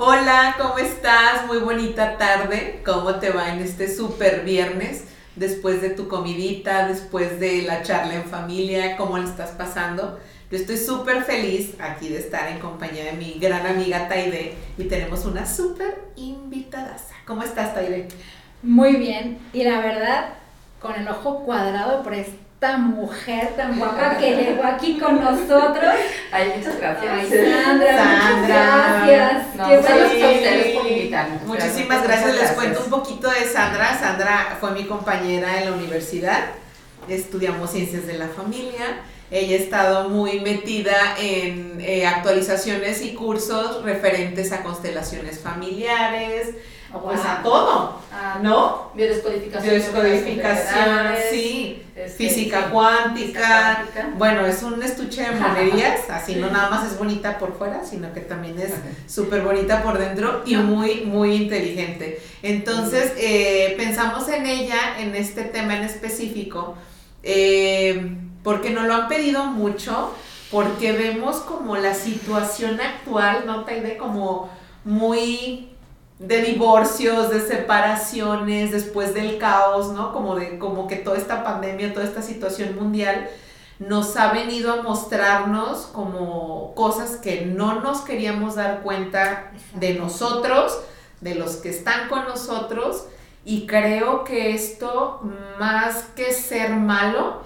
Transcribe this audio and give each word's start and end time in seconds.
Hola, 0.00 0.54
¿cómo 0.58 0.78
estás? 0.78 1.44
Muy 1.48 1.58
bonita 1.58 2.18
tarde. 2.18 2.82
¿Cómo 2.84 3.16
te 3.16 3.30
va 3.30 3.52
en 3.52 3.58
este 3.58 3.92
super 3.92 4.44
viernes? 4.44 5.02
Después 5.34 5.82
de 5.82 5.90
tu 5.90 6.06
comidita, 6.06 6.86
después 6.86 7.40
de 7.40 7.62
la 7.62 7.82
charla 7.82 8.14
en 8.14 8.22
familia, 8.22 8.96
¿cómo 8.96 9.18
le 9.18 9.24
estás 9.24 9.50
pasando? 9.50 10.20
Yo 10.52 10.56
estoy 10.56 10.76
súper 10.76 11.24
feliz 11.24 11.74
aquí 11.80 12.10
de 12.10 12.18
estar 12.18 12.48
en 12.48 12.60
compañía 12.60 13.06
de 13.06 13.14
mi 13.14 13.40
gran 13.40 13.66
amiga 13.66 14.08
Taide 14.08 14.54
y 14.78 14.84
tenemos 14.84 15.24
una 15.24 15.44
súper 15.44 15.98
invitada. 16.14 16.96
¿Cómo 17.26 17.42
estás, 17.42 17.74
Taide? 17.74 18.06
Muy 18.62 18.94
bien. 18.94 19.40
Y 19.52 19.64
la 19.64 19.80
verdad, 19.80 20.34
con 20.80 20.94
el 20.94 21.08
ojo 21.08 21.40
cuadrado 21.40 22.04
por 22.04 22.14
esta 22.60 22.76
mujer 22.76 23.54
tan 23.56 23.78
guapa 23.78 24.18
que 24.18 24.34
llegó 24.34 24.64
aquí 24.64 24.98
con 24.98 25.20
nosotros. 25.22 25.94
Ay, 26.32 26.54
muchas 26.56 26.76
gracias. 26.80 27.12
Ay, 27.12 27.30
Sandra, 27.30 27.96
Sandra. 27.96 28.36
muchas 28.36 28.48
gracias. 28.48 29.54
No, 29.54 29.68
Qué 29.68 29.76
bueno. 29.78 30.06
ustedes 30.06 30.76
por 30.76 30.86
invitarnos. 30.88 31.42
Muchísimas 31.44 32.02
gracias. 32.02 32.34
Les 32.34 32.50
cuento 32.50 32.80
un 32.82 32.90
poquito 32.90 33.30
de 33.30 33.44
Sandra. 33.46 33.96
Sandra 33.96 34.56
fue 34.58 34.72
mi 34.72 34.86
compañera 34.86 35.60
en 35.60 35.70
la 35.70 35.76
universidad. 35.76 36.46
Estudiamos 37.08 37.70
ciencias 37.70 38.08
de 38.08 38.14
la 38.14 38.26
familia. 38.26 39.02
Ella 39.30 39.54
ha 39.54 39.60
estado 39.60 40.08
muy 40.08 40.40
metida 40.40 41.14
en 41.16 41.78
eh, 41.80 42.08
actualizaciones 42.08 43.02
y 43.02 43.14
cursos 43.14 43.84
referentes 43.84 44.50
a 44.50 44.64
constelaciones 44.64 45.38
familiares, 45.38 46.56
Pues 46.92 47.20
a 47.24 47.42
todo, 47.42 47.98
Ah, 48.10 48.38
¿no? 48.42 48.90
Biodescodificación. 48.94 49.62
Biodescodificación, 49.74 51.12
de 51.12 51.30
sí, 51.30 51.82
este, 51.94 52.08
física 52.28 52.62
sí, 52.64 52.70
cuántica. 52.72 53.14
física 53.14 53.76
cuántica. 53.92 54.10
Bueno, 54.16 54.46
es 54.46 54.62
un 54.62 54.82
estuche 54.82 55.22
de 55.22 55.32
monerías, 55.32 56.00
así 56.10 56.34
no 56.36 56.50
nada 56.50 56.70
más 56.70 56.90
es 56.90 56.98
bonita 56.98 57.38
por 57.38 57.56
fuera, 57.56 57.84
sino 57.84 58.12
que 58.12 58.20
también 58.20 58.58
es 58.58 58.72
súper 59.06 59.42
bonita 59.42 59.82
por 59.82 59.98
dentro 59.98 60.42
y 60.46 60.56
muy, 60.56 61.02
muy 61.02 61.34
inteligente. 61.34 62.20
Entonces, 62.42 63.12
eh, 63.18 63.74
pensamos 63.76 64.26
en 64.28 64.46
ella, 64.46 64.98
en 64.98 65.14
este 65.14 65.44
tema 65.44 65.76
en 65.76 65.84
específico, 65.84 66.74
eh, 67.22 68.16
porque 68.42 68.70
nos 68.70 68.86
lo 68.86 68.94
han 68.94 69.08
pedido 69.08 69.44
mucho, 69.44 70.14
porque 70.50 70.92
vemos 70.92 71.36
como 71.36 71.76
la 71.76 71.94
situación 71.94 72.80
actual, 72.80 73.44
¿no? 73.46 73.64
Taide? 73.64 73.96
Como 73.98 74.50
muy 74.84 75.68
de 76.18 76.42
divorcios, 76.42 77.30
de 77.30 77.40
separaciones, 77.40 78.72
después 78.72 79.14
del 79.14 79.38
caos, 79.38 79.92
¿no? 79.92 80.12
Como 80.12 80.34
de, 80.34 80.58
como 80.58 80.88
que 80.88 80.96
toda 80.96 81.16
esta 81.16 81.44
pandemia, 81.44 81.94
toda 81.94 82.06
esta 82.06 82.22
situación 82.22 82.74
mundial 82.74 83.28
nos 83.78 84.16
ha 84.16 84.32
venido 84.32 84.72
a 84.72 84.82
mostrarnos 84.82 85.86
como 85.86 86.74
cosas 86.74 87.16
que 87.16 87.46
no 87.46 87.80
nos 87.80 88.00
queríamos 88.00 88.56
dar 88.56 88.82
cuenta 88.82 89.52
de 89.74 89.94
nosotros, 89.94 90.76
de 91.20 91.36
los 91.36 91.56
que 91.56 91.70
están 91.70 92.08
con 92.08 92.24
nosotros, 92.24 93.04
y 93.44 93.66
creo 93.66 94.24
que 94.24 94.54
esto, 94.54 95.20
más 95.60 96.06
que 96.16 96.32
ser 96.32 96.70
malo, 96.70 97.42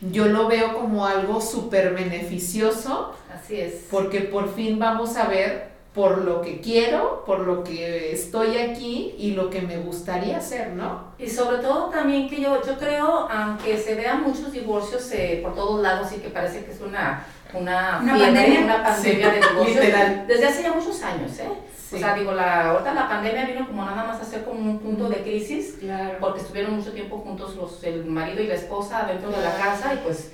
yo 0.00 0.26
lo 0.26 0.46
veo 0.46 0.74
como 0.74 1.06
algo 1.06 1.40
súper 1.40 1.94
beneficioso, 1.94 3.12
Así 3.34 3.60
es. 3.60 3.86
porque 3.90 4.20
por 4.20 4.54
fin 4.54 4.78
vamos 4.78 5.16
a 5.16 5.26
ver 5.26 5.71
por 5.94 6.18
lo 6.24 6.40
que 6.40 6.60
quiero, 6.60 7.22
por 7.26 7.40
lo 7.40 7.62
que 7.64 8.12
estoy 8.12 8.56
aquí 8.56 9.14
y 9.18 9.32
lo 9.32 9.50
que 9.50 9.60
me 9.60 9.76
gustaría 9.76 10.38
hacer, 10.38 10.68
¿no? 10.70 11.12
Y 11.18 11.28
sobre 11.28 11.58
todo 11.58 11.90
también 11.90 12.30
que 12.30 12.40
yo, 12.40 12.62
yo 12.66 12.78
creo, 12.78 13.28
aunque 13.30 13.76
se 13.76 13.94
vean 13.94 14.22
muchos 14.22 14.52
divorcios 14.52 15.10
eh, 15.12 15.40
por 15.42 15.54
todos 15.54 15.82
lados 15.82 16.10
y 16.12 16.20
que 16.20 16.28
parece 16.30 16.64
que 16.64 16.72
es 16.72 16.80
una, 16.80 17.26
una, 17.52 18.00
Una 18.02 18.14
fiebre, 18.14 18.24
pandemia. 18.32 18.60
una 18.64 18.82
pandemia 18.82 19.28
Sí, 19.34 19.38
de 19.40 19.48
divorcios, 19.48 19.84
literal. 19.84 20.24
desde 20.26 20.46
hace 20.46 20.62
ya 20.62 20.72
muchos 20.72 21.02
años, 21.02 21.38
¿eh? 21.38 21.48
Sí. 21.76 21.96
O 21.96 21.98
sea, 21.98 22.14
digo, 22.14 22.32
la, 22.32 22.70
ahorita 22.70 22.94
la 22.94 23.06
pandemia 23.06 23.44
vino 23.44 23.66
como 23.66 23.84
nada 23.84 24.04
más 24.04 24.18
a 24.18 24.24
ser 24.24 24.44
como 24.44 24.58
un 24.60 24.78
punto 24.78 25.10
de 25.10 25.16
crisis, 25.16 25.76
Claro. 25.78 26.16
porque 26.20 26.40
estuvieron 26.40 26.74
mucho 26.76 26.92
tiempo 26.92 27.18
juntos 27.18 27.54
los, 27.56 27.84
el 27.84 28.06
marido 28.06 28.40
y 28.42 28.46
la 28.46 28.54
esposa 28.54 29.04
dentro 29.06 29.28
de 29.30 29.42
la 29.42 29.54
casa 29.58 29.92
y 29.92 29.98
pues 29.98 30.32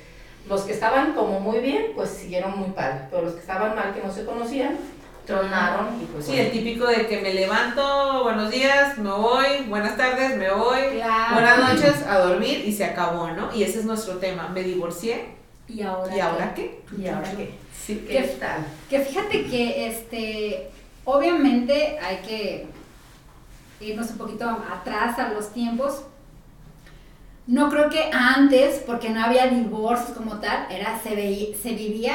los 0.49 0.61
que 0.63 0.73
estaban 0.73 1.15
como 1.15 1.41
muy 1.41 1.59
bien, 1.59 1.87
pues 1.97 2.11
siguieron 2.11 2.57
muy 2.57 2.69
mal, 2.77 3.09
pero 3.11 3.23
los 3.25 3.35
que 3.35 3.41
estaban 3.41 3.75
mal, 3.75 3.93
que 3.93 4.01
no 4.07 4.13
se 4.13 4.25
conocían, 4.25 4.77
tronaron 5.29 6.01
y 6.03 6.07
pues... 6.07 6.25
Sí, 6.25 6.39
el 6.41 6.51
típico 6.51 6.87
de 6.87 7.07
que 7.07 7.21
me 7.21 7.35
levanto, 7.35 8.23
buenos 8.25 8.51
días, 8.51 8.97
me 8.97 9.11
voy, 9.11 9.47
buenas 9.69 9.95
tardes, 9.99 10.37
me 10.39 10.51
voy, 10.51 10.81
Claro. 10.95 11.35
buenas 11.35 11.59
noches, 11.75 12.03
a 12.07 12.19
dormir 12.21 12.63
y 12.67 12.73
se 12.73 12.87
acabó, 12.87 13.31
¿no? 13.33 13.55
Y 13.55 13.63
ese 13.63 13.81
es 13.81 13.85
nuestro 13.85 14.15
tema, 14.15 14.49
me 14.49 14.63
divorcié, 14.63 15.37
¿Y 15.69 15.83
ahora? 15.83 16.17
¿y 16.17 16.21
ahora 16.21 16.55
qué? 16.55 16.81
¿Y 16.99 17.07
ahora 17.09 17.31
qué? 17.37 17.53
Sí. 17.79 18.07
¿Qué 18.09 18.23
tal? 18.41 18.65
Que 18.89 19.01
fíjate 19.01 19.45
que, 19.45 19.87
este, 19.89 20.71
obviamente 21.05 21.99
hay 21.99 22.17
que 22.27 22.67
irnos 23.81 24.11
un 24.13 24.17
poquito 24.19 24.49
atrás 24.49 25.19
a 25.19 25.29
los 25.29 25.53
tiempos. 25.53 26.05
No 27.47 27.69
creo 27.69 27.91
que 27.91 28.11
antes, 28.13 28.83
porque 28.87 29.11
no 29.11 29.23
había 29.23 29.47
divorcios 29.49 30.17
como 30.17 30.39
tal, 30.41 30.67
era, 30.71 30.99
se, 31.03 31.15
veía- 31.15 31.55
se 31.63 31.75
vivía 31.75 32.15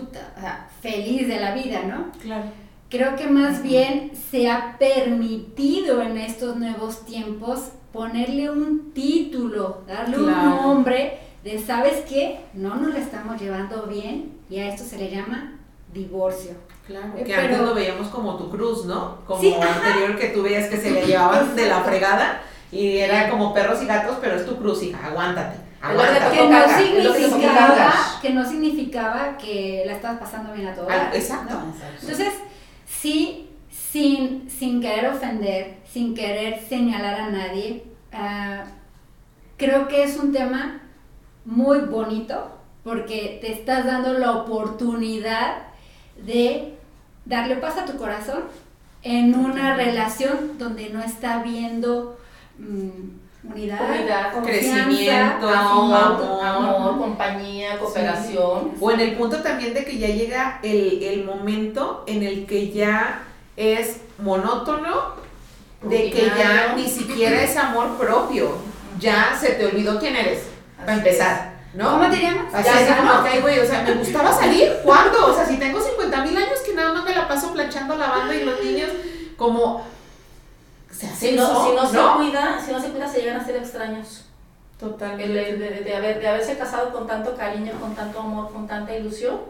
puta, 0.00 0.32
o 0.36 0.40
sea, 0.40 0.68
feliz 0.82 1.26
de 1.28 1.40
la 1.40 1.54
vida, 1.54 1.80
¿no? 1.86 2.12
Claro. 2.20 2.44
Creo 2.88 3.16
que 3.16 3.26
más 3.26 3.62
bien 3.62 4.12
se 4.30 4.48
ha 4.50 4.76
permitido 4.78 6.02
en 6.02 6.16
estos 6.18 6.56
nuevos 6.56 7.04
tiempos 7.04 7.70
ponerle 7.92 8.50
un 8.50 8.92
título, 8.92 9.82
darle 9.88 10.18
un 10.18 10.26
nombre 10.30 11.18
de, 11.42 11.58
¿sabes 11.58 12.04
qué? 12.08 12.40
No 12.54 12.76
nos 12.76 12.92
la 12.92 13.00
estamos 13.00 13.40
llevando 13.40 13.86
bien 13.86 14.32
y 14.50 14.58
a 14.58 14.68
esto 14.68 14.84
se 14.84 14.98
le 14.98 15.10
llama 15.10 15.54
divorcio. 15.92 16.52
Claro, 16.86 17.08
Eh, 17.16 17.24
que 17.24 17.34
pero- 17.34 17.42
antes 17.42 17.60
lo 17.60 17.74
veíamos 17.74 18.08
como 18.08 18.36
tu 18.36 18.50
cruz, 18.50 18.84
¿no? 18.84 19.16
Como 19.26 19.40
Sí, 19.40 19.52
ajá. 19.54 19.74
anterior 19.88 20.16
que 20.18 20.28
tú 20.28 20.42
veías 20.42 20.68
que 20.68 20.76
se 20.76 20.90
le 20.90 21.02
llevaban 21.06 21.56
de 21.56 21.66
la 21.68 21.80
fregada 21.82 22.42
y 22.70 22.98
era 22.98 23.30
como 23.30 23.52
perros 23.54 23.82
y 23.82 23.86
gatos, 23.86 24.18
pero 24.20 24.36
es 24.36 24.46
tu 24.46 24.56
cruz, 24.56 24.82
hija, 24.82 25.06
aguántate, 25.06 25.56
aguántate. 25.80 26.36
Que 26.36 26.48
no, 26.48 26.78
significaba, 26.78 27.92
que 28.20 28.30
no 28.30 28.48
significaba 28.48 29.36
que 29.38 29.84
la 29.86 29.92
estabas 29.92 30.20
pasando 30.20 30.52
bien 30.52 30.68
a 30.68 30.74
todas. 30.74 30.96
Ah, 30.96 31.10
exacto. 31.14 31.54
¿no? 31.54 31.74
Entonces, 32.00 32.32
sí, 32.86 33.50
sin, 33.70 34.50
sin 34.50 34.80
querer 34.80 35.06
ofender, 35.08 35.78
sin 35.90 36.14
querer 36.14 36.60
señalar 36.68 37.20
a 37.20 37.30
nadie, 37.30 37.84
ah, 38.12 38.64
creo 39.56 39.88
que 39.88 40.02
es 40.04 40.16
un 40.16 40.32
tema 40.32 40.80
muy 41.44 41.80
bonito 41.80 42.50
porque 42.84 43.38
te 43.40 43.52
estás 43.52 43.84
dando 43.86 44.12
la 44.12 44.32
oportunidad 44.32 45.62
de 46.24 46.74
darle 47.24 47.56
paz 47.56 47.78
a 47.78 47.84
tu 47.84 47.96
corazón 47.96 48.44
en 49.02 49.34
una 49.34 49.76
relación 49.76 50.58
donde 50.58 50.90
no 50.90 51.00
está 51.00 51.40
habiendo 51.40 52.18
mm, 52.58 53.25
unidad, 53.54 54.32
crecimiento, 54.44 55.48
Amor, 55.48 55.94
amor. 55.94 56.44
amor, 56.44 56.98
compañía, 56.98 57.78
cooperación. 57.78 58.72
O 58.80 58.90
en 58.90 59.00
el 59.00 59.16
punto 59.16 59.42
también 59.42 59.74
de 59.74 59.84
que 59.84 59.98
ya 59.98 60.08
llega 60.08 60.60
el, 60.62 61.02
el 61.02 61.24
momento 61.24 62.04
en 62.06 62.22
el 62.22 62.46
que 62.46 62.70
ya 62.70 63.22
es 63.56 63.98
monótono, 64.18 65.14
de 65.82 66.10
que 66.10 66.26
ya 66.36 66.74
ni 66.76 66.88
siquiera 66.88 67.42
es 67.42 67.56
amor 67.56 67.96
propio, 67.96 68.56
ya 68.98 69.36
se 69.38 69.52
te 69.52 69.66
olvidó 69.66 69.98
quién 69.98 70.16
eres, 70.16 70.44
para 70.78 70.94
empezar, 70.94 71.52
¿no? 71.74 71.92
¿Cómo 71.92 72.10
te 72.10 72.20
llamas? 72.20 72.52
Así 72.52 72.64
Ya, 72.64 72.80
es 72.80 72.88
ya, 72.88 72.96
como 72.96 73.42
güey, 73.42 73.58
o 73.60 73.66
sea, 73.66 73.82
me 73.82 73.92
gustaba 73.94 74.32
salir, 74.32 74.72
¿cuándo? 74.82 75.26
O 75.26 75.34
sea, 75.34 75.46
si 75.46 75.56
tengo 75.58 75.80
50 75.80 76.24
mil 76.24 76.36
años 76.36 76.58
que 76.64 76.74
nada 76.74 76.92
más 76.92 77.04
me 77.04 77.14
la 77.14 77.28
paso 77.28 77.52
planchando, 77.52 77.96
lavando 77.96 78.32
y 78.34 78.44
los 78.44 78.62
niños, 78.62 78.90
como, 79.36 79.86
se 80.98 81.06
hace 81.06 81.30
Si 81.30 81.36
no, 81.36 81.46
si 81.46 81.74
no, 81.74 81.86
se 81.86 82.16
cuida, 82.16 82.60
si 82.64 82.72
no 82.72 82.80
se 82.80 82.88
cuida, 82.90 83.08
se 83.08 83.20
llegan 83.20 83.40
a 83.40 83.44
ser 83.44 83.56
extraños. 83.56 84.22
Totalmente. 84.78 85.50
el 85.50 85.58
de, 85.58 85.70
de 85.80 85.96
haber, 85.96 86.20
de 86.20 86.28
haberse 86.28 86.58
casado 86.58 86.92
con 86.92 87.06
tanto 87.06 87.34
cariño, 87.34 87.72
con 87.80 87.94
tanto 87.94 88.20
amor, 88.20 88.52
con 88.52 88.66
tanta 88.66 88.94
ilusión, 88.94 89.40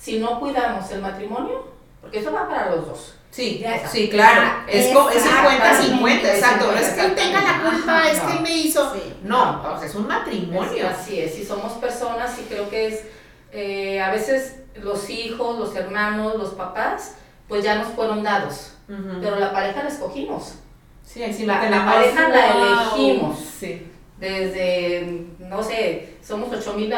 si 0.00 0.18
no 0.20 0.38
cuidamos 0.38 0.88
el 0.92 1.00
matrimonio, 1.02 1.66
porque 2.00 2.20
eso 2.20 2.32
va 2.32 2.48
para 2.48 2.70
los 2.70 2.86
dos. 2.86 3.14
Sí, 3.32 3.58
Ya, 3.58 3.86
sí, 3.86 4.08
claro. 4.08 4.62
Es, 4.68 4.94
co- 4.94 5.10
es 5.10 5.22
50-50, 5.24 5.26
exactamente, 5.26 6.34
exacto. 6.36 6.66
No 6.72 6.78
es 6.78 6.88
que 6.90 7.04
él 7.04 7.14
tenga 7.16 7.42
la 7.42 7.50
Ajá, 7.50 7.70
culpa, 7.70 8.08
es 8.10 8.20
que 8.20 8.26
no. 8.26 8.32
él 8.34 8.40
me 8.40 8.50
hizo. 8.56 8.94
Sí. 8.94 9.14
No, 9.24 9.62
o 9.74 9.76
sea, 9.78 9.86
es 9.88 9.94
un 9.94 10.06
matrimonio. 10.06 10.72
Es- 10.88 10.96
así 10.98 11.20
es, 11.20 11.36
y 11.38 11.44
somos 11.44 11.72
personas 11.74 12.38
y 12.38 12.42
creo 12.44 12.70
que 12.70 12.86
es, 12.86 13.00
eh, 13.52 14.00
a 14.00 14.10
veces 14.10 14.60
los 14.76 15.10
hijos, 15.10 15.58
los 15.58 15.74
hermanos, 15.74 16.36
los 16.36 16.50
papás, 16.54 17.14
pues 17.48 17.64
ya 17.64 17.74
nos 17.74 17.88
fueron 17.88 18.22
dados, 18.22 18.72
Ujú. 18.88 19.18
pero 19.20 19.36
la 19.40 19.52
pareja 19.52 19.82
la 19.82 19.88
escogimos. 19.90 20.54
Sí, 21.06 21.22
sí 21.32 21.46
la- 21.46 21.70
la 21.70 21.86
pareja 21.86 22.28
la 22.28 22.52
Wow. 22.54 22.62
elegimos. 22.98 23.38
Sí. 23.60 23.86
Desde, 24.18 25.24
no 25.38 25.62
sé, 25.62 26.16
somos 26.26 26.48
8 26.52 26.74
mil, 26.74 26.92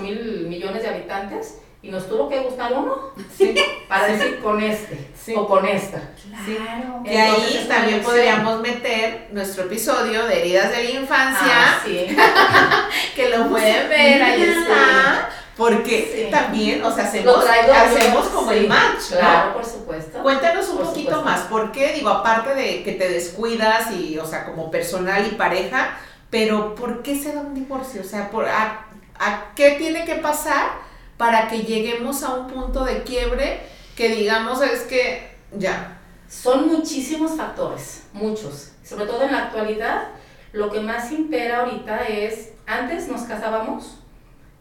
mil 0.00 0.46
millones 0.48 0.82
de 0.82 0.88
habitantes 0.88 1.58
y 1.82 1.88
nos 1.90 2.08
tuvo 2.08 2.28
que 2.28 2.40
gustar 2.40 2.72
uno 2.72 3.10
Sí. 3.38 3.54
para 3.88 4.06
Sí. 4.08 4.12
decir 4.14 4.40
con 4.40 4.62
este 4.62 5.10
Sí. 5.14 5.34
o 5.36 5.46
con 5.46 5.66
esta. 5.66 6.00
Claro. 6.22 7.02
Que 7.04 7.18
Entonces, 7.18 7.48
ahí 7.50 7.56
es 7.62 7.68
también 7.68 8.02
podríamos 8.02 8.60
meter 8.60 9.28
nuestro 9.32 9.64
episodio 9.64 10.24
de 10.26 10.40
heridas 10.40 10.70
de 10.70 10.84
la 10.84 10.90
infancia, 10.90 11.46
Ah, 11.46 11.80
sí. 11.84 12.06
que 13.16 13.28
lo 13.28 13.48
pueden 13.48 13.88
ver, 13.88 14.22
ahí 14.22 14.42
Sí. 14.44 14.50
está, 14.50 15.28
porque 15.56 16.24
Sí. 16.26 16.30
también, 16.30 16.82
o 16.82 16.90
sea, 16.94 17.04
hacemos, 17.04 17.36
hacemos 17.46 18.26
como 18.28 18.50
sí, 18.50 18.58
el 18.58 18.68
match, 18.68 19.10
¿no? 19.12 19.18
Claro, 19.18 19.54
por 19.54 19.64
supuesto. 19.64 20.22
Cuéntanos 20.22 20.68
un 20.68 20.76
Por 20.78 20.86
poquito 20.86 21.10
supuesto. 21.16 21.24
más, 21.24 21.40
¿por 21.42 21.72
qué? 21.72 21.92
Digo, 21.92 22.08
aparte 22.10 22.54
de 22.54 22.82
que 22.82 22.92
te 22.92 23.08
descuidas 23.08 23.90
y, 23.92 24.18
o 24.18 24.26
sea, 24.26 24.44
como 24.46 24.70
personal 24.70 25.26
y 25.26 25.34
pareja, 25.36 25.96
pero 26.30 26.74
¿por 26.74 27.02
qué 27.02 27.16
se 27.16 27.32
da 27.32 27.40
un 27.40 27.54
divorcio? 27.54 28.00
O 28.00 28.04
sea, 28.04 28.30
por, 28.30 28.48
a, 28.48 28.86
a 29.20 29.52
qué 29.54 29.72
tiene 29.72 30.04
que 30.04 30.16
pasar 30.16 30.70
para 31.16 31.46
que 31.48 31.58
lleguemos 31.62 32.24
a 32.24 32.34
un 32.34 32.48
punto 32.48 32.84
de 32.84 33.04
quiebre 33.04 33.60
que 33.96 34.08
digamos 34.08 34.60
es 34.62 34.80
que 34.82 35.36
ya. 35.52 35.98
Son 36.28 36.66
muchísimos 36.66 37.36
factores, 37.36 38.02
muchos. 38.12 38.72
Sobre 38.84 39.06
todo 39.06 39.22
en 39.22 39.30
la 39.32 39.44
actualidad, 39.44 40.08
lo 40.52 40.72
que 40.72 40.80
más 40.80 41.12
impera 41.12 41.60
ahorita 41.60 42.08
es, 42.08 42.48
antes 42.66 43.06
nos 43.06 43.22
casábamos, 43.22 43.98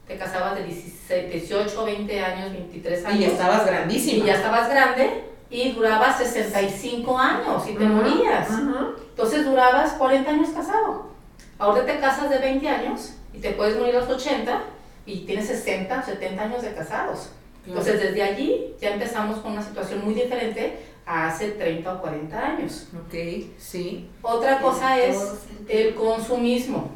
te 0.08 0.18
casabas 0.18 0.56
de 0.56 0.64
16, 0.66 1.32
18, 1.32 1.86
20 1.86 2.20
años, 2.20 2.52
23 2.52 3.06
años. 3.06 3.20
Y 3.20 3.22
ya 3.24 3.28
estabas 3.28 3.66
grandísima. 3.66 4.24
y 4.24 4.28
ya 4.28 4.36
estabas 4.36 4.70
grande 4.70 5.24
y 5.50 5.72
durabas 5.72 6.18
65 6.18 7.18
años 7.18 7.64
y 7.70 7.74
te 7.76 7.84
Ujú, 7.86 7.94
morías. 7.94 8.50
ujú. 8.50 8.96
Entonces 9.10 9.46
durabas 9.46 9.94
40 9.94 10.30
años 10.32 10.50
casado. 10.50 11.08
Ahora 11.60 11.86
te 11.86 12.00
casas 12.00 12.30
de 12.30 12.40
20 12.40 12.68
años 12.68 13.14
y 13.34 13.40
te 13.40 13.52
puedes 13.52 13.78
morir 13.78 13.96
a 13.96 14.00
los 14.02 14.10
80 14.10 14.62
y 15.06 15.20
tienes 15.26 15.48
60, 15.48 16.04
70 16.04 16.42
años 16.44 16.62
de 16.64 16.74
casados. 16.74 17.30
Entonces 17.66 18.02
desde 18.02 18.22
allí 18.24 18.74
ya 18.82 18.90
empezamos 18.94 19.38
con 19.40 19.54
una 19.54 19.64
situación 19.64 20.04
muy 20.04 20.14
diferente 20.16 20.80
a 21.06 21.28
hace 21.28 21.52
30 21.52 21.94
o 21.94 22.02
40 22.02 22.38
años. 22.46 22.88
Ok, 22.94 23.14
sí. 23.58 24.10
Otra 24.22 24.60
cosa 24.60 25.00
es 25.00 25.18
el 25.70 25.94
consumismo. 25.96 26.90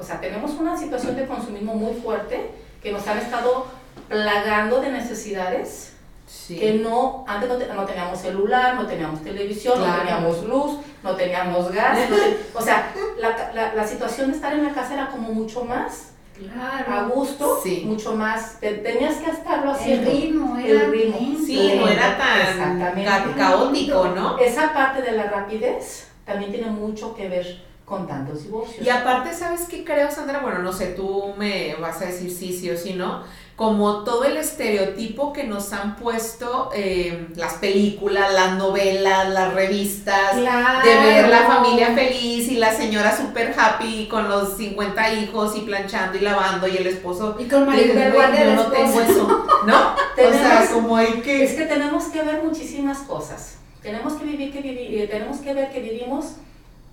O 0.00 0.02
sea, 0.02 0.20
tenemos 0.20 0.52
una 0.52 0.76
situación 0.76 1.14
de 1.16 1.26
consumismo 1.26 1.74
muy 1.74 1.94
fuerte 2.00 2.50
que 2.82 2.90
nos 2.92 3.06
han 3.06 3.18
estado 3.18 3.66
plagando 4.08 4.80
de 4.80 4.90
necesidades 4.92 5.92
Sí. 6.26 6.56
que 6.58 6.74
no, 6.74 7.24
antes 7.26 7.48
no, 7.48 7.56
te- 7.56 7.66
no 7.66 7.84
teníamos 7.84 8.20
celular, 8.20 8.76
no 8.76 8.86
teníamos 8.86 9.20
televisión, 9.22 9.74
Claro. 9.78 9.92
no 9.92 9.98
teníamos 9.98 10.44
luz, 10.44 10.78
no 11.02 11.16
teníamos 11.16 11.72
gas, 11.72 12.08
no 12.08 12.16
te- 12.16 12.38
o 12.54 12.60
sea, 12.62 12.92
la, 13.18 13.50
la, 13.52 13.74
la 13.74 13.86
situación 13.86 14.30
de 14.30 14.36
estar 14.36 14.52
en 14.52 14.64
la 14.64 14.72
casa 14.72 14.94
era 14.94 15.08
como 15.08 15.32
mucho 15.32 15.64
más 15.64 16.12
a 16.56 16.84
Claro. 16.84 17.08
gusto, 17.14 17.60
Sí. 17.62 17.82
mucho 17.84 18.14
más, 18.14 18.60
te- 18.60 18.74
tenías 18.74 19.16
que 19.16 19.30
estarlo 19.30 19.72
El 19.72 19.76
haciendo. 19.76 20.10
ritmo 20.10 20.56
El 20.56 20.66
era 20.66 20.88
ritmo. 20.88 21.18
lento. 21.20 21.42
Sí, 21.44 21.72
no 21.80 21.88
era 21.88 22.16
tan 22.16 22.94
ca- 23.04 23.34
caótico, 23.36 24.04
¿no? 24.14 24.38
Esa 24.38 24.72
parte 24.72 25.02
de 25.02 25.12
la 25.12 25.24
rapidez 25.24 26.06
también 26.24 26.52
tiene 26.52 26.70
mucho 26.70 27.12
que 27.14 27.28
ver 27.28 27.60
con 27.90 28.06
tantos 28.06 28.44
divorcios. 28.44 28.86
Y 28.86 28.88
aparte, 28.88 29.34
¿sabes 29.34 29.62
qué 29.68 29.84
creo, 29.84 30.10
Sandra? 30.10 30.38
Bueno, 30.38 30.60
no 30.60 30.72
sé, 30.72 30.86
tú 30.94 31.34
me 31.36 31.74
vas 31.74 32.00
a 32.00 32.06
decir 32.06 32.30
sí, 32.30 32.56
sí 32.58 32.70
o 32.70 32.76
sí, 32.78 32.94
no. 32.94 33.22
Como 33.56 34.04
todo 34.04 34.24
el 34.24 34.38
estereotipo 34.38 35.34
que 35.34 35.44
nos 35.44 35.72
han 35.74 35.96
puesto 35.96 36.70
eh, 36.74 37.26
las 37.36 37.54
películas, 37.54 38.32
las 38.32 38.56
novelas, 38.56 39.28
las 39.28 39.52
revistas, 39.52 40.32
Claro. 40.36 40.88
de 40.88 40.94
ver 40.96 41.28
la 41.28 41.40
familia 41.42 41.88
feliz 41.92 42.48
y 42.48 42.56
la 42.56 42.72
señora 42.72 43.14
super 43.14 43.52
happy 43.58 44.06
con 44.08 44.30
los 44.30 44.56
50 44.56 45.12
hijos 45.14 45.54
y 45.56 45.60
planchando 45.62 46.16
y 46.16 46.20
lavando 46.20 46.68
y 46.68 46.76
el 46.78 46.86
esposo. 46.86 47.36
Y 47.38 47.44
con 47.48 47.66
"Güey, 47.66 47.88
Guardia 48.12 48.44
yo 48.44 48.50
de 48.50 48.56
no 48.56 48.66
tengo 48.68 49.00
eso, 49.00 49.46
¿no? 49.66 49.94
O 50.20 50.32
sea, 50.32 50.68
como 50.72 50.96
hay 50.96 51.08
Es 51.08 51.22
que... 51.50 51.56
que 51.56 51.64
tenemos 51.66 52.04
que 52.04 52.22
ver 52.22 52.42
muchísimas 52.42 52.98
cosas. 53.00 53.56
Tenemos 53.82 54.12
que 54.14 54.24
vivir 54.24 54.52
que 54.52 54.60
vivi- 54.62 55.00
eh, 55.02 55.08
tenemos 55.10 55.38
que 55.38 55.52
ver 55.54 55.70
que 55.70 55.80
vivimos 55.80 56.36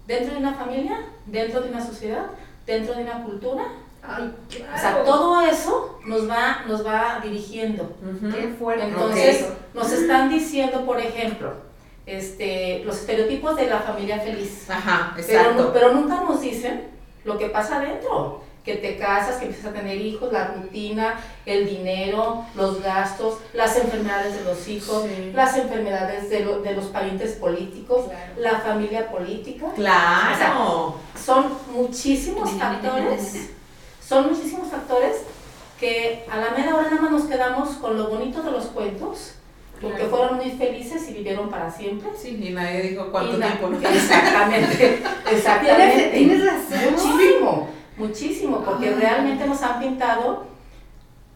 dentro 0.07 0.33
de 0.33 0.39
una 0.39 0.53
familia, 0.53 0.97
dentro 1.25 1.61
de 1.61 1.69
una 1.69 1.85
sociedad, 1.85 2.25
dentro 2.65 2.95
de 2.95 3.03
una 3.03 3.23
cultura. 3.23 3.63
Ay, 4.01 4.33
claro. 4.49 4.73
O 4.75 4.79
sea, 4.79 5.03
todo 5.03 5.41
eso 5.41 5.99
nos 6.05 6.29
va, 6.29 6.63
nos 6.67 6.85
va 6.85 7.19
dirigiendo. 7.21 7.91
Qué 8.33 8.55
fuerte. 8.57 8.85
Entonces, 8.85 9.47
nos 9.73 9.91
están 9.91 10.29
diciendo, 10.29 10.85
por 10.85 10.99
ejemplo, 10.99 11.51
este, 12.05 12.83
los 12.85 12.95
estereotipos 12.99 13.55
de 13.57 13.67
la 13.67 13.79
familia 13.79 14.19
feliz. 14.19 14.69
Ajá, 14.69 15.11
Pero, 15.15 15.27
exacto. 15.27 15.63
nu- 15.63 15.69
pero 15.73 15.93
nunca 15.93 16.21
nos 16.21 16.39
dicen 16.41 16.87
lo 17.25 17.37
que 17.37 17.47
pasa 17.49 17.77
adentro. 17.77 18.41
Que 18.67 18.75
te 18.75 18.97
casas, 18.97 19.37
que 19.37 19.45
empiezas 19.45 19.71
a 19.71 19.73
tener 19.73 19.95
hijos, 19.95 20.29
la 20.33 20.47
rutina, 20.49 21.15
el 21.45 21.65
dinero, 21.69 22.43
los 22.53 22.81
gastos, 22.83 23.37
las 23.53 23.77
enfermedades 23.77 24.33
de 24.37 24.43
los 24.43 24.67
hijos, 24.67 25.05
Sí. 25.05 25.31
las 25.33 25.55
enfermedades 25.55 26.29
de, 26.29 26.41
lo- 26.41 26.59
de 26.61 26.73
los 26.73 26.87
parientes 26.87 27.31
políticos, 27.35 28.07
Claro. 28.09 28.33
la 28.37 28.59
familia 28.59 29.09
política. 29.09 29.67
Claro. 29.73 30.95
Son 31.15 31.45
muchísimos 31.73 32.49
factores, 32.51 33.51
son 34.05 34.27
muchísimos 34.33 34.67
factores 34.69 35.15
que 35.79 36.25
a 36.29 36.35
la 36.37 36.49
media 36.51 36.75
hora 36.75 36.89
nada 36.89 37.03
más 37.03 37.11
nos 37.11 37.23
quedamos 37.23 37.69
con 37.77 37.97
lo 37.97 38.09
bonito 38.09 38.41
de 38.43 38.51
los 38.51 38.65
cuentos, 38.65 39.35
porque 39.79 39.95
Claro. 39.99 40.09
fueron 40.09 40.35
muy 40.37 40.51
felices 40.51 41.07
y 41.09 41.13
vivieron 41.13 41.49
para 41.49 41.71
siempre. 41.71 42.09
Sí, 42.21 42.37
y 42.43 42.49
nadie 42.51 42.81
dijo 42.81 43.07
cuánto 43.11 43.37
Y 43.37 43.39
tiempo. 43.39 43.69
Exactamente, 43.93 44.99
exactamente. 45.31 46.09
Tienes 46.13 46.45
razón. 46.45 46.91
Muchísimo, 46.91 47.69
muchísimo, 47.97 48.61
porque 48.63 48.91
realmente 48.91 49.45
nos 49.45 49.61
han 49.61 49.79
pintado. 49.79 50.45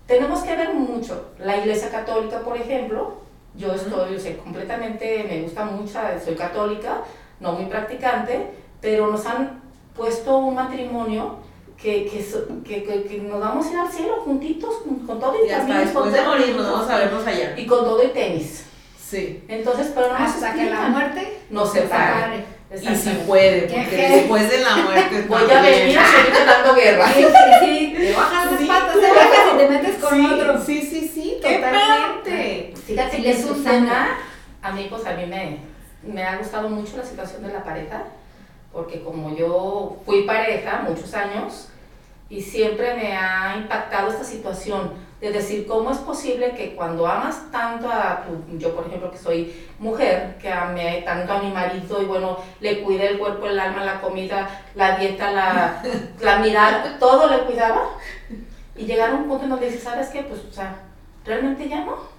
Tenemos 0.07 0.41
que 0.41 0.55
ver 0.55 0.73
mucho. 0.73 1.29
La 1.39 1.57
Iglesia 1.57 1.89
Católica, 1.89 2.39
por 2.41 2.57
ejemplo, 2.57 3.13
yo 3.55 3.73
estoy, 3.73 4.15
o 4.15 4.19
sea, 4.19 4.37
completamente, 4.37 5.25
me 5.29 5.41
gusta 5.41 5.65
mucho, 5.65 5.99
soy 6.23 6.35
católica, 6.35 7.01
no 7.39 7.53
muy 7.53 7.65
practicante, 7.65 8.47
pero 8.81 9.07
nos 9.07 9.25
han 9.25 9.61
puesto 9.95 10.37
un 10.37 10.55
matrimonio 10.55 11.35
que, 11.77 12.05
que, 12.05 12.25
que, 12.63 12.83
que- 12.83 13.03
que 13.03 13.17
nos 13.19 13.39
vamos 13.39 13.65
a 13.67 13.71
ir 13.71 13.77
al 13.79 13.91
cielo 13.91 14.21
juntitos, 14.23 14.75
con, 14.83 14.99
con 15.07 15.19
todo 15.19 15.33
y 15.43 15.47
Y 15.47 15.51
hasta 15.51 15.67
con 15.67 15.77
después 15.83 16.11
de 16.13 16.19
todo- 16.19 16.27
morir 16.29 16.55
nos 16.55 16.71
vamos 16.71 16.89
a 16.89 16.97
vernos 16.97 17.25
allá. 17.27 17.53
Y 17.57 17.65
con 17.65 17.79
todo 17.83 18.03
y 18.03 18.07
tenis. 18.09 18.65
Sí. 18.99 19.43
Entonces, 19.47 19.91
pero 19.93 20.07
no 20.13 20.19
nos 20.19 20.29
Hasta 20.29 20.53
que 20.53 20.69
la 20.69 20.81
muerte 20.89 21.39
nos 21.49 21.71
separe. 21.71 22.13
separe. 22.15 22.45
Y 22.73 22.95
si 22.95 23.09
puede, 23.27 23.67
Qué 23.67 23.73
porque 23.73 23.97
heavy. 23.97 24.15
después 24.15 24.49
de 24.49 24.57
la 24.59 24.75
muerte 24.77 25.25
Voy 25.27 25.51
a 25.51 25.61
venir 25.61 25.99
a 25.99 26.05
seguirte 26.07 26.45
dando 26.45 26.73
guerra. 26.73 27.07
Sí, 27.13 27.25
sí, 27.59 27.93
te 27.97 28.13
bajas 28.15 28.51
las 28.51 28.59
Sí, 28.61 28.65
patas, 28.67 28.93
te 28.93 29.07
bajas 29.11 29.53
y 29.53 29.57
te 29.57 29.67
metes 29.69 29.95
con 29.97 30.09
sí, 30.13 30.25
otro. 30.33 30.61
Sí, 30.65 30.81
sí, 30.81 31.11
sí, 31.13 31.37
¡Qué 31.41 31.55
totalmente. 31.55 32.73
Fíjate 32.87 33.17
Sí, 33.17 33.23
que 33.23 33.31
es 33.31 33.39
es 33.39 33.45
un 33.45 33.55
Susana. 33.57 34.17
a 34.61 34.71
mí 34.71 34.87
pues 34.89 35.05
a 35.05 35.13
mí 35.13 35.25
me, 35.25 35.57
me 36.03 36.23
ha 36.23 36.37
gustado 36.37 36.69
mucho 36.69 36.95
la 36.97 37.03
situación 37.03 37.43
de 37.43 37.51
la 37.53 37.63
pareja, 37.63 38.03
porque 38.71 39.01
como 39.03 39.35
yo 39.35 39.97
fui 40.05 40.23
pareja 40.23 40.83
muchos 40.87 41.13
años 41.13 41.67
y 42.29 42.41
siempre 42.41 42.93
me 42.95 43.17
ha 43.17 43.55
impactado 43.57 44.09
esta 44.11 44.23
situación 44.23 44.93
de 45.21 45.31
decir 45.31 45.67
cómo 45.67 45.91
es 45.91 45.99
posible 45.99 46.55
que 46.55 46.75
cuando 46.75 47.05
amas 47.05 47.51
tanto 47.51 47.87
a 47.87 48.25
tu, 48.25 48.57
yo 48.57 48.75
por 48.75 48.87
ejemplo 48.87 49.11
que 49.11 49.19
soy 49.19 49.67
mujer, 49.77 50.37
que 50.41 50.51
amé 50.51 51.03
tanto 51.05 51.31
a 51.33 51.41
mi 51.41 51.51
marido 51.51 52.01
y 52.01 52.05
bueno, 52.05 52.39
le 52.59 52.81
cuidé 52.81 53.07
el 53.09 53.19
cuerpo, 53.19 53.45
el 53.45 53.59
alma, 53.59 53.85
la 53.85 54.01
comida, 54.01 54.49
la 54.73 54.97
dieta, 54.97 55.31
la, 55.31 55.83
la 56.19 56.39
mirada, 56.39 56.97
todo 56.99 57.29
le 57.29 57.43
cuidaba 57.43 57.91
y 58.75 58.85
llegar 58.85 59.11
a 59.11 59.13
un 59.13 59.27
punto 59.27 59.43
en 59.43 59.51
donde 59.51 59.67
dices, 59.67 59.83
¿sabes 59.83 60.09
qué? 60.09 60.23
Pues 60.23 60.41
o 60.49 60.51
sea, 60.51 60.75
realmente 61.23 61.69
ya 61.69 61.85
no. 61.85 62.09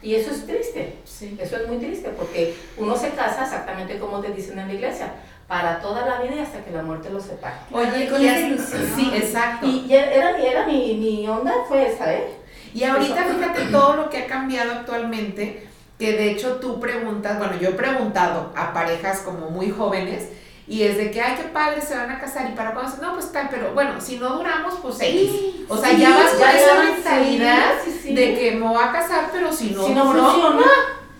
Y 0.00 0.14
eso 0.16 0.30
es 0.32 0.46
triste. 0.46 0.98
Sí. 1.04 1.36
Eso 1.40 1.56
es 1.56 1.68
muy 1.68 1.78
triste 1.78 2.10
porque 2.10 2.56
uno 2.76 2.96
se 2.96 3.10
casa 3.10 3.44
exactamente 3.44 3.98
como 3.98 4.20
te 4.20 4.32
dicen 4.32 4.58
en 4.58 4.68
la 4.68 4.74
iglesia, 4.74 5.12
para 5.48 5.80
toda 5.80 6.06
la 6.06 6.20
vida 6.20 6.34
y 6.36 6.38
hasta 6.40 6.64
que 6.64 6.70
la 6.70 6.82
muerte 6.82 7.10
los 7.10 7.24
separe. 7.24 7.54
Oye, 7.70 8.08
Con 8.08 8.22
esa 8.24 8.40
ilusión. 8.40 8.92
sí, 8.96 9.10
exacto. 9.14 9.66
Y, 9.66 9.86
y 9.88 9.94
era, 9.94 10.36
era 10.38 10.66
mi, 10.66 10.94
mi 10.94 11.28
onda, 11.28 11.52
fue 11.68 11.88
esa, 11.92 12.12
¿eh? 12.12 12.36
Y 12.74 12.84
ahorita 12.84 13.24
fíjate 13.24 13.66
todo 13.66 13.94
lo 13.96 14.08
que 14.08 14.18
ha 14.18 14.26
cambiado 14.26 14.72
actualmente, 14.72 15.68
que 15.98 16.12
de 16.12 16.30
hecho 16.30 16.56
tú 16.56 16.80
preguntas, 16.80 17.38
bueno, 17.38 17.54
yo 17.60 17.68
he 17.68 17.72
preguntado 17.72 18.50
a 18.56 18.72
parejas 18.72 19.20
como 19.20 19.50
muy 19.50 19.70
jóvenes, 19.70 20.28
y 20.66 20.84
es 20.84 20.96
de 20.96 21.10
que, 21.10 21.20
ay, 21.20 21.34
qué 21.36 21.48
padre, 21.48 21.82
se 21.82 21.94
van 21.94 22.10
a 22.10 22.18
casar, 22.18 22.48
y 22.48 22.54
para 22.54 22.72
cuando, 22.72 22.96
no, 23.02 23.12
pues 23.14 23.30
tal, 23.30 23.48
pero 23.50 23.74
bueno, 23.74 24.00
si 24.00 24.16
no 24.16 24.30
duramos, 24.36 24.74
pues 24.80 24.96
X. 25.00 25.30
O 25.68 25.76
sea, 25.76 25.90
Sí, 25.90 25.98
ya 26.00 26.10
vas 26.10 26.30
con 26.30 26.48
esa 26.48 26.82
mentalidad 26.82 27.72
sí, 27.84 27.90
sí, 27.90 27.98
sí. 28.08 28.14
de 28.14 28.38
que 28.38 28.52
me 28.52 28.66
voy 28.66 28.82
a 28.82 28.90
casar, 28.90 29.28
pero 29.32 29.52
si 29.52 29.70
no, 29.72 29.86
si 29.86 29.92
no 29.92 30.04
duró, 30.06 30.24
funciona, 30.30 30.66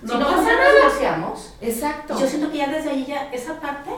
no 0.03 0.13
si 0.15 0.19
no 0.19 0.27
pasa 0.27 0.43
nada. 0.43 0.75
divorciamos. 0.77 1.55
Exacto. 1.61 2.19
Yo 2.19 2.27
siento 2.27 2.51
que 2.51 2.59
ya 2.59 2.69
desde 2.69 2.91
ahí, 2.91 3.05
ya, 3.05 3.29
esa 3.33 3.61
parte, 3.61 3.91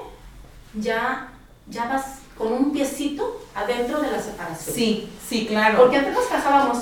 ya, 0.76 1.28
ya 1.68 1.84
vas 1.86 2.18
con 2.36 2.52
un 2.52 2.72
piecito 2.72 3.42
adentro 3.54 4.00
de 4.00 4.10
la 4.10 4.20
separación. 4.20 4.74
Sí, 4.74 5.08
sí, 5.28 5.46
claro. 5.46 5.78
Porque 5.78 5.96
antes 5.98 6.14
nos 6.14 6.26
casábamos 6.26 6.78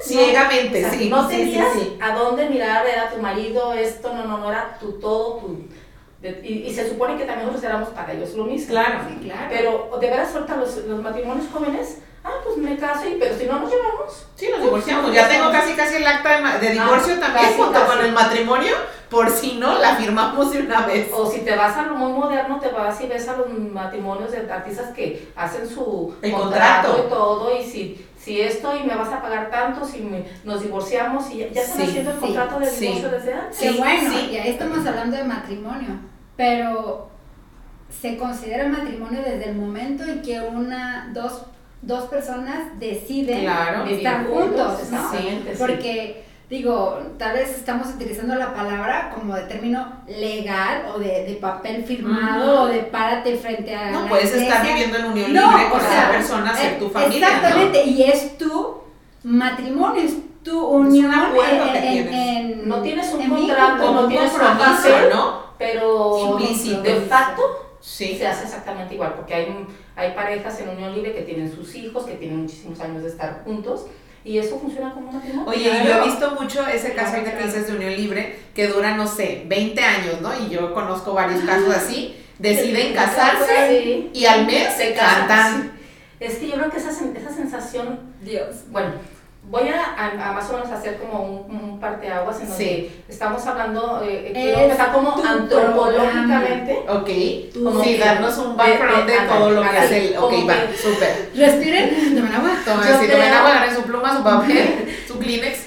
Ciegamente, 0.00 0.84
O 0.84 0.88
sea, 0.90 0.98
sí. 0.98 1.08
No 1.08 1.28
sí, 1.28 1.36
sí, 1.36 1.42
tenías 1.42 1.72
sí. 1.74 1.98
a 2.00 2.12
dónde 2.14 2.48
mirar, 2.50 2.84
era 2.86 3.10
tu 3.10 3.18
marido, 3.20 3.72
esto, 3.72 4.12
no, 4.12 4.24
no, 4.24 4.38
no, 4.38 4.50
era 4.50 4.76
tu 4.80 4.92
todo, 4.98 5.36
tu... 5.36 5.58
de- 6.20 6.40
y, 6.42 6.64
y 6.68 6.74
se 6.74 6.88
supone 6.88 7.16
que 7.16 7.24
también 7.24 7.46
nosotros 7.46 7.70
éramos 7.70 7.90
para 7.90 8.12
ellos 8.12 8.34
lo 8.34 8.44
mismo. 8.44 8.68
Claro. 8.70 9.00
Sí, 9.08 9.24
claro. 9.28 9.46
Pero 9.48 9.98
de 10.00 10.10
veras 10.10 10.34
ahorita 10.34 10.56
los, 10.56 10.76
los 10.78 11.02
matrimonios 11.02 11.46
jóvenes 11.52 11.98
ah, 12.24 12.30
pues 12.44 12.56
me 12.58 12.76
caso, 12.76 13.08
y, 13.08 13.16
pero 13.18 13.36
si 13.36 13.46
no 13.46 13.58
nos 13.60 13.70
llevamos. 13.70 14.26
Sí, 14.36 14.48
nos 14.50 14.62
divorciamos. 14.62 15.12
Ya 15.12 15.28
tengo 15.28 15.50
casi 15.50 15.72
casi 15.74 15.96
el 15.96 16.06
acta 16.06 16.40
de, 16.58 16.66
de 16.66 16.72
divorcio 16.72 17.14
Ah, 17.16 17.20
también 17.20 17.44
casi, 17.46 17.56
junto 17.58 17.72
casi. 17.72 17.86
con 17.96 18.04
el 18.04 18.12
matrimonio, 18.12 18.74
por 19.10 19.30
si 19.30 19.54
no, 19.58 19.78
la 19.78 19.96
firmamos 19.96 20.50
de 20.52 20.60
una 20.60 20.86
vez. 20.86 21.08
O 21.12 21.30
si 21.30 21.40
te 21.40 21.54
vas 21.56 21.76
a 21.76 21.82
lo 21.82 21.94
muy 21.94 22.12
moderno, 22.12 22.58
te 22.60 22.68
vas 22.68 23.00
y 23.00 23.06
ves 23.06 23.28
a 23.28 23.36
los 23.36 23.48
matrimonios 23.50 24.30
de 24.32 24.50
artistas 24.50 24.90
que 24.94 25.30
hacen 25.36 25.68
su 25.68 26.14
El 26.22 26.32
contrato. 26.32 27.04
y 27.06 27.10
todo, 27.10 27.56
y 27.56 27.62
si, 27.62 28.06
si 28.18 28.40
esto 28.40 28.74
y 28.76 28.84
me 28.84 28.94
vas 28.94 29.10
a 29.12 29.20
pagar 29.20 29.50
tanto, 29.50 29.84
si 29.84 30.00
me- 30.00 30.24
nos 30.44 30.62
divorciamos 30.62 31.30
y 31.30 31.38
ya, 31.38 31.48
ya 31.48 31.62
están 31.62 31.76
Sí, 31.78 31.82
haciendo 31.88 32.10
el 32.12 32.16
sí, 32.16 32.22
contrato 32.26 32.58
de 32.60 32.66
sí. 32.70 32.86
divorcio 32.86 33.10
desde 33.10 33.34
antes. 33.34 33.58
Qué 33.58 33.68
Sí, 33.72 33.78
bueno, 33.78 34.10
sí. 34.10 34.28
y 34.32 34.36
ahí 34.38 34.50
estamos 34.50 34.86
hablando 34.86 35.16
de 35.16 35.24
matrimonio, 35.24 35.88
pero 36.36 37.08
se 38.00 38.16
considera 38.16 38.66
matrimonio 38.68 39.20
desde 39.22 39.50
el 39.50 39.56
momento 39.56 40.02
en 40.04 40.22
que 40.22 40.40
una, 40.40 41.10
dos, 41.12 41.42
dos 41.82 42.04
personas 42.04 42.78
deciden 42.78 43.40
Claro, 43.42 43.84
estar 43.86 44.24
vivir 44.24 44.34
juntos, 44.40 44.78
juntos, 44.78 44.90
¿no? 44.90 45.58
Porque, 45.58 46.24
digo, 46.48 46.98
tal 47.18 47.32
vez 47.34 47.50
estamos 47.56 47.88
utilizando 47.88 48.34
la 48.36 48.54
palabra 48.54 49.10
como 49.14 49.34
de 49.34 49.42
término 49.42 49.92
legal 50.06 50.84
o 50.94 50.98
de, 50.98 51.24
de 51.24 51.34
papel 51.40 51.84
firmado 51.84 52.62
o 52.62 52.66
de 52.66 52.80
párate 52.80 53.36
frente 53.36 53.74
a 53.74 53.90
No 53.90 54.02
la 54.02 54.08
puedes 54.08 54.32
estar 54.32 54.64
viviendo 54.64 54.96
en 54.98 55.04
unión 55.06 55.32
No, 55.32 55.48
libre 55.50 55.66
o 55.66 55.70
con 55.70 55.80
sea, 55.80 56.02
esa 56.02 56.10
persona, 56.12 56.54
ser 56.54 56.72
eh, 56.72 56.76
tu 56.78 56.88
familia. 56.88 57.26
Exactamente, 57.28 57.84
y 57.84 58.02
es 58.04 58.38
tu 58.38 58.78
matrimonio, 59.24 60.02
es 60.02 60.14
tu 60.44 60.64
unión 60.66 61.12
acuerdo 61.12 61.64
en, 61.66 61.72
que 61.72 61.78
en- 61.78 62.08
tienes. 62.08 62.14
en- 62.62 62.68
No 62.68 62.82
tienes 62.82 63.12
un 63.14 63.22
en 63.22 63.30
contrato, 63.30 63.92
no 63.92 64.00
un 64.02 64.08
tienes 64.08 64.30
compromiso, 64.32 64.82
papel, 64.82 65.10
¿no? 65.12 65.42
pero 65.58 66.28
Implícito. 66.32 66.82
de 66.82 66.94
facto 67.02 67.42
Sí. 67.80 68.16
se 68.16 68.26
hace 68.26 68.44
exactamente 68.44 68.94
igual, 68.94 69.14
porque 69.14 69.34
hay, 69.34 69.66
hay 69.96 70.12
parejas 70.12 70.60
en 70.60 70.68
unión 70.70 70.94
libre 70.94 71.14
que 71.14 71.22
tienen 71.22 71.52
sus 71.54 71.74
hijos, 71.74 72.04
que 72.04 72.14
tienen 72.14 72.42
muchísimos 72.42 72.80
años 72.80 73.02
de 73.02 73.08
estar 73.08 73.42
juntos, 73.44 73.86
y 74.24 74.38
eso 74.38 74.58
funciona 74.58 74.92
como 74.94 75.08
un 75.10 75.16
matrimonio. 75.16 75.50
Oye, 75.50 75.70
yo 75.84 75.96
he 76.00 76.04
visto 76.04 76.30
mucho 76.40 76.66
ese 76.66 76.92
caso 76.94 77.16
ahorita 77.16 77.36
que 77.36 77.44
dices 77.44 77.66
de 77.66 77.74
unión 77.76 77.94
libre, 77.96 78.36
que 78.54 78.68
dura, 78.68 78.96
no 78.96 79.06
sé, 79.08 79.44
20 79.46 79.80
años, 79.82 80.20
¿no? 80.20 80.30
Y 80.46 80.48
yo 80.50 80.72
conozco 80.72 81.12
varios 81.12 81.42
casos 81.44 81.74
así, 81.74 82.16
deciden 82.38 82.94
casarse 82.94 84.08
y 84.12 84.24
al 84.26 84.46
mes 84.46 84.74
se 84.76 84.94
casan. 84.94 85.26
cantan. 85.26 85.72
Es 86.20 86.36
que 86.36 86.46
yo 86.48 86.54
creo 86.54 86.70
que 86.70 86.76
esa, 86.78 86.90
sen- 86.90 87.16
esa 87.16 87.30
sensación 87.34 87.98
Dios. 88.22 88.64
Bueno, 88.70 88.92
voy 89.44 89.68
a, 89.68 89.82
a- 89.82 90.30
a 90.30 90.32
más 90.32 90.48
o 90.50 90.52
menos 90.54 90.70
hacer 90.70 90.98
como 90.98 91.22
un, 91.24 91.56
un 91.56 91.80
parteaguas 91.80 92.40
en 92.40 92.48
donde 92.48 92.64
Sí. 92.64 93.02
estamos 93.08 93.44
hablando, 93.46 94.02
eh, 94.04 94.28
eh, 94.28 94.32
quiero 94.32 94.58
empezar 94.60 94.92
como 94.92 95.14
antropológicamente. 95.22 96.78
Ok, 96.88 97.52
Tú- 97.52 97.82
sí, 97.82 97.94
que- 97.96 97.98
darnos 98.04 98.38
un 98.38 98.56
background 98.56 99.06
de, 99.06 99.12
de- 99.12 99.26
todo 99.28 99.50
lo 99.50 99.62
que 99.62 99.78
es 99.78 99.90
el... 99.90 100.16
Ok, 100.16 100.30
como 100.32 100.46
va, 100.46 100.54
súper. 100.80 101.30
Respiren, 101.34 102.14
tomen 102.16 102.32
agua. 102.32 102.50
Tomen, 102.64 102.88
Yo 102.88 102.94
si 102.98 103.06
creo- 103.06 103.16
tomen 103.18 103.32
agua, 103.32 103.50
agarren 103.50 103.74
su 103.74 103.82
pluma, 103.82 104.16
su 104.16 104.22
papel, 104.24 104.96
su 105.08 105.18
Kleenex. 105.18 105.58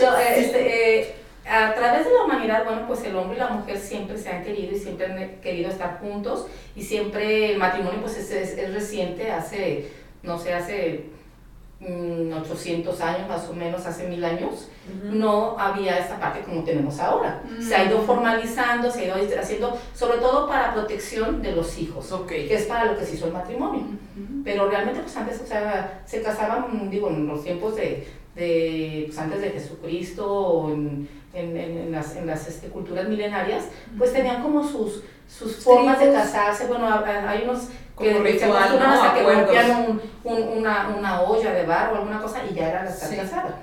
Yo, 0.00 0.16
eh, 0.18 0.34
este, 0.40 1.00
eh, 1.00 1.14
a 1.48 1.74
través 1.74 2.04
de 2.06 2.12
la 2.14 2.24
humanidad, 2.24 2.64
bueno, 2.64 2.82
pues 2.86 3.02
el 3.04 3.16
hombre 3.16 3.36
y 3.36 3.40
la 3.40 3.48
mujer 3.48 3.76
siempre 3.78 4.16
se 4.16 4.28
han 4.30 4.44
querido 4.44 4.74
y 4.74 4.78
siempre 4.78 5.06
han 5.06 5.40
querido 5.40 5.68
estar 5.68 5.98
juntos 6.00 6.46
y 6.76 6.82
siempre 6.82 7.52
el 7.52 7.58
matrimonio 7.58 8.00
pues 8.00 8.16
es, 8.16 8.30
es- 8.30 8.56
es 8.56 8.72
reciente, 8.72 9.30
hace, 9.32 9.88
no 10.22 10.38
sé, 10.38 10.54
hace 10.54 11.06
800 11.82 13.00
años 13.00 13.28
más 13.28 13.48
o 13.48 13.54
menos, 13.54 13.84
hace 13.86 14.06
mil 14.06 14.22
años, 14.24 14.68
no 15.04 15.58
había 15.58 15.98
esta 15.98 16.18
parte 16.20 16.40
como 16.40 16.62
tenemos 16.62 16.98
ahora. 17.00 17.42
Se 17.60 17.74
ha 17.74 17.84
ido 17.84 17.98
Mm. 18.02 18.06
formalizando, 18.06 18.90
se 18.90 19.10
ha 19.10 19.18
ido 19.22 19.40
haciendo, 19.40 19.78
sobre 19.94 20.18
todo 20.18 20.46
para 20.46 20.72
protección 20.74 21.40
de 21.42 21.52
los 21.52 21.78
hijos, 21.78 22.12
Ok. 22.12 22.28
que 22.28 22.54
es 22.54 22.64
para 22.66 22.84
lo 22.92 22.98
que 22.98 23.04
se 23.06 23.14
hizo 23.14 23.26
el 23.26 23.32
matrimonio. 23.32 23.82
Pero 24.44 24.68
realmente, 24.68 25.00
pues 25.00 25.16
antes, 25.16 25.40
o 25.40 25.46
sea, 25.46 26.02
se 26.06 26.22
casaban, 26.22 26.90
digo, 26.90 27.08
en 27.08 27.26
los 27.26 27.42
tiempos 27.42 27.76
de, 27.76 28.06
de 28.34 29.04
pues 29.06 29.18
antes 29.18 29.40
de 29.40 29.50
Jesucristo, 29.50 30.26
o 30.30 30.70
en, 30.72 31.08
en, 31.34 31.56
en- 31.56 31.78
en 31.78 31.92
las, 31.92 32.16
en 32.16 32.26
las 32.26 32.46
este, 32.48 32.68
culturas 32.68 33.08
milenarias, 33.08 33.64
pues 33.98 34.12
tenían 34.12 34.42
como 34.42 34.66
sus, 34.66 35.02
sus 35.28 35.56
formas 35.56 35.98
de 36.00 36.12
casarse. 36.12 36.66
Bueno, 36.66 36.86
hay 36.86 37.42
unos 37.44 37.68
que 38.00 38.12
Como 38.12 38.24
ritual, 38.24 38.78
¿no? 38.78 38.86
hasta 38.86 39.14
que 39.14 39.22
rompían 39.22 39.70
un, 39.88 40.00
un- 40.24 40.58
una, 40.58 40.88
una 40.96 41.20
olla 41.22 41.52
de 41.52 41.66
barro 41.66 41.92
o 41.92 41.96
alguna 41.98 42.20
cosa 42.22 42.40
y 42.50 42.54
ya 42.54 42.68
era 42.70 42.84
la 42.84 42.90
Sí. 42.92 43.16
casada. 43.16 43.56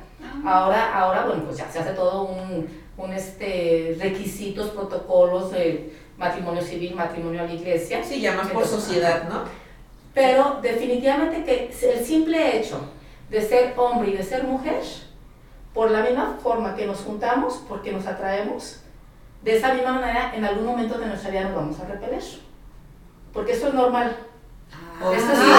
Ah. 0.46 0.63
Ahora, 0.63 0.94
ahora, 1.00 1.25
bueno, 1.25 1.44
pues 1.46 1.58
ya 1.58 1.70
se 1.70 1.79
hace 1.79 1.91
todo 1.91 2.24
un, 2.24 2.67
un 2.98 3.13
este, 3.13 3.98
requisitos, 4.00 4.70
protocolos 4.72 5.51
de 5.51 5.94
matrimonio 6.17 6.62
civil, 6.62 6.96
matrimonio 6.96 7.41
a 7.41 7.46
la 7.46 7.53
iglesia. 7.53 8.03
Sí, 8.03 8.22
ya 8.22 8.32
más 8.34 8.48
por 8.48 8.63
Entonces, 8.63 8.84
sociedad, 8.86 9.29
¿no? 9.29 9.41
Pero 10.13 10.60
definitivamente 10.62 11.44
que 11.44 11.72
el 11.91 12.06
simple 12.06 12.58
hecho 12.58 12.79
de 13.29 13.41
ser 13.41 13.74
hombre 13.77 14.10
y 14.12 14.13
de 14.17 14.24
ser 14.24 14.44
mujer, 14.46 14.82
por 15.74 15.91
la 15.91 16.01
misma 16.01 16.38
forma 16.41 16.75
que 16.75 16.88
nos 16.88 17.00
juntamos, 17.01 17.62
porque 17.70 17.91
nos 17.91 18.08
atraemos, 18.08 18.79
de 19.44 19.58
esa 19.58 19.74
misma 19.75 19.94
manera 19.94 20.32
en 20.36 20.44
algún 20.44 20.65
momento 20.65 20.98
de 20.98 21.06
nuestra 21.06 21.29
vida 21.29 21.44
nos 21.44 21.56
vamos 21.56 21.79
a 21.79 21.86
repeler. 21.86 22.24
Porque 23.34 23.52
eso 23.54 23.68
es 23.68 23.74
normal. 23.74 24.16
Ok. 25.04 25.14
Eso 25.16 25.28
sí, 25.36 25.52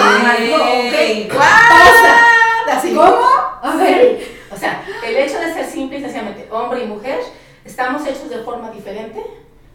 ok. 1.29 1.33
What? 1.37 2.75
Así. 2.77 2.93
¿Cómo? 2.93 3.25
A 3.61 3.75
ver. 3.77 4.21
O 4.51 4.57
sea, 4.57 4.83
el 5.05 5.15
hecho 5.15 5.39
de 5.39 5.53
ser 5.53 5.65
simple 5.65 5.97
y 5.99 6.01
sencillamente 6.01 6.47
hombre 6.51 6.83
y 6.83 6.87
mujer, 6.87 7.19
estamos 7.65 8.05
hechos 8.05 8.29
de 8.29 8.39
forma 8.39 8.71
diferente, 8.71 9.23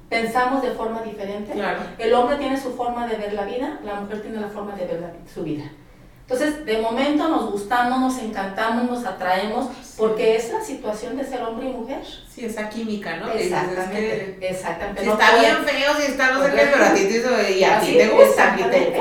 pensamos 0.09 0.63
de 0.63 0.71
forma 0.73 1.03
diferente. 1.03 1.53
Claro. 1.53 1.81
El 1.99 2.13
hombre 2.15 2.37
tiene 2.37 2.61
su 2.61 2.75
forma 2.75 3.07
de 3.07 3.17
ver 3.17 3.33
la 3.33 3.45
vida, 3.45 3.79
la 3.85 3.95
mujer 3.95 4.23
tiene 4.23 4.41
la 4.41 4.49
forma 4.49 4.75
de 4.75 4.87
ver 4.87 5.01
la- 5.01 5.13
su 5.33 5.43
vida. 5.43 5.65
Entonces, 6.27 6.65
de 6.65 6.79
momento 6.79 7.29
nos 7.29 7.51
gustamos, 7.51 8.01
nos 8.01 8.19
encantamos, 8.23 8.85
nos 8.91 9.05
atraemos, 9.05 9.67
porque 9.99 10.37
es 10.37 10.51
la 10.51 10.63
situación 10.63 11.19
de 11.19 11.25
ser 11.25 11.43
hombre 11.43 11.69
y 11.69 11.73
mujer. 11.73 12.01
Sí, 12.35 12.47
esa 12.47 12.71
química, 12.71 13.17
¿no? 13.19 13.31
Exactamente, 13.31 14.37
que 14.41 14.49
exactamente. 14.49 15.03
Si 15.03 15.07
No 15.07 15.13
está 15.13 15.31
puede- 15.33 15.41
bien 15.43 15.65
feo, 15.65 15.95
si 16.01 16.03
está 16.13 16.31
no 16.33 16.43
sé 16.43 16.51
qué, 16.53 16.69
pero 16.73 16.85
a 16.87 16.95
ti 16.95 17.01
te, 17.05 17.19
hizo- 17.19 17.51
y 17.59 17.63
a 17.65 17.79
ti 17.81 17.93
te 17.99 18.09
gusta, 18.09 18.57
te. 18.57 18.95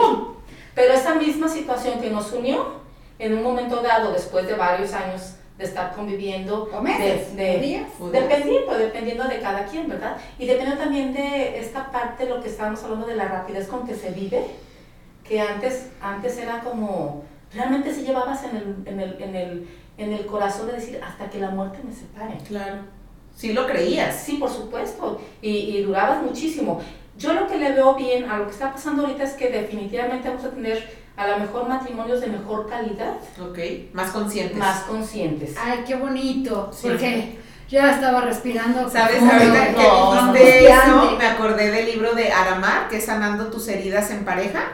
Pero 0.76 0.94
esa 0.94 1.16
misma 1.16 1.48
situación 1.48 2.02
que 2.02 2.10
nos 2.10 2.32
unió, 2.34 2.82
en 3.20 3.38
un 3.38 3.44
momento 3.44 3.82
dado, 3.82 4.12
después 4.12 4.46
de 4.46 4.56
varios 4.56 4.92
años 4.94 5.36
de 5.58 5.64
estar 5.64 5.94
conviviendo, 5.96 6.68
¿O 6.74 6.82
meses? 6.82 7.36
de- 7.38 7.44
de- 7.44 7.58
¿O 7.58 7.60
días? 7.62 7.88
Dependiendo, 8.12 8.78
dependiendo 8.78 9.24
de 9.26 9.40
cada 9.40 9.66
quien, 9.66 9.88
¿verdad? 9.88 10.18
Y 10.40 10.46
dependiendo 10.48 10.84
también 10.84 11.14
de 11.14 11.60
esta 11.60 11.90
parte, 11.92 12.26
lo 12.26 12.42
que 12.42 12.50
estábamos 12.50 12.84
hablando 12.84 13.06
de 13.08 13.16
la 13.16 13.26
rapidez 13.30 13.68
con 13.68 13.88
que 13.88 13.96
se 13.96 14.10
vive, 14.10 14.46
que 15.24 15.40
antes, 15.42 15.90
antes 16.02 16.38
era 16.38 16.60
como, 16.62 17.24
realmente 17.54 17.94
si 17.94 18.02
llevabas 18.04 18.44
en 18.44 18.58
el, 18.58 18.76
en, 18.86 19.00
el, 19.00 19.22
en, 19.22 19.36
el, 19.36 19.68
en 19.98 20.14
el 20.14 20.26
corazón 20.26 20.68
de 20.68 20.74
decir, 20.74 21.00
hasta 21.06 21.30
que 21.30 21.40
la 21.40 21.50
muerte 21.50 21.80
me 21.84 21.94
separe. 21.94 22.38
Claro. 22.48 22.78
Sí 23.36 23.54
lo 23.54 23.66
creías. 23.66 24.16
Sí, 24.16 24.38
por 24.38 24.50
supuesto, 24.50 25.20
y, 25.42 25.50
y 25.50 25.82
durabas 25.84 26.22
muchísimo. 26.22 26.82
Yo 27.18 27.34
lo 27.34 27.48
que 27.48 27.58
le 27.58 27.72
veo 27.74 27.96
bien 27.96 28.30
a 28.30 28.38
lo 28.38 28.46
que 28.46 28.52
está 28.52 28.72
pasando 28.74 29.04
ahorita 29.04 29.24
es 29.24 29.34
que 29.34 29.50
definitivamente 29.50 30.30
vamos 30.30 30.46
a 30.46 30.50
tener 30.50 31.04
a 31.16 31.28
lo 31.28 31.38
mejor 31.38 31.70
matrimonios 31.70 32.22
de 32.22 32.28
mejor 32.28 32.68
calidad, 32.68 33.16
Ok. 33.40 33.60
Más 33.94 34.10
conscientes. 34.12 34.58
más 34.58 34.80
conscientes. 34.82 35.56
Ay, 35.64 35.84
qué 35.86 35.96
bonito. 35.96 36.72
Sí. 36.74 36.88
Porque 36.88 37.38
yo 37.70 37.80
ya 37.80 37.92
estaba 37.92 38.22
respirando. 38.22 38.90
¿Sabes? 38.90 39.22
Ahorita 39.22 39.68
que 39.76 39.84
no, 39.84 40.34
dijiste 40.34 40.66
eso, 40.66 40.82
angustiante. 40.82 41.18
me 41.18 41.26
acordé 41.28 41.72
del 41.72 41.86
libro 41.86 42.14
de 42.14 42.32
Aramar, 42.32 42.88
que 42.90 42.98
es 42.98 43.06
Sanando 43.06 43.48
tus 43.48 43.68
heridas 43.68 44.10
en 44.10 44.26
pareja. 44.26 44.74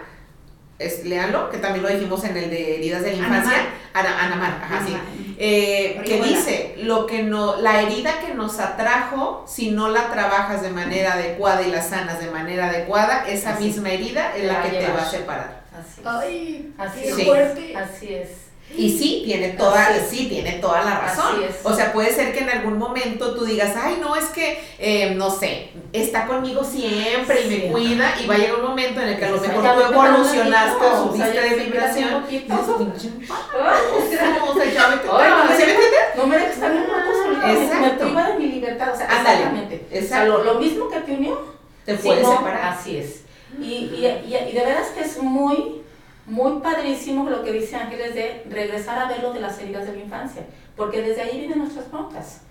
Es, 0.79 1.03
léanlo, 1.05 1.50
que 1.50 1.57
también 1.57 1.83
lo 1.83 1.89
dijimos 1.89 2.24
en 2.24 2.38
el 2.38 2.50
de 2.50 2.75
heridas 2.77 3.03
de 3.03 3.12
la 3.12 3.17
infancia. 3.17 3.67
Ana- 3.93 4.24
Anamar, 4.24 4.62
ajá, 4.63 4.83
sí. 4.88 4.93
Ajá. 4.93 5.03
Eh, 5.41 6.01
que 6.05 6.21
dice, 6.21 6.75
lo 6.79 7.05
que 7.05 7.24
no, 7.24 7.57
la 7.62 7.81
herida 7.81 8.19
que 8.25 8.33
nos 8.33 8.59
atrajo, 8.59 9.45
si 9.48 9.71
no 9.71 9.89
la 9.89 10.09
trabajas 10.12 10.62
de 10.62 10.69
manera 10.69 11.13
adecuada 11.13 11.62
y 11.63 11.71
la 11.71 11.81
sanas 11.81 12.19
de 12.19 12.29
manera 12.31 12.67
adecuada, 12.69 13.25
esa 13.27 13.51
Así. 13.55 13.65
misma 13.65 13.89
herida 13.89 14.36
es 14.36 14.45
la 14.45 14.63
que 14.63 14.69
te 14.69 14.88
va 14.88 15.01
a 15.01 15.09
separar. 15.09 15.62
Así 15.74 16.01
es. 16.01 16.07
Ay, 16.07 16.74
Así 16.77 17.01
qué 17.01 17.09
es. 17.09 17.15
Sí. 17.15 17.24
fuerte. 17.25 17.75
Así 17.77 18.13
es. 18.13 18.29
Y 18.78 18.98
sí, 18.98 19.24
tiene 19.26 19.50
toda, 19.50 19.88
Así 19.88 20.18
sí, 20.18 20.26
tiene 20.28 20.54
toda 20.54 20.84
la 20.84 21.00
razón. 21.00 21.36
Así 21.36 21.44
es. 21.44 21.56
O 21.64 21.74
sea, 21.76 21.92
puede 21.92 22.14
ser 22.14 22.32
que 22.34 22.40
en 22.40 22.50
algún 22.50 22.78
momento 22.78 23.34
tú 23.36 23.44
digas, 23.44 23.74
ay, 23.76 23.98
no, 24.00 24.16
es 24.16 24.26
que, 24.26 24.62
eh, 24.78 25.14
no 25.16 25.30
sé, 25.32 25.70
está 25.92 26.26
conmigo 26.28 26.64
siempre 26.64 27.42
y 27.42 27.50
me 27.50 27.72
cuida, 27.72 28.14
y 28.24 28.28
va 28.28 28.36
a 28.36 28.38
llegar 28.38 28.56
un 28.56 28.68
momento 28.68 29.02
en 29.02 29.10
el 29.10 29.20
que 29.20 29.26
a 29.26 29.32
lo 29.32 29.42
mejor 29.42 29.64
ya 29.64 29.76
tú 29.76 29.82
evolucionaste 29.82 30.72
poquito, 30.80 30.88
o 30.88 31.16
sea, 31.16 31.26
subiste 31.26 31.34
ya 31.36 31.42
de 31.42 31.56
vibración. 31.64 32.14
un 32.16 32.34
Y 32.34 32.40
poquito. 32.40 32.56
dices, 32.58 32.76
"Pinche 32.78 33.08
empate". 33.08 33.44
Ay, 33.60 34.40
O 34.50 34.54
sea, 34.54 34.66
ya 34.74 34.90
vete- 34.90 35.10
Ay, 35.12 35.32
¿Sí 35.58 35.64
me 35.66 35.72
entiendes? 35.72 36.00
No 36.16 36.28
me 36.28 36.36
dejes 36.38 36.54
estar 36.54 36.72
en 36.72 36.78
una 36.78 37.06
cosa 37.06 37.28
me- 37.48 37.64
Exacto. 37.66 38.06
priva 38.06 38.28
de 38.30 38.34
mi 38.40 38.46
libertad, 38.48 38.94
o 38.94 38.98
sea, 38.98 39.08
Ándale, 39.10 39.38
exactamente. 39.38 39.86
O 39.88 39.90
sea, 39.92 40.00
exacto. 40.02 40.38
lo, 40.38 40.44
lo 40.54 40.60
mismo 40.60 40.90
que 40.90 41.00
te 41.02 41.12
unió, 41.14 41.40
Te 41.86 41.96
puedes 41.96 42.24
no, 42.24 42.38
separar. 42.38 42.78
Así 42.78 42.98
es. 42.98 43.22
Y, 43.60 43.64
y, 43.66 44.06
y, 44.28 44.36
y 44.50 44.54
de 44.54 44.64
veras 44.66 44.88
que 44.90 45.02
es 45.02 45.18
muy, 45.22 45.82
muy 46.29 46.62
padrísimo 46.62 47.29
lo 47.29 47.43
que 47.43 47.51
dice 47.51 47.75
Ángeles 47.75 48.13
de 48.15 48.43
regresar 48.50 49.00
a 49.00 49.07
ver 49.07 49.21
lo 49.24 49.33
de 49.33 49.39
las 49.41 49.59
heridas 49.59 49.86
de 49.86 49.93
la 49.93 50.00
infancia, 50.03 50.43
porque 50.75 51.01
desde 51.01 51.21
ahí 51.24 51.39
vienen 51.39 51.59
nuestras 51.59 51.89
broncas. 51.91 52.41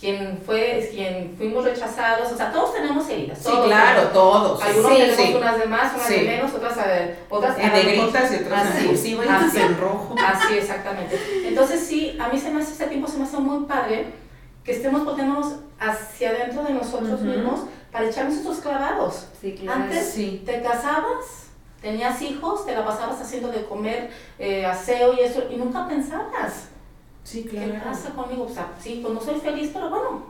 quien 0.00 0.36
fue, 0.44 0.88
quien 0.90 1.32
fuimos 1.38 1.64
rechazados, 1.64 2.32
o 2.32 2.36
sea, 2.36 2.50
todos 2.50 2.74
tenemos 2.74 3.08
heridas. 3.08 3.38
Sí, 3.38 3.52
claro, 3.66 4.08
todos. 4.08 4.60
Algunos 4.60 4.90
Sí, 4.90 4.96
tenemos 4.98 5.26
sí. 5.26 5.34
unas 5.36 5.58
de 5.60 5.66
más, 5.66 5.94
unas 5.94 6.06
Sí. 6.08 6.14
de 6.14 6.22
menos, 6.26 6.52
otras, 6.54 6.76
eh, 6.84 7.16
otras 7.30 7.56
En 7.58 7.66
a 7.66 7.72
negritas 7.72 8.32
y 8.32 8.36
otras 8.42 8.66
Así, 8.66 8.90
así. 8.92 9.14
otras 9.14 9.54
en 9.54 9.78
rojo. 9.78 10.16
Así, 10.26 10.54
exactamente. 10.54 11.16
Entonces 11.46 11.80
sí, 11.86 12.18
a 12.20 12.26
mí 12.30 12.36
se 12.40 12.50
me 12.50 12.60
hace, 12.62 12.72
este 12.72 12.86
tiempo 12.86 13.06
se 13.06 13.18
me 13.18 13.24
hace 13.24 13.36
muy 13.36 13.64
padre 13.66 14.06
que 14.64 14.72
estemos 14.72 15.04
volteándonos 15.04 15.56
hacia 15.78 16.30
adentro 16.30 16.64
de 16.64 16.72
nosotros 16.72 17.20
Ujú. 17.20 17.24
mismos 17.24 17.60
para 17.92 18.06
echarnos 18.08 18.38
esos 18.38 18.58
clavados. 18.58 19.28
Sí, 19.40 19.52
claro. 19.54 19.82
Antes 19.84 20.04
Sí. 20.14 20.42
te 20.44 20.62
casabas, 20.62 21.41
tenías 21.82 22.22
hijos, 22.22 22.64
te 22.64 22.74
la 22.74 22.84
pasabas 22.84 23.20
haciendo 23.20 23.48
de 23.48 23.64
comer, 23.64 24.10
eh, 24.38 24.64
aseo 24.64 25.12
y 25.14 25.20
eso, 25.20 25.42
y 25.50 25.56
nunca 25.56 25.86
pensabas, 25.88 26.68
Sí, 27.24 27.44
¿qué 27.48 27.80
pasa 27.84 28.10
conmigo? 28.10 28.44
O 28.44 28.52
sea, 28.52 28.72
sí, 28.80 28.98
pues 29.00 29.14
no 29.14 29.20
soy 29.20 29.38
feliz, 29.38 29.70
pero 29.72 29.90
bueno, 29.90 30.24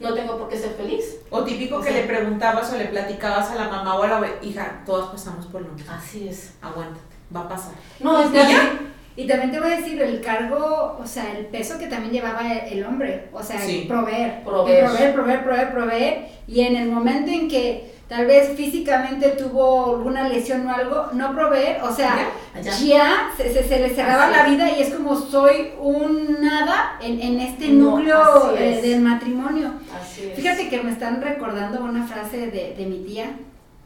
no 0.00 0.14
tengo 0.14 0.38
por 0.38 0.48
qué 0.48 0.56
ser 0.56 0.70
feliz. 0.70 1.16
O 1.28 1.44
típico 1.44 1.76
O 1.76 1.80
que 1.82 1.90
sea- 1.90 2.00
le 2.00 2.06
preguntabas 2.06 2.72
o 2.72 2.78
le 2.78 2.86
platicabas 2.86 3.50
a 3.50 3.54
la 3.56 3.68
mamá 3.68 3.96
o 3.96 4.02
a 4.02 4.08
la 4.08 4.26
hija, 4.40 4.82
todas 4.86 5.08
pasamos 5.10 5.44
por 5.46 5.60
lo 5.60 5.68
mismo. 5.74 5.92
Así 5.92 6.26
es. 6.26 6.54
Aguántate, 6.62 7.00
va 7.36 7.40
a 7.40 7.48
pasar. 7.50 7.72
No, 8.00 8.18
es 8.22 8.30
que 8.30 8.88
y 9.16 9.26
también 9.26 9.50
te 9.50 9.60
voy 9.60 9.72
a 9.72 9.76
decir 9.76 10.00
el 10.00 10.20
cargo, 10.22 10.96
o 10.98 11.06
sea, 11.06 11.36
el 11.36 11.44
peso 11.46 11.76
que 11.78 11.88
también 11.88 12.12
llevaba 12.14 12.50
el, 12.50 12.78
el 12.78 12.84
hombre, 12.86 13.28
o 13.32 13.42
sea, 13.42 13.60
Sí. 13.60 13.80
el 13.82 13.88
proveer, 13.88 14.42
proveer, 14.44 14.86
proveer, 15.12 15.42
proveer, 15.44 15.72
proveer, 15.72 16.28
y 16.46 16.60
en 16.60 16.76
el 16.76 16.88
momento 16.88 17.30
en 17.30 17.48
que 17.48 17.97
tal 18.08 18.26
vez 18.26 18.56
físicamente 18.56 19.28
tuvo 19.30 19.96
alguna 19.96 20.28
lesión 20.28 20.66
o 20.66 20.72
algo, 20.72 21.08
no 21.12 21.34
proveer, 21.34 21.82
o 21.82 21.92
sea, 21.94 22.16
Ya. 22.62 22.72
ya, 22.78 23.30
se, 23.36 23.52
se, 23.52 23.62
se 23.68 23.78
le 23.80 23.90
cerraba 23.90 24.24
Así 24.24 24.36
la 24.36 24.44
vida 24.44 24.70
y 24.76 24.82
es 24.82 24.94
como 24.94 25.14
soy 25.14 25.72
un 25.78 26.38
nada 26.40 26.96
en, 27.00 27.20
en 27.20 27.38
este 27.40 27.68
No, 27.68 27.90
núcleo 27.98 28.56
eh, 28.56 28.80
del 28.82 29.00
matrimonio. 29.02 29.74
Así 30.00 30.28
es. 30.30 30.36
Fíjate 30.36 30.68
que 30.70 30.82
me 30.82 30.90
están 30.90 31.20
recordando 31.22 31.84
una 31.84 32.06
frase 32.06 32.50
de, 32.50 32.74
de 32.76 32.86
mi 32.86 33.04
tía, 33.04 33.26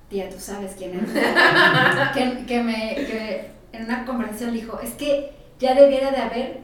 tía, 0.09 0.31
tú 0.31 0.39
sabes 0.39 0.75
quién 0.79 0.95
es, 1.01 1.11
que, 2.15 2.47
que 2.47 2.63
me, 2.63 2.95
que 2.95 3.51
en 3.73 3.85
una 3.87 4.05
conversación 4.05 4.53
dijo, 4.53 4.79
es 4.81 4.91
que 4.93 5.33
ya 5.59 5.75
debiera 5.75 6.11
de 6.13 6.17
haber 6.19 6.61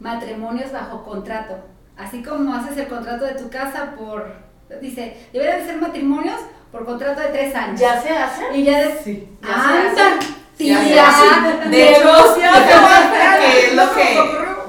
matrimonios 0.00 0.72
bajo 0.72 1.04
contrato, 1.04 1.56
así 1.96 2.22
como 2.22 2.54
haces 2.54 2.76
el 2.76 2.86
contrato 2.88 3.24
de 3.24 3.34
tu 3.34 3.48
casa 3.50 3.94
por, 3.98 4.32
dice, 4.80 5.16
debería 5.32 5.56
de 5.58 5.64
ser 5.66 5.80
matrimonios 5.80 6.38
por 6.72 6.84
contrato 6.84 7.20
de 7.20 7.28
tres 7.28 7.54
años. 7.54 7.80
¿Ya 7.80 8.00
se 8.00 8.10
hace? 8.10 8.44
Y 8.54 8.64
ya 8.64 8.78
de, 8.78 9.00
Sí. 9.02 9.28
Ya 9.42 9.48
se 9.48 9.54
anda, 9.54 10.16
hace. 10.18 10.32
tía, 10.56 10.82
Ya 10.82 11.10
se 11.10 11.28
hace. 11.28 11.68
De 11.68 11.90
hecho, 11.90 12.34
que 13.40 13.66
es 13.66 13.74
lo 13.74 13.94
que, 13.94 14.18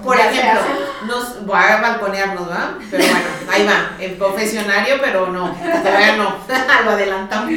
por 0.03 0.19
ejemplo, 0.19 0.61
nos 1.07 1.45
voy 1.45 1.57
a 1.59 1.81
balconearnos, 1.81 2.47
¿verdad? 2.47 2.69
Pero 2.91 3.03
bueno, 3.03 3.27
ahí 3.51 3.65
va, 3.65 3.91
el 3.99 4.17
confesionario, 4.17 4.95
pero 5.01 5.27
no, 5.27 5.51
todavía 5.53 6.15
no, 6.17 6.35
lo 6.85 6.91
adelantamos. 6.91 7.51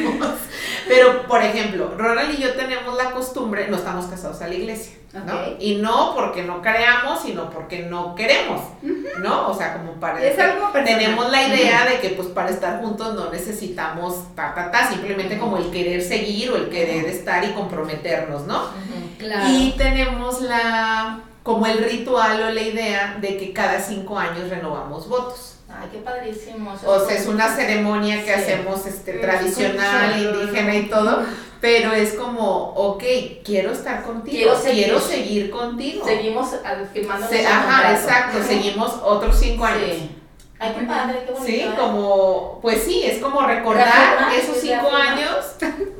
Pero, 0.88 1.22
por 1.26 1.42
ejemplo, 1.42 1.94
Ronald 1.96 2.38
y 2.38 2.42
yo 2.42 2.54
tenemos 2.54 2.96
la 2.96 3.12
costumbre, 3.12 3.68
no 3.68 3.76
estamos 3.76 4.06
casados 4.06 4.40
a 4.42 4.48
la 4.48 4.54
iglesia, 4.54 4.96
¿no? 5.12 5.34
Y 5.58 5.76
no 5.76 6.14
porque 6.14 6.42
no 6.42 6.62
creamos, 6.62 7.20
sino 7.22 7.50
porque 7.50 7.80
no 7.80 8.14
queremos, 8.14 8.60
¿no? 9.20 9.48
O 9.48 9.54
sea, 9.54 9.74
como 9.74 9.92
para... 9.94 10.24
Es 10.24 10.38
algo 10.38 10.72
personal. 10.72 10.98
Tenemos 10.98 11.30
la 11.30 11.48
idea 11.48 11.84
de 11.84 12.00
que 12.00 12.10
pues 12.10 12.28
para 12.28 12.50
estar 12.50 12.80
juntos 12.80 13.14
no 13.14 13.30
necesitamos 13.30 14.34
ta, 14.34 14.54
ta, 14.54 14.70
ta, 14.70 14.88
simplemente 14.88 15.38
como 15.38 15.58
el 15.58 15.70
querer 15.70 16.02
seguir 16.02 16.50
o 16.50 16.56
el 16.56 16.70
querer 16.70 17.04
estar 17.06 17.44
y 17.44 17.52
comprometernos, 17.52 18.46
¿no? 18.46 18.62
Claro. 19.18 19.50
Y 19.50 19.74
tenemos 19.76 20.40
la, 20.40 21.20
como 21.42 21.66
el 21.66 21.84
ritual 21.84 22.42
o 22.42 22.50
la 22.50 22.62
idea 22.62 23.18
de 23.20 23.36
que 23.36 23.52
cada 23.52 23.80
cinco 23.80 24.18
años 24.18 24.48
renovamos 24.48 25.08
votos. 25.08 25.58
Ay, 25.82 25.88
qué 25.92 25.98
padrísimo. 25.98 26.74
eso 26.74 26.90
O 26.90 27.06
sea, 27.06 27.16
es 27.16 27.26
una 27.26 27.54
ceremonia 27.54 28.24
que 28.24 28.32
Sí. 28.34 28.40
hacemos 28.40 28.86
este, 28.86 29.16
Es 29.16 29.20
tradicional, 29.20 30.22
indígena 30.22 30.76
y 30.76 30.82
todo, 30.88 31.22
pero 31.60 31.92
es 31.92 32.14
como, 32.14 32.70
ok, 32.74 33.02
quiero 33.44 33.72
estar 33.72 34.02
contigo, 34.02 34.36
Quiero 34.36 34.56
seguir. 34.58 34.98
seguir 35.00 35.50
contigo. 35.50 36.04
Seguimos 36.04 36.50
firmando 36.92 37.26
Se- 37.28 37.46
ajá, 37.46 37.92
exacto, 37.92 38.38
seguimos 38.46 38.92
otros 39.02 39.36
cinco 39.38 39.64
años. 39.64 39.90
Sí. 39.90 40.10
Ay, 40.58 40.74
qué 40.78 40.86
padre, 40.86 41.24
qué 41.26 41.32
bonito. 41.32 41.44
Sí, 41.46 41.60
¿eh? 41.60 41.70
como, 41.76 42.60
pues 42.62 42.82
sí, 42.84 43.02
es 43.04 43.20
como 43.20 43.42
recordar 43.42 44.28
esos 44.32 44.58
cinco 44.58 44.90
años, 44.92 45.56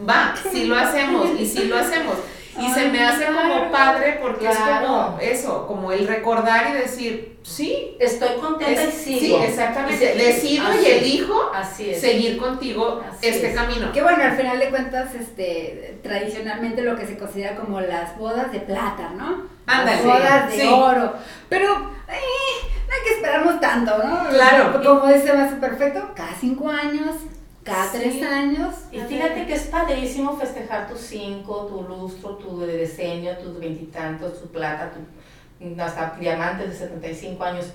va, 0.09 0.35
sí 0.53 0.65
lo 0.67 0.77
hacemos 0.77 1.29
y 1.39 1.45
sí 1.47 1.65
lo 1.65 1.77
hacemos. 1.79 2.15
Y 2.61 2.71
se 2.71 2.89
me 2.89 3.03
hace 3.03 3.27
como 3.27 3.71
padre 3.73 4.19
porque 4.21 4.47
es 4.49 4.57
como 4.59 5.19
eso, 5.21 5.67
como 5.67 5.91
el 5.91 6.07
recordar 6.07 6.69
y 6.71 6.73
decir, 6.75 7.39
sí, 7.43 7.97
Estoy 7.99 8.37
contenta 8.41 8.83
es- 8.83 9.07
y 9.07 9.15
sí, 9.15 9.21
sigo. 9.21 9.43
exactamente, 9.43 10.15
Y 10.15 10.19
decido 10.19 10.67
así 10.69 10.79
y 10.83 10.91
elijo 10.91 11.51
Así 11.55 11.91
es. 11.91 12.01
seguir 12.01 12.37
contigo 12.37 13.03
Así 13.11 13.27
este 13.29 13.49
es. 13.51 13.55
camino. 13.57 13.91
Que 13.93 14.03
bueno, 14.03 14.23
al 14.23 14.37
final 14.37 14.59
de 14.59 14.69
cuentas, 14.69 15.15
este, 15.15 15.99
tradicionalmente 16.03 16.83
lo 16.83 16.95
que 16.97 17.07
se 17.07 17.17
considera 17.17 17.57
como 17.57 17.81
las 17.81 18.17
bodas 18.19 18.53
de 18.53 18.61
plata, 18.61 19.11
¿no? 19.17 19.47
Ándale, 19.67 19.97
Las 19.97 20.05
bodas 20.05 20.51
de 20.51 20.61
sí. 20.61 20.69
oro. 20.71 21.15
Pero 21.49 21.73
eh, 22.09 22.69
no 22.89 22.95
hay 22.95 23.03
que 23.09 23.15
esperarnos 23.15 23.61
tanto, 23.61 23.97
¿no? 24.05 24.29
Claro. 24.29 24.83
Como 24.83 25.11
dice 25.13 25.33
más 25.33 25.53
perfecto, 25.55 26.11
cada 26.15 26.35
cinco 26.39 26.69
años, 26.69 27.17
cada 27.65 27.85
Sí. 27.91 27.99
tres 27.99 28.23
años. 28.23 28.75
Y 28.91 28.99
fíjate 29.01 29.47
que 29.47 29.55
es 29.55 29.63
padrísimo 29.67 30.37
festejar 30.37 30.89
tus 30.89 31.01
cinco, 31.01 31.67
tu 31.67 31.83
lustro, 31.83 32.37
tu 32.37 32.61
de 32.61 32.79
diseño, 32.79 33.37
tus 33.39 33.59
veintitantos, 33.59 34.41
tu 34.41 34.49
plata, 34.49 34.91
tu, 34.93 35.81
hasta 35.81 36.17
diamantes 36.19 36.71
de 36.71 36.77
75 36.77 37.43
años, 37.45 37.67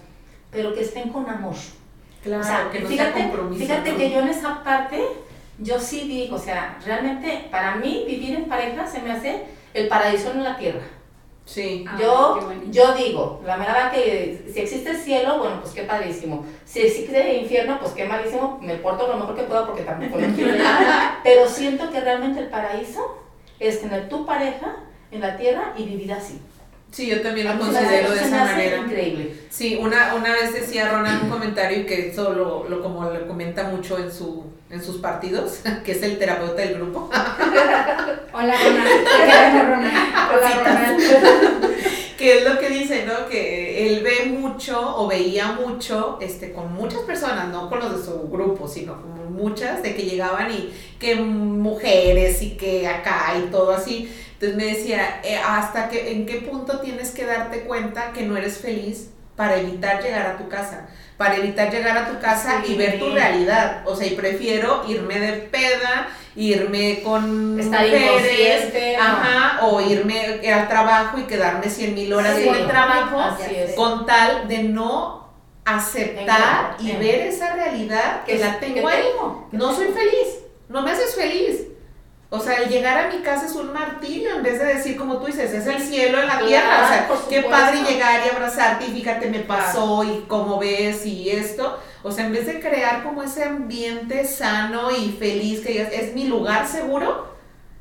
pero 0.51 0.73
que 0.73 0.81
estén 0.81 1.09
con 1.09 1.29
amor. 1.29 1.55
Claro, 2.23 2.41
o 2.41 2.45
sea, 2.45 2.69
que 2.71 2.81
no 2.81 2.89
fíjate, 2.89 3.13
sea 3.13 3.23
compromiso. 3.27 3.61
fíjate 3.65 3.91
¿no? 3.91 3.97
que 3.97 4.09
yo 4.11 4.19
en 4.19 4.27
esa 4.27 4.63
parte, 4.63 5.01
yo 5.59 5.79
sí 5.79 6.01
digo, 6.07 6.35
o 6.35 6.39
sea, 6.39 6.77
realmente 6.85 7.47
para 7.49 7.75
mí 7.75 8.03
vivir 8.05 8.35
en 8.35 8.45
pareja 8.45 8.85
se 8.85 9.01
me 9.01 9.11
hace 9.11 9.45
el 9.73 9.87
paraíso 9.87 10.31
en 10.31 10.43
la 10.43 10.57
tierra. 10.57 10.81
Sí, 11.47 11.85
Ah, 11.87 11.97
Yo, 11.99 12.39
yo 12.69 12.93
digo, 12.93 13.41
la 13.45 13.55
verdad 13.55 13.89
que 13.91 14.43
si 14.53 14.59
existe 14.59 14.89
el 14.91 14.97
cielo, 14.97 15.39
bueno, 15.39 15.61
pues 15.61 15.73
qué 15.73 15.83
padrísimo. 15.83 16.45
Si 16.65 16.81
existe 16.81 17.31
el 17.31 17.43
infierno, 17.43 17.79
pues 17.79 17.93
qué 17.93 18.03
malísimo, 18.03 18.59
me 18.61 18.75
porto 18.75 19.07
lo 19.07 19.15
mejor 19.15 19.33
que 19.35 19.43
pueda 19.43 19.65
porque 19.65 19.83
tampoco 19.83 20.19
lo 20.19 20.27
quiero. 20.35 20.53
Pero 21.23 21.47
siento 21.47 21.89
que 21.89 22.01
realmente 22.01 22.41
el 22.41 22.49
paraíso 22.49 23.23
es 23.61 23.79
tener 23.79 24.09
tu 24.09 24.25
pareja 24.25 24.75
en 25.09 25.21
la 25.21 25.37
tierra 25.37 25.73
y 25.77 25.85
vivir 25.85 26.11
así. 26.11 26.37
sí, 26.91 27.07
yo 27.07 27.21
también 27.21 27.47
lo 27.47 27.57
considero 27.57 28.11
de 28.11 28.21
esa 28.21 28.43
manera. 28.43 28.77
Increíble. 28.79 29.33
Sí, 29.49 29.77
una, 29.81 30.15
una 30.15 30.33
vez 30.33 30.53
decía 30.53 30.89
Ronald 30.91 31.23
un 31.23 31.29
comentario 31.29 31.79
y 31.79 31.85
que 31.85 32.09
eso 32.09 32.33
lo, 32.33 32.67
lo- 32.67 32.81
como 32.83 33.09
lo 33.09 33.25
comenta 33.25 33.63
mucho 33.69 33.97
en 33.97 34.11
su 34.11 34.43
en 34.69 34.83
sus 34.83 34.97
partidos, 34.97 35.61
que 35.85 35.93
es 35.93 36.03
el 36.03 36.19
terapeuta 36.19 36.61
del 36.61 36.75
grupo. 36.75 37.09
Hola, 38.33 38.53
Ronald. 38.61 38.89
Qué 39.07 39.25
bueno, 39.25 39.63
Ronald. 39.63 39.93
Hola, 40.35 40.49
Ronald. 40.57 40.76
que 42.17 42.39
es 42.39 42.43
lo 42.43 42.59
que 42.59 42.69
dice, 42.69 43.05
¿no? 43.05 43.27
Que 43.29 43.87
él 43.87 44.03
ve 44.03 44.25
mucho 44.25 44.97
o 44.97 45.07
veía 45.07 45.53
mucho 45.53 46.17
este, 46.21 46.51
con 46.51 46.73
muchas 46.73 47.01
personas, 47.01 47.49
no 47.49 47.69
con 47.69 47.79
los 47.79 47.97
de 47.97 48.05
su 48.05 48.27
grupo, 48.29 48.67
sino 48.67 49.01
con 49.01 49.33
muchas, 49.33 49.83
de 49.83 49.95
que 49.95 50.03
llegaban 50.03 50.51
y 50.51 50.73
que 50.99 51.15
mujeres 51.15 52.41
y 52.41 52.51
que 52.57 52.87
acá 52.87 53.33
y 53.37 53.51
todo 53.51 53.71
así. 53.71 54.11
Entonces 54.33 54.57
me 54.57 54.65
decía, 54.65 55.21
eh, 55.23 55.37
hasta 55.37 55.89
que, 55.89 56.11
en 56.11 56.25
qué 56.25 56.35
punto 56.41 56.79
tienes 56.79 57.11
que 57.11 57.25
darte 57.25 57.61
cuenta 57.61 58.11
que 58.13 58.23
no 58.23 58.37
eres 58.37 58.57
feliz 58.57 59.09
para 59.35 59.59
evitar 59.59 60.01
llegar 60.01 60.25
a 60.25 60.37
tu 60.37 60.49
casa, 60.49 60.89
para 61.17 61.35
evitar 61.37 61.71
llegar 61.71 61.97
a 61.97 62.07
tu 62.07 62.19
casa 62.19 62.61
y 62.67 62.75
ver 62.75 62.99
tu 62.99 63.09
realidad. 63.11 63.81
O 63.85 63.95
sea, 63.95 64.05
y 64.07 64.11
prefiero 64.11 64.83
irme 64.87 65.19
de 65.19 65.33
peda, 65.33 66.07
irme 66.35 67.01
con 67.03 67.59
Estar 67.59 67.81
mujeres, 67.87 68.71
no. 68.97 69.03
ajá, 69.03 69.65
o 69.65 69.81
irme 69.81 70.39
al 70.51 70.67
trabajo 70.67 71.17
y 71.17 71.23
quedarme 71.23 71.69
100 71.69 71.95
mil 71.95 72.13
horas 72.13 72.35
Sí. 72.37 72.47
en 72.47 72.55
el 72.55 72.67
trabajo 72.67 73.19
Así 73.19 73.55
es. 73.55 73.73
con 73.73 74.05
tal 74.05 74.47
de 74.47 74.63
no 74.63 75.27
aceptar 75.65 76.75
y 76.79 76.91
ver 76.93 77.21
esa 77.27 77.53
realidad 77.55 78.23
que, 78.23 78.37
la 78.37 78.59
tengo 78.59 78.87
que 78.87 78.93
ahí. 78.95 79.03
tengo. 79.11 79.47
No 79.51 79.73
soy 79.75 79.87
feliz, 79.87 80.39
no 80.69 80.81
me 80.81 80.91
haces 80.91 81.15
feliz. 81.15 81.61
O 82.29 82.39
sea, 82.41 82.55
el 82.57 82.69
llegar 82.69 82.97
a 82.97 83.07
mi 83.07 83.21
casa 83.21 83.45
es 83.45 83.55
un 83.55 83.71
martirio 83.71 84.35
en 84.35 84.43
vez 84.43 84.59
de 84.59 84.65
decir, 84.65 84.97
como 84.97 85.17
tú 85.17 85.27
dices, 85.27 85.53
es 85.53 85.65
el 85.65 85.81
cielo 85.81 86.19
en 86.19 86.27
la 86.27 86.39
tierra. 86.39 86.83
O 86.83 86.87
sea, 86.87 87.09
qué 87.29 87.43
padre 87.43 87.83
llegar 87.83 88.21
y 88.25 88.29
abrazarte 88.35 88.85
y 88.85 88.91
fíjate, 88.91 89.29
me 89.29 89.39
pasó 89.39 90.03
y 90.03 90.25
cómo 90.27 90.59
ves 90.59 91.05
y 91.05 91.29
esto. 91.29 91.79
O 92.03 92.11
sea, 92.11 92.25
en 92.25 92.33
vez 92.33 92.45
de 92.45 92.59
crear 92.59 93.03
como 93.03 93.23
ese 93.23 93.43
ambiente 93.45 94.25
sano 94.25 94.91
y 94.91 95.15
feliz 95.17 95.61
que 95.61 95.71
digas, 95.71 95.89
es 95.93 96.13
mi 96.13 96.25
lugar 96.25 96.67
seguro, 96.67 97.33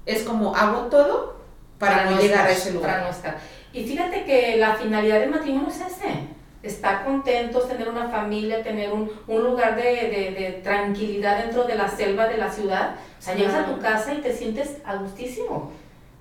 es 0.05 0.23
como 0.23 0.55
hago 0.55 0.83
todo 0.83 1.37
para, 1.79 2.05
no 2.05 2.21
llegar 2.21 2.47
a 2.47 2.51
estar, 2.53 2.69
ese 2.69 2.79
Para 2.79 2.99
lugar. 2.99 3.03
no 3.03 3.17
estar. 3.17 3.39
Y 3.73 3.85
fíjate 3.85 4.25
que 4.25 4.57
la 4.59 4.75
finalidad 4.77 5.21
del 5.21 5.31
matrimonio 5.31 5.69
es 5.69 5.81
ese. 5.81 6.37
Estar 6.63 7.05
contentos, 7.05 7.69
tener 7.69 7.89
una 7.89 8.09
familia, 8.09 8.63
tener 8.63 8.93
un, 8.93 9.11
un 9.29 9.43
lugar 9.45 9.77
de, 9.77 9.83
de- 9.83 10.35
de 10.39 10.61
tranquilidad 10.65 11.39
dentro 11.45 11.65
de 11.65 11.77
la 11.77 11.89
selva 11.89 12.27
de 12.27 12.39
la 12.39 12.51
ciudad. 12.51 12.97
O 13.19 13.23
sea, 13.23 13.35
llegas 13.35 13.55
a 13.55 13.67
tu 13.67 13.79
casa 13.81 14.15
y 14.15 14.19
te 14.21 14.33
sientes 14.33 14.79
a 14.85 14.97
gustísimo. 14.97 15.71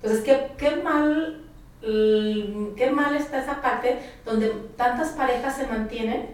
Entonces, 0.02 0.24
qué, 0.24 0.48
qué 0.58 0.76
mal, 0.76 1.42
qué 2.76 2.90
mal 2.92 3.14
está 3.16 3.38
esa 3.40 3.60
parte 3.60 3.98
donde 4.24 4.48
tantas 4.76 5.10
parejas 5.10 5.56
se 5.56 5.66
mantienen 5.66 6.26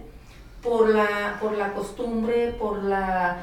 por 0.63 0.89
la, 0.91 1.39
por 1.41 1.53
la 1.57 1.73
costumbre, 1.73 2.55
por 2.59 2.83
la 2.85 3.39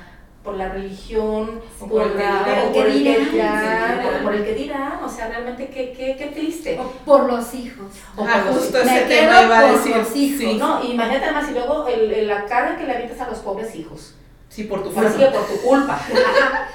por 0.50 0.58
la 0.58 0.70
religión, 0.70 1.62
por, 1.80 2.16
la, 2.16 2.44
que 2.44 2.68
o 2.70 2.74
por 2.74 2.88
el 2.88 2.94
que 2.94 3.00
dirán, 3.20 3.32
dirán, 3.32 4.02
sí, 4.02 4.08
por, 4.08 4.24
por 4.24 4.34
el 4.36 4.44
que 4.46 4.54
dirán, 4.56 5.04
o 5.04 5.08
sea, 5.10 5.28
realmente 5.28 5.68
qué, 5.70 5.94
qué, 5.96 6.16
qué 6.18 6.26
triste. 6.28 6.80
O 6.80 6.86
por 7.06 7.26
los 7.32 7.54
hijos. 7.54 7.86
O 8.18 8.26
Ah, 8.26 8.44
por 8.46 8.54
justo 8.56 8.80
ese 8.80 9.02
tema 9.02 9.44
iba 9.44 9.60
a 9.60 9.62
por 9.68 9.78
decir. 9.78 9.96
los 9.98 10.16
hijos. 10.16 10.40
Sí, 10.40 10.58
No, 10.58 10.84
imagínate 10.84 11.26
además 11.26 11.50
y 11.50 11.54
luego 11.54 11.88
el, 11.88 12.12
el- 12.12 12.28
la 12.28 12.46
carga 12.46 12.78
que 12.78 12.86
le 12.86 12.94
avientas 12.94 13.20
a 13.22 13.30
los 13.30 13.38
pobres 13.40 13.76
hijos. 13.76 14.16
sí, 14.50 14.64
por 14.64 14.82
tu 14.82 14.90
Ahora 14.90 15.12
sí 15.12 15.18
culpa. 15.20 15.32
por 15.34 15.48
tu 15.48 15.62
culpa. 15.62 16.02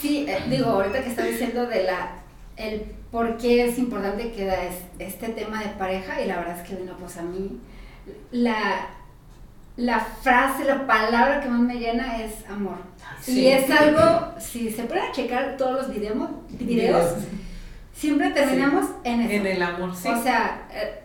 Sí, 0.00 0.24
eh, 0.28 0.42
digo, 0.48 0.70
ahorita 0.70 1.02
que 1.04 1.10
está 1.10 1.22
diciendo 1.22 1.66
de 1.66 1.84
la 1.84 2.10
el 2.56 2.80
por 3.12 3.36
qué 3.36 3.66
es 3.66 3.78
importante 3.78 4.32
que 4.32 4.44
da 4.46 4.64
es- 4.64 4.82
este 4.98 5.28
tema 5.28 5.60
de 5.62 5.68
pareja, 5.70 6.20
y 6.20 6.26
la 6.26 6.36
verdad 6.38 6.58
es 6.60 6.68
que, 6.68 6.74
bueno, 6.74 6.96
pues 6.98 7.16
a 7.16 7.22
mí 7.22 7.60
la, 8.32 8.88
la 9.78 10.00
frase, 10.00 10.64
la 10.64 10.86
palabra 10.88 11.40
que 11.40 11.48
más 11.48 11.60
me 11.60 11.76
llena 11.76 12.20
es 12.20 12.44
amor. 12.50 12.78
Sí. 13.20 13.42
Y 13.42 13.48
es 13.48 13.70
algo, 13.70 14.34
si 14.38 14.70
se 14.70 14.82
pueden 14.82 15.12
checar 15.12 15.56
todos 15.56 15.86
los 15.86 15.94
videos, 15.94 16.16
videos 16.50 17.14
siempre 17.94 18.30
terminamos 18.30 18.86
en 19.04 19.20
eso. 19.20 19.32
En 19.32 19.46
el 19.46 19.62
amor, 19.62 19.94
sí. 19.94 20.08
O 20.08 20.20
sea, 20.20 20.66
eh, 20.72 21.02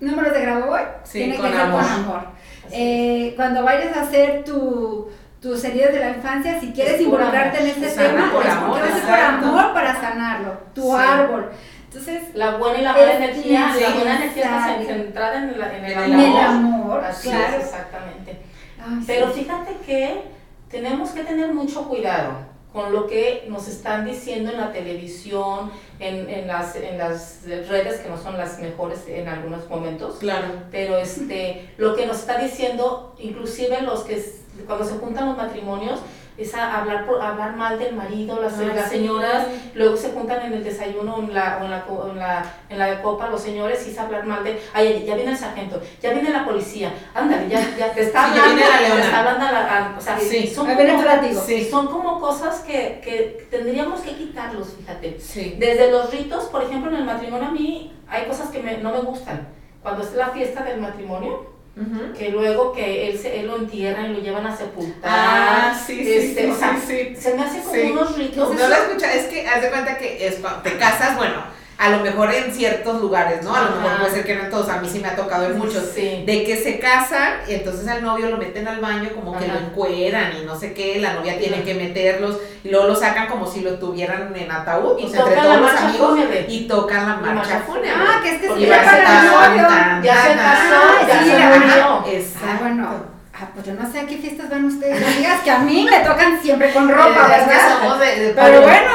números 0.00 0.32
de 0.32 0.40
Grabovoi 0.40 0.80
Sí, 1.04 1.18
tiene 1.18 1.36
que 1.36 1.42
ser 1.42 1.60
amor. 1.60 1.82
con 1.82 1.92
amor. 1.92 2.26
Eh, 2.70 3.34
cuando 3.36 3.62
vayas 3.62 3.94
a 3.94 4.02
hacer 4.02 4.42
tu, 4.42 5.10
tus 5.42 5.62
heridas 5.62 5.92
de 5.92 6.00
la 6.00 6.10
infancia, 6.16 6.58
si 6.58 6.72
quieres 6.72 7.02
involucrarte 7.02 7.60
en 7.60 7.66
este 7.66 7.90
Sana 7.90 8.08
tema, 8.08 8.32
por 8.32 8.46
es 8.46 8.52
amor, 8.52 8.78
porque 8.80 8.90
va 8.90 8.96
a 8.96 9.38
por 9.38 9.48
amor 9.48 9.74
para 9.74 10.00
sanarlo, 10.00 10.52
tu 10.74 10.96
árbol. 10.96 11.50
Entonces, 11.96 12.34
La 12.34 12.56
buena 12.56 12.78
y 12.78 12.82
la 12.82 12.92
mala 12.92 13.16
energía, 13.16 13.72
la 13.80 13.90
buena 13.94 14.16
energía 14.16 14.44
está 14.44 14.84
centrada 14.94 15.38
en, 15.44 15.58
la- 15.60 15.76
en 15.76 15.84
el 15.84 15.92
En 15.92 15.98
amor. 16.12 16.26
el 16.28 16.36
amor, 16.44 17.04
Así 17.04 17.28
claro. 17.28 17.56
es, 17.58 17.64
exactamente. 17.64 18.36
Ay, 18.80 18.96
sí. 18.98 19.04
Pero 19.06 19.30
fíjate 19.30 19.76
que 19.86 20.22
tenemos 20.70 21.10
que 21.10 21.22
tener 21.22 21.54
mucho 21.54 21.88
cuidado 21.88 22.32
con 22.72 22.92
lo 22.92 23.06
que 23.06 23.44
nos 23.48 23.68
están 23.68 24.04
diciendo 24.04 24.50
en 24.50 24.56
la 24.56 24.72
televisión, 24.72 25.70
en, 26.00 26.28
en 26.28 26.48
las, 26.48 26.74
en 26.74 26.98
las 26.98 27.42
redes 27.68 28.00
que 28.00 28.08
no 28.08 28.18
son 28.20 28.36
las 28.36 28.58
mejores 28.58 29.04
en 29.06 29.28
algunos 29.28 29.68
momentos. 29.70 30.16
Claro. 30.18 30.48
Pero 30.72 30.98
este, 30.98 31.68
lo 31.76 31.94
que 31.94 32.06
nos 32.06 32.18
está 32.18 32.38
diciendo, 32.38 33.14
inclusive 33.20 33.80
los 33.82 34.00
que 34.00 34.20
cuando 34.66 34.84
se 34.84 34.94
juntan 34.96 35.26
los 35.28 35.36
matrimonios, 35.36 36.00
es 36.36 36.54
a 36.54 36.78
hablar, 36.80 37.06
por, 37.06 37.20
hablar 37.22 37.54
mal 37.56 37.78
del 37.78 37.94
marido, 37.94 38.40
las, 38.40 38.54
Ah, 38.58 38.62
las 38.74 38.84
sí. 38.90 38.96
señoras, 38.96 39.46
luego 39.74 39.96
se 39.96 40.10
juntan 40.10 40.42
en 40.46 40.52
el 40.54 40.64
desayuno 40.64 41.18
en 41.20 41.32
la, 41.32 41.58
en 41.62 41.70
la, 41.70 41.84
en 42.10 42.18
la, 42.18 42.44
en 42.68 42.78
la 42.78 42.86
de 42.86 43.02
copa 43.02 43.28
los 43.28 43.40
señores 43.40 43.86
y 43.86 43.90
es 43.90 43.98
hablar 43.98 44.24
mal 44.26 44.42
de, 44.42 44.60
ay, 44.72 45.04
ya 45.06 45.14
viene 45.14 45.30
el 45.30 45.36
sargento, 45.38 45.80
ya 46.02 46.10
viene 46.12 46.30
la 46.30 46.44
policía, 46.44 46.92
ándale, 47.14 47.48
ya, 47.48 47.60
ya 47.78 47.92
te 47.92 48.02
está 48.02 48.32
Sí, 48.32 48.38
hablando, 48.40 48.62
la 48.62 48.94
te 48.96 49.00
está 49.02 49.18
hablando 49.20 49.46
a 49.46 49.52
la, 49.52 49.94
o 49.96 50.00
sea, 50.00 50.18
Sí. 50.18 50.46
son, 50.48 50.66
como. 50.66 51.40
Sí. 51.46 51.68
son 51.70 51.86
como 51.86 52.20
cosas 52.20 52.60
que, 52.60 53.00
que 53.04 53.46
tendríamos 53.50 54.00
que 54.00 54.12
quitarlos, 54.16 54.74
fíjate. 54.78 55.20
Sí. 55.20 55.56
Desde 55.58 55.90
los 55.90 56.10
ritos, 56.10 56.44
por 56.44 56.62
ejemplo, 56.62 56.90
en 56.90 56.96
el 56.96 57.04
matrimonio 57.04 57.48
a 57.48 57.52
mí 57.52 57.92
hay 58.08 58.24
cosas 58.26 58.48
que 58.50 58.60
me- 58.60 58.78
no 58.78 58.90
me 58.92 59.00
gustan. 59.02 59.48
Cuando 59.82 60.02
es 60.02 60.12
la 60.14 60.28
fiesta 60.30 60.62
del 60.64 60.80
matrimonio, 60.80 61.53
Que 62.16 62.28
luego 62.30 62.72
que 62.72 63.08
él, 63.08 63.18
se, 63.18 63.40
él 63.40 63.48
lo 63.48 63.56
entierran 63.56 64.10
y 64.10 64.14
lo 64.14 64.20
llevan 64.20 64.46
a 64.46 64.56
sepultar. 64.56 65.00
Ah, 65.02 65.82
sí, 65.86 65.96
sí, 66.04 66.12
este, 66.12 66.44
sí, 66.44 66.50
o 66.50 66.56
sea, 66.56 66.80
sí, 66.80 67.14
sí. 67.14 67.16
Se 67.20 67.34
me 67.34 67.42
hace 67.42 67.62
como 67.62 67.92
unos 67.92 68.16
ritos. 68.16 68.54
No 68.54 68.68
lo 68.68 68.74
escucha, 68.74 69.12
es 69.12 69.26
que 69.26 69.46
haz 69.46 69.60
de 69.60 69.70
cuenta 69.70 69.98
que 69.98 70.24
es 70.26 70.36
cuando 70.36 70.62
te 70.62 70.76
casas, 70.78 71.16
bueno, 71.16 71.42
a 71.76 71.90
lo 71.90 72.00
mejor 72.00 72.32
en 72.32 72.52
ciertos 72.54 73.00
lugares, 73.00 73.42
¿no? 73.42 73.54
A 73.54 73.62
lo 73.62 73.76
mejor 73.76 73.98
puede 73.98 74.12
ser 74.12 74.24
que 74.24 74.34
no 74.36 74.44
en 74.44 74.50
todos, 74.50 74.68
a 74.68 74.80
mí 74.80 74.88
sí 74.90 75.00
me 75.00 75.08
ha 75.08 75.16
tocado 75.16 75.46
en 75.46 75.58
muchos. 75.58 75.84
Sí. 75.94 76.22
De 76.26 76.44
que 76.44 76.56
se 76.56 76.78
casan 76.78 77.40
y 77.48 77.54
entonces 77.54 77.86
al 77.88 78.02
novio 78.02 78.30
lo 78.30 78.36
meten 78.38 78.66
al 78.68 78.80
baño 78.80 79.10
como 79.14 79.36
que 79.38 79.46
lo 79.48 79.58
encueran 79.58 80.36
y 80.40 80.44
no 80.44 80.58
sé 80.58 80.72
qué, 80.72 81.00
la 81.00 81.14
novia 81.14 81.38
tiene 81.38 81.62
que 81.62 81.74
meterlos 81.74 82.38
y 82.62 82.70
luego 82.70 82.86
lo 82.86 82.94
sacan 82.94 83.26
como 83.28 83.46
si 83.46 83.60
lo 83.60 83.74
tuvieran 83.78 84.34
en 84.36 84.50
ataúd, 84.50 84.98
Y 84.98 85.04
o 85.06 85.08
sea, 85.08 85.20
entre 85.20 85.36
todos 85.36 85.60
los 85.60 85.70
amigos 85.74 86.10
fúnebre. 86.10 86.46
y 86.48 86.68
tocan 86.68 87.06
la 87.08 87.16
marcha 87.16 87.60
fúnebre. 87.66 87.90
Ah, 87.94 88.20
que 88.22 88.30
es 88.30 88.40
que 88.40 88.60
ya 88.60 88.66
ya 88.68 88.90
se 88.90 89.62
tan, 89.62 90.02
Ya 90.02 90.22
se 90.22 90.34
casó, 90.34 91.08
ya 91.08 91.24
se 91.24 91.32
ajá, 91.36 91.58
murió. 91.58 92.12
Exacto. 92.18 92.46
Ah, 92.48 92.58
bueno. 92.60 93.13
Ah, 93.56 93.60
pues 93.62 93.66
yo 93.66 93.74
no 93.74 93.90
sé 93.92 94.00
a 94.00 94.06
qué 94.06 94.16
fiestas 94.18 94.50
van 94.50 94.64
ustedes. 94.64 95.00
No 95.00 95.06
digas 95.16 95.42
que 95.42 95.50
a 95.52 95.58
mí 95.60 95.86
me 95.88 96.00
tocan 96.00 96.42
siempre 96.42 96.72
con 96.72 96.88
ropa, 96.88 97.28
Eh, 97.30 97.36
es 97.38 97.42
que 97.44 97.50
¿verdad? 97.50 97.78
somos 97.78 97.98
de, 98.00 98.06
de 98.06 98.28
Pero 98.34 98.60
bueno, 98.62 98.90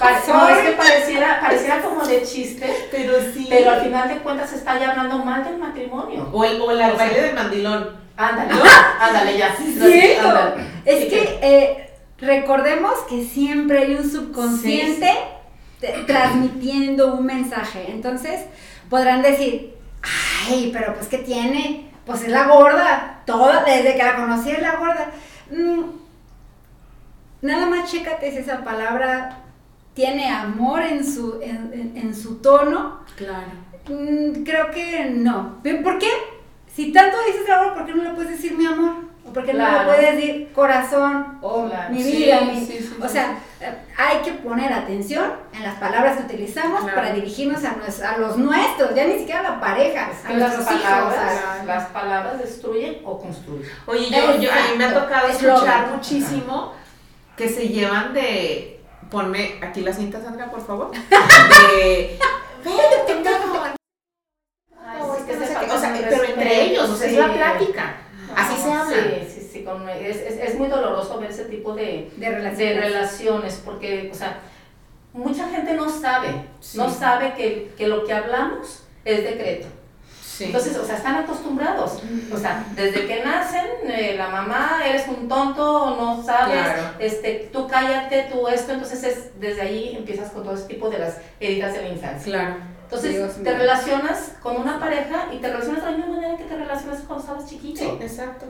Pare- 0.00 0.14
no, 0.26 0.40
Sorry. 0.40 0.52
es 0.52 0.58
que 0.64 0.72
pareciera, 0.72 1.40
pareciera 1.40 1.80
como 1.82 2.04
de 2.04 2.22
chiste, 2.22 2.88
pero 2.90 3.12
sí. 3.32 3.46
pero 3.48 3.70
al 3.70 3.82
final 3.82 4.08
de 4.08 4.16
cuentas 4.16 4.50
se 4.50 4.56
está 4.56 4.78
ya 4.80 4.90
hablando 4.90 5.18
mal 5.24 5.44
del 5.44 5.58
matrimonio. 5.58 6.28
O 6.32 6.44
el, 6.44 6.60
o 6.60 6.70
el 6.72 6.78
O 6.80 6.86
sea, 6.86 6.94
baile 6.96 7.22
del 7.22 7.34
mandilón. 7.36 8.00
Ándale, 8.16 8.50
ándale 9.00 9.38
ya. 9.38 9.54
Cierto. 9.56 10.28
Ándale. 10.28 10.64
Es 10.84 11.00
Sí, 11.04 11.08
que 11.08 11.38
eh, 11.42 11.90
recordemos 12.18 12.92
que 13.08 13.24
siempre 13.24 13.78
hay 13.78 13.94
un 13.94 14.10
subconsciente 14.10 15.10
te- 15.80 16.04
transmitiendo 16.06 17.14
un 17.14 17.26
mensaje. 17.26 17.86
Entonces 17.88 18.40
podrán 18.88 19.22
decir, 19.22 19.74
ay, 20.48 20.70
pero 20.72 20.94
pues 20.94 21.06
¿qué 21.08 21.18
tiene? 21.18 21.89
Pues 22.10 22.22
es 22.24 22.30
la 22.30 22.46
gorda. 22.48 23.22
Toda, 23.26 23.64
desde 23.64 23.92
que 23.96 24.02
la 24.02 24.16
conocí 24.16 24.50
es 24.50 24.62
la 24.62 24.76
gorda. 24.76 25.10
Mm, 25.50 25.82
nada 27.42 27.66
más 27.66 27.90
chécate 27.90 28.30
si 28.30 28.38
esa 28.38 28.62
palabra 28.64 29.38
tiene 29.94 30.28
amor 30.30 30.82
en 30.82 31.04
su, 31.04 31.40
en, 31.42 31.70
en- 31.72 31.96
en 31.96 32.14
su 32.14 32.36
tono. 32.36 33.00
Claro. 33.16 33.52
Mm, 33.88 34.42
creo 34.44 34.70
que 34.70 35.10
no. 35.10 35.60
¿Por 35.82 35.98
qué? 35.98 36.10
Si 36.74 36.92
tanto 36.92 37.16
dices 37.26 37.48
amor, 37.50 37.74
¿por 37.74 37.86
qué 37.86 37.94
no 37.94 38.04
le 38.04 38.10
puedes 38.10 38.30
decir 38.32 38.56
mi 38.56 38.66
amor? 38.66 39.09
¿O 39.30 39.32
por 39.32 39.44
qué 39.46 39.52
no 39.54 39.60
Claro. 39.64 39.84
puedes 39.88 40.16
decir 40.16 40.52
corazón? 40.52 41.38
O 41.40 41.66
Claro. 41.68 41.94
mi 41.94 42.02
Sí, 42.02 42.16
vida. 42.16 42.40
mi- 42.40 42.66
sí, 42.66 42.78
sí, 42.80 42.96
o 43.00 43.08
sea, 43.08 43.38
hay 43.96 44.18
que 44.24 44.32
poner 44.32 44.72
atención 44.72 45.32
en 45.52 45.62
las 45.62 45.76
palabras 45.76 46.16
que 46.16 46.24
utilizamos 46.24 46.80
Claro. 46.80 46.96
para 46.96 47.12
dirigirnos 47.12 47.62
a, 47.64 47.76
nues- 47.76 48.02
a 48.02 48.18
los 48.18 48.36
nuestros, 48.36 48.92
ya 48.94 49.04
ni 49.06 49.18
siquiera 49.18 49.40
a 49.40 49.42
la 49.44 49.60
pareja, 49.60 50.10
Es 50.10 50.24
a 50.24 50.28
que 50.28 50.34
las 50.36 50.54
nuestros 50.56 50.76
hijos. 50.80 50.90
palabras, 50.90 51.64
las 51.66 51.86
palabras 51.90 52.38
destruyen 52.40 52.98
o 53.04 53.18
construyen. 53.20 53.70
Oye, 53.86 54.10
yo, 54.10 54.36
yo, 54.40 54.50
a 54.50 54.54
mí 54.72 54.78
me 54.78 54.84
ha 54.86 54.94
tocado 54.94 55.28
Es 55.28 55.40
escuchar 55.42 55.90
muchísimo 55.92 56.72
que 57.36 57.48
se 57.48 57.68
llevan 57.68 58.12
de. 58.12 58.80
Ponme 59.10 59.58
aquí 59.62 59.80
la 59.80 59.92
cinta, 59.92 60.20
Sandra, 60.20 60.50
por 60.50 60.64
favor. 60.66 60.90
De. 61.70 62.18
Ven, 62.64 62.74
pendejo. 63.06 63.46
No, 64.98 65.14
es 65.16 65.22
que 65.24 65.36
no 65.36 65.46
sé 65.46 65.56
qué, 65.60 65.70
O 65.70 65.78
sea, 65.78 65.94
pero 66.08 66.24
entre 66.24 66.62
ellos, 66.64 66.90
o 66.90 66.96
sea, 66.96 67.08
es 67.08 67.16
la 67.16 67.32
plática. 67.32 67.94
Así 68.36 68.54
se 68.62 68.72
habla. 68.72 68.96
Con- 69.70 69.88
es, 69.88 70.16
es, 70.16 70.38
es 70.40 70.58
muy 70.58 70.68
doloroso 70.68 71.18
ver 71.18 71.30
ese 71.30 71.44
tipo 71.46 71.74
de, 71.74 72.10
de 72.16 72.28
relaciones. 72.30 72.58
de 72.58 72.74
relaciones 72.80 73.62
porque, 73.64 74.10
o 74.12 74.14
sea, 74.14 74.38
mucha 75.12 75.48
gente 75.48 75.74
no 75.74 75.88
sabe, 75.88 76.28
Sí. 76.60 76.78
no 76.78 76.88
sabe 76.90 77.34
que, 77.34 77.72
que 77.76 77.86
lo 77.88 78.04
que 78.04 78.12
hablamos 78.12 78.84
es 79.04 79.22
decreto. 79.24 79.66
Sí. 80.22 80.44
Entonces, 80.46 80.74
o 80.78 80.84
sea, 80.86 80.96
están 80.96 81.16
acostumbrados. 81.16 81.98
O 82.32 82.36
sea, 82.38 82.64
desde 82.74 83.06
que 83.06 83.22
nacen, 83.22 83.66
eh, 83.86 84.14
la 84.16 84.28
mamá, 84.28 84.80
eres 84.86 85.06
un 85.08 85.28
tonto, 85.28 85.96
no 85.96 86.22
sabes, 86.24 86.54
Claro. 86.62 86.82
este, 86.98 87.50
tú 87.52 87.66
cállate, 87.68 88.28
tú 88.32 88.48
esto. 88.48 88.72
Entonces, 88.72 89.04
es, 89.04 89.38
desde 89.40 89.60
ahí 89.60 89.94
empiezas 89.96 90.30
con 90.30 90.42
todo 90.42 90.54
ese 90.54 90.64
tipo 90.66 90.88
de 90.88 90.98
las 90.98 91.18
heridas 91.40 91.74
de 91.74 91.82
la 91.82 91.88
infancia. 91.88 92.32
claro. 92.32 92.56
Entonces, 92.84 93.12
Dios 93.16 93.34
te 93.34 93.40
mío. 93.42 93.52
relacionas 93.56 94.32
con 94.42 94.56
una 94.56 94.80
pareja 94.80 95.28
y 95.32 95.36
te 95.36 95.46
relacionas 95.48 95.84
de 95.84 95.90
la 95.92 95.96
misma 95.96 96.12
manera 96.16 96.36
que 96.36 96.44
te 96.44 96.56
relacionas 96.56 97.00
cuando 97.06 97.22
estabas 97.24 97.46
chiquito. 97.48 97.78
Sí, 97.78 97.98
exacto. 98.00 98.46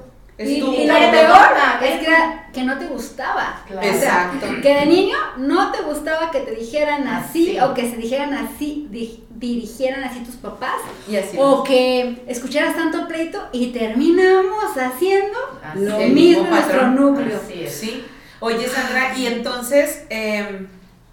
Y, 0.49 0.53
y 0.55 0.87
lo 0.87 0.95
peor 0.95 1.49
es 1.83 1.99
que, 2.01 2.07
era 2.07 2.49
que 2.53 2.63
no 2.63 2.79
te 2.79 2.87
gustaba. 2.87 3.63
Claro. 3.67 3.81
O 3.87 3.93
sea, 3.93 4.31
Exacto. 4.35 4.47
que 4.63 4.75
de 4.75 4.87
niño 4.87 5.17
no 5.37 5.71
te 5.71 5.83
gustaba 5.83 6.31
que 6.31 6.41
te 6.41 6.53
dijeran 6.53 7.07
así, 7.07 7.59
Así. 7.59 7.61
o 7.71 7.75
que 7.75 7.91
se 7.91 7.97
dijeran 7.97 8.33
así, 8.35 8.87
di- 8.91 9.25
dirigieran 9.31 10.03
así 10.05 10.21
tus 10.21 10.37
papás, 10.37 10.81
Y 11.09 11.17
así. 11.17 11.37
o 11.39 11.63
que 11.65 12.23
escucharas 12.27 12.75
tanto 12.75 13.07
pleito 13.09 13.49
y 13.53 13.69
terminamos 13.69 14.77
haciendo 14.77 15.39
Así 15.63 15.79
lo 15.81 15.99
mismo 15.99 16.45
en 16.45 16.51
nuestro 16.51 16.87
núcleo. 16.89 17.39
Así 17.45 17.63
es. 17.65 17.75
Sí. 17.75 18.05
Oye, 18.41 18.67
Sandra, 18.69 19.15
y 19.17 19.27
entonces, 19.27 20.05
eh, 20.09 20.67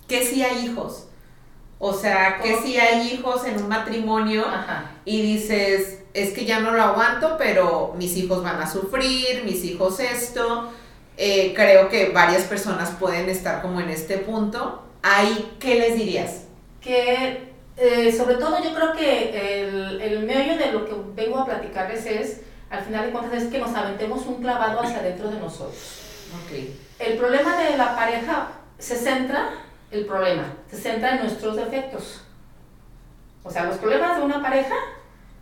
¿qué 0.07 0.23
si 0.23 0.41
hay 0.41 0.65
hijos? 0.65 1.07
O 1.79 1.93
sea, 1.93 2.39
¿qué 2.41 2.57
si 2.63 2.77
hay 2.77 3.09
hijos 3.13 3.45
en 3.45 3.61
un 3.61 3.67
matrimonio 3.67 4.45
Ajá. 4.47 4.91
y 5.05 5.21
dices, 5.21 5.96
es 6.13 6.33
que 6.33 6.45
ya 6.45 6.59
no 6.59 6.71
lo 6.71 6.81
aguanto, 6.81 7.35
pero 7.37 7.93
mis 7.97 8.15
hijos 8.17 8.43
van 8.43 8.61
a 8.61 8.69
sufrir, 8.69 9.43
mis 9.43 9.63
hijos 9.63 9.99
esto? 9.99 10.71
Eh, 11.17 11.53
creo 11.55 11.89
que 11.89 12.09
varias 12.09 12.43
personas 12.43 12.91
pueden 12.99 13.29
estar 13.29 13.61
como 13.61 13.81
en 13.81 13.89
este 13.89 14.17
punto. 14.17 14.83
Ahí, 15.01 15.55
¿qué 15.59 15.75
les 15.75 15.95
dirías? 15.95 16.47
que 16.87 17.53
eh, 17.75 18.11
sobre 18.15 18.35
todo 18.35 18.63
yo 18.63 18.73
creo 18.73 18.93
que 18.93 19.61
el, 19.67 20.01
el 20.01 20.23
meollo 20.23 20.57
de 20.57 20.71
lo 20.71 20.85
que 20.85 20.95
vengo 21.15 21.39
a 21.39 21.45
platicarles 21.45 22.05
es, 22.05 22.41
al 22.69 22.83
final 22.83 23.05
de 23.05 23.11
cuentas, 23.11 23.43
es 23.43 23.49
que 23.49 23.59
nos 23.59 23.75
aventemos 23.75 24.25
un 24.25 24.41
clavado 24.41 24.81
hacia 24.81 24.99
adentro 24.99 25.29
de 25.29 25.39
nosotros. 25.39 25.77
Ok. 26.43 26.57
El 26.99 27.17
problema 27.17 27.57
de 27.57 27.77
la 27.77 27.95
pareja 27.95 28.51
se 28.79 28.95
centra, 28.95 29.49
el 29.91 30.05
problema, 30.05 30.53
se 30.69 30.77
centra 30.77 31.15
en 31.15 31.21
nuestros 31.23 31.55
defectos. 31.55 32.21
O 33.43 33.51
sea, 33.51 33.65
los 33.65 33.77
problemas 33.77 34.17
de 34.17 34.23
una 34.23 34.41
pareja 34.41 34.75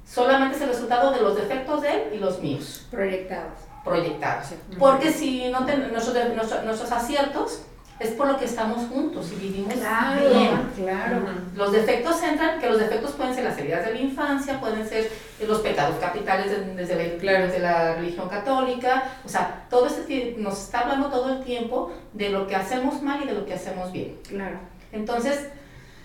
solamente 0.06 0.56
es 0.58 0.62
el 0.62 0.70
resultado 0.70 1.12
de 1.12 1.22
los 1.22 1.36
defectos 1.36 1.82
de 1.82 1.90
él 1.94 2.02
y 2.14 2.18
los 2.18 2.40
míos, 2.42 2.86
Proyectados. 2.92 3.60
proyectados. 3.84 4.48
Porque 4.80 5.12
si 5.12 5.50
no 5.50 5.66
ten- 5.66 5.92
nuestros, 5.92 6.16
nuestros, 6.36 6.64
nuestros 6.64 6.92
aciertos 6.92 7.62
es 7.98 8.10
por 8.12 8.28
lo 8.28 8.38
que 8.38 8.44
estamos 8.44 8.88
juntos 8.90 9.32
y 9.32 9.36
vivimos 9.36 9.74
bien. 9.74 10.70
claro. 10.76 11.22
Los 11.56 11.72
defectos 11.72 12.22
entran, 12.24 12.60
que 12.60 12.70
los 12.70 12.78
defectos 12.78 13.12
pueden 13.12 13.34
ser 13.34 13.46
las 13.46 13.58
heridas 13.58 13.86
de 13.86 13.94
la 13.94 14.00
infancia, 14.02 14.60
pueden 14.60 14.86
ser 14.88 15.10
los 15.48 15.60
pecados 15.60 15.96
capitales 16.02 16.52
de- 16.52 16.76
desde, 16.76 16.96
la, 17.14 17.18
Claro. 17.20 17.46
desde 17.46 17.60
la 17.60 17.96
religión 17.96 18.28
católica, 18.28 19.04
o 19.24 19.30
sea, 19.30 19.66
todo 19.70 19.88
este 19.88 20.36
nos 20.38 20.60
está 20.66 20.80
hablando 20.82 21.08
todo 21.10 21.30
el 21.30 21.44
tiempo 21.46 21.92
de 22.12 22.30
lo 22.30 22.48
que 22.48 22.56
hacemos 22.56 23.02
mal 23.02 23.24
y 23.24 23.28
de 23.28 23.34
lo 23.34 23.46
que 23.46 23.54
hacemos 23.54 23.92
bien. 23.94 24.18
Claro. 24.28 24.60
Entonces, 24.92 25.48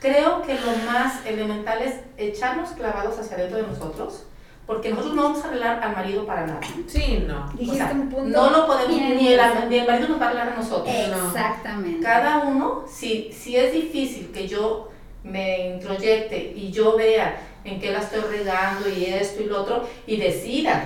creo 0.00 0.42
que 0.42 0.54
lo 0.54 0.72
más 0.90 1.24
elemental 1.26 1.82
es 1.82 1.94
echarnos 2.16 2.70
clavados 2.70 3.18
hacia 3.18 3.36
adentro 3.36 3.58
de 3.58 3.64
nosotros, 3.68 4.24
porque 4.66 4.90
nosotros 4.90 5.14
no 5.14 5.22
vamos 5.24 5.44
a 5.44 5.48
arreglar 5.48 5.82
al 5.82 5.92
marido 5.94 6.26
para 6.26 6.46
nada. 6.46 6.60
Sí, 6.86 7.24
no. 7.26 7.52
O 7.70 7.74
sea, 7.74 7.90
un 7.92 8.08
punto. 8.08 8.28
no 8.40 8.50
lo 8.50 8.66
podemos, 8.66 8.88
bien 8.88 9.16
ni 9.16 9.32
el, 9.32 9.40
ni 9.68 9.78
el 9.78 9.86
marido 9.86 10.08
nos 10.08 10.20
va 10.20 10.26
a 10.26 10.28
arreglar 10.28 10.52
a 10.52 10.56
nosotros. 10.56 10.94
Exactamente. 10.94 12.02
Cada 12.02 12.38
uno, 12.38 12.84
si, 12.90 13.32
si 13.32 13.56
es 13.56 13.72
difícil 13.72 14.30
que 14.32 14.46
yo 14.48 14.90
me 15.24 15.68
introyecte 15.74 16.52
y 16.56 16.70
yo 16.70 16.96
vea 16.96 17.36
en 17.64 17.78
qué 17.80 17.90
la 17.92 17.98
estoy 17.98 18.20
regando 18.22 18.88
y 18.88 19.04
esto 19.06 19.42
y 19.42 19.46
lo 19.46 19.62
otro, 19.62 19.86
y 20.06 20.16
decida, 20.16 20.84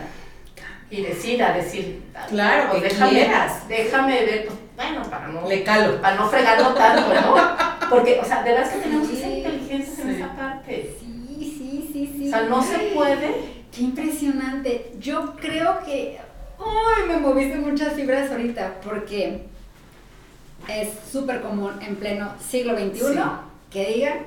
y 0.91 1.03
decida 1.03 1.53
decir, 1.53 2.03
Claro, 2.29 2.71
pues 2.71 2.83
déjame, 2.83 3.11
quieras. 3.13 3.69
déjame 3.69 4.25
ver, 4.25 4.47
pues, 4.47 4.59
bueno, 4.77 5.03
para 5.09 5.29
no, 5.29 5.49
Le 5.49 5.63
calo. 5.63 6.01
para 6.01 6.17
no 6.17 6.29
fregarlo 6.29 6.69
tanto, 6.75 7.15
¿no? 7.15 7.35
Porque, 7.91 8.19
o 8.21 8.25
sea, 8.25 8.43
de 8.43 8.51
verdad 8.53 8.67
es 8.69 8.75
que 8.75 8.81
tenemos 8.83 9.09
que 9.09 9.17
ser 9.17 9.39
inteligentes 9.39 9.99
en 9.99 10.11
esa 10.11 10.33
parte. 10.37 10.97
Sí, 11.01 11.55
sí, 11.59 11.91
sí, 11.93 12.15
sí. 12.19 12.27
O 12.27 12.31
sea, 12.31 12.43
no 12.45 12.63
se 12.63 12.79
puede. 12.95 13.35
Qué 13.75 13.83
impresionante. 13.83 14.93
Yo 15.01 15.35
creo 15.37 15.79
que. 15.85 16.19
¡Uy! 16.59 17.09
Me 17.09 17.17
moviste 17.19 17.59
muchas 17.59 17.95
fibras 17.95 18.31
ahorita 18.31 18.75
porque 18.85 19.43
es 20.69 20.89
súper 21.11 21.43
común 21.43 21.73
en 21.83 21.97
pleno 21.97 22.33
siglo 22.41 22.75
XXI 22.79 22.99
Sí. 23.01 23.19
que 23.71 23.87
digan 23.93 24.19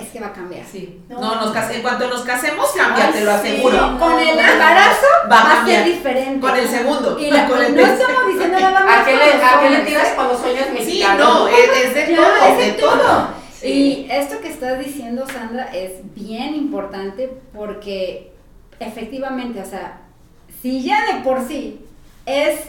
es 0.00 0.08
que 0.08 0.20
va 0.20 0.28
a 0.28 0.32
cambiar. 0.32 0.64
Sí. 0.70 1.00
No. 1.08 1.20
No, 1.20 1.34
nos 1.36 1.50
case- 1.52 1.76
en 1.76 1.82
cuanto 1.82 2.08
nos 2.08 2.22
casemos, 2.22 2.66
cambia, 2.76 3.10
te 3.10 3.22
lo 3.24 3.30
Ay, 3.32 3.38
sí. 3.42 3.48
aseguro. 3.48 3.98
Con 3.98 4.18
el 4.18 4.28
embarazo 4.38 5.06
Va 5.30 5.40
a 5.40 5.44
va, 5.44 5.52
a 5.52 5.56
cambiar. 5.56 5.84
ser 5.84 5.94
diferente. 5.94 6.40
Con 6.40 6.56
el 6.56 6.68
segundo. 6.68 7.18
Y 7.18 7.30
la- 7.30 7.46
Con 7.48 7.62
el 7.62 7.74
no 7.76 7.82
estamos 7.82 8.26
diciendo 8.28 8.60
nada 8.60 8.84
más. 8.84 8.98
¿A 9.00 9.04
qué 9.04 9.10
con 9.12 9.20
le, 9.20 9.34
los 9.34 9.42
a 9.44 9.60
qué 9.60 9.70
le 9.70 9.78
tiras 9.80 10.08
¿eh? 10.08 10.12
cuando 10.14 10.38
sueñas 10.38 10.66
Sí, 10.84 11.04
no, 11.18 11.48
es, 11.48 11.84
es 11.84 11.94
de 11.94 12.06
Ya, 12.10 12.16
todo, 12.16 12.46
es 12.48 12.58
de 12.58 12.64
de 12.64 12.72
todo. 12.72 12.90
todo. 12.98 13.28
Sí. 13.60 13.66
Y 13.68 14.08
esto 14.10 14.40
que 14.40 14.48
estás 14.50 14.78
diciendo, 14.78 15.26
Sandra, 15.26 15.64
es 15.74 15.92
bien 16.14 16.54
importante 16.54 17.28
porque 17.52 18.32
efectivamente, 18.78 19.60
o 19.60 19.64
sea, 19.66 20.00
si 20.62 20.82
ya 20.82 21.04
de 21.12 21.20
por 21.22 21.46
sí 21.46 21.80
es 22.24 22.60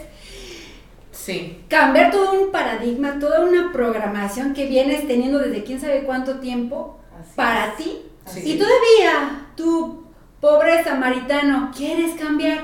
Sí. 1.12 1.62
cambiar 1.68 2.10
todo 2.10 2.32
un 2.32 2.50
paradigma, 2.50 3.18
toda 3.20 3.40
una 3.40 3.72
programación 3.72 4.54
que 4.54 4.66
vienes 4.66 5.06
teniendo 5.06 5.38
desde 5.38 5.64
quién 5.64 5.80
sabe 5.80 6.02
cuánto 6.04 6.38
tiempo 6.40 6.98
Así 7.20 7.30
para 7.36 7.66
es. 7.66 7.76
ti, 7.76 8.02
Sí. 8.26 8.42
y 8.44 8.58
todavía 8.58 9.46
tú, 9.56 10.04
pobre 10.40 10.82
samaritano, 10.84 11.70
quieres 11.76 12.18
cambiar 12.20 12.58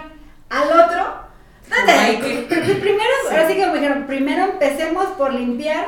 al 0.51 0.69
otro. 0.69 1.27
Primero, 2.49 3.11
Sí. 3.29 3.31
ahora 3.31 3.49
sí 3.49 3.55
que 3.55 3.67
me 3.67 3.75
dijeron, 3.75 4.07
primero 4.07 4.45
empecemos 4.45 5.07
por 5.19 5.33
limpiar 5.35 5.87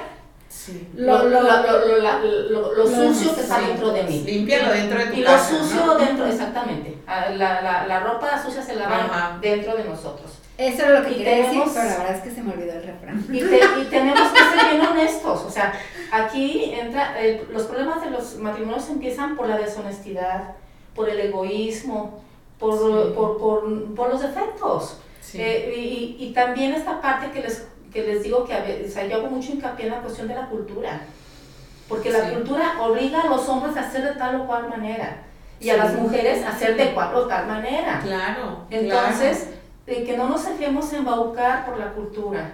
Sí. 0.48 0.88
lo, 0.96 1.24
lo, 1.24 1.28
lo, 1.28 1.42
lo, 1.42 1.62
lo, 1.62 1.86
lo- 1.88 1.96
la- 1.98 2.18
lo- 2.18 2.48
lo 2.74 2.74
lo- 2.74 2.86
sucio 2.86 3.34
que 3.34 3.42
está 3.42 3.58
sí. 3.60 3.66
dentro 3.66 3.90
de 3.90 4.02
mí. 4.04 4.22
Límpialo 4.24 4.72
dentro 4.72 4.98
de 4.98 5.06
tu 5.06 5.20
Y 5.20 5.22
casa, 5.22 5.52
lo 5.52 5.58
sucio 5.58 5.86
¿no? 5.86 5.94
dentro, 5.96 6.26
exactamente. 6.26 6.98
Ah, 7.06 7.26
La, 7.30 7.60
la, 7.60 7.86
la 7.86 8.00
ropa 8.00 8.42
sucia 8.42 8.62
se 8.62 8.74
lava 8.74 8.96
Ajá. 8.96 9.38
dentro 9.40 9.76
de 9.76 9.84
nosotros. 9.84 10.37
Eso 10.58 10.82
era 10.84 10.98
lo 11.00 11.06
que 11.06 11.12
Y 11.12 11.18
quería 11.18 11.36
decir, 11.36 11.50
tenemos- 11.50 11.72
pero 11.72 11.84
la 11.88 11.96
verdad 11.98 12.16
es 12.16 12.22
que 12.22 12.30
se 12.32 12.42
me 12.42 12.52
olvidó 12.52 12.72
el 12.72 12.82
refrán. 12.82 13.24
Y, 13.32 13.40
te- 13.40 13.60
y 13.80 13.84
tenemos 13.88 14.28
que 14.32 14.38
ser 14.38 14.70
bien 14.72 14.86
honestos. 14.86 15.44
O 15.46 15.50
sea, 15.50 15.72
aquí 16.10 16.72
entra, 16.74 17.14
los 17.52 17.62
problemas 17.62 18.02
de 18.02 18.10
los 18.10 18.36
matrimonios 18.38 18.88
empiezan 18.90 19.36
por 19.36 19.46
la 19.48 19.56
deshonestidad, 19.56 20.56
por 20.96 21.08
el 21.08 21.20
egoísmo, 21.20 22.20
por, 22.58 22.74
Sí. 22.76 23.12
por, 23.14 23.38
por, 23.38 23.94
por 23.94 24.08
los 24.10 24.20
defectos. 24.20 24.98
Sí. 25.20 25.40
Eh, 25.40 25.74
y, 25.76 26.16
y 26.18 26.32
también 26.32 26.72
esta 26.72 27.00
parte 27.00 27.30
que 27.30 27.40
les, 27.42 27.68
que 27.92 28.02
les 28.02 28.22
digo 28.24 28.44
que 28.44 28.54
a 28.54 28.60
veces, 28.62 28.90
o 28.90 28.94
sea, 28.94 29.06
yo 29.06 29.16
hago 29.18 29.28
mucho 29.28 29.52
hincapié 29.52 29.86
en 29.86 29.92
la 29.92 30.00
cuestión 30.00 30.26
de 30.26 30.34
la 30.34 30.48
cultura. 30.48 31.02
Porque 31.88 32.10
la 32.10 32.26
Sí. 32.28 32.34
cultura 32.34 32.82
obliga 32.82 33.22
a 33.22 33.26
los 33.28 33.48
hombres 33.48 33.76
a 33.76 33.82
hacer 33.82 34.02
de 34.02 34.12
tal 34.18 34.40
o 34.40 34.46
cual 34.46 34.68
manera. 34.68 35.22
Y 35.60 35.70
a 35.70 35.76
las 35.76 35.94
mujeres 35.94 36.44
a 36.44 36.50
hacer 36.50 36.76
de 36.76 36.92
cual 36.94 37.14
o 37.14 37.26
tal 37.26 37.46
manera. 37.46 38.00
Claro. 38.02 38.64
Entonces, 38.70 39.48
eh, 39.88 40.04
que 40.04 40.16
no 40.16 40.28
nos 40.28 40.44
dejemos 40.46 40.92
embaucar 40.92 41.64
por 41.66 41.78
la 41.78 41.92
cultura, 41.92 42.52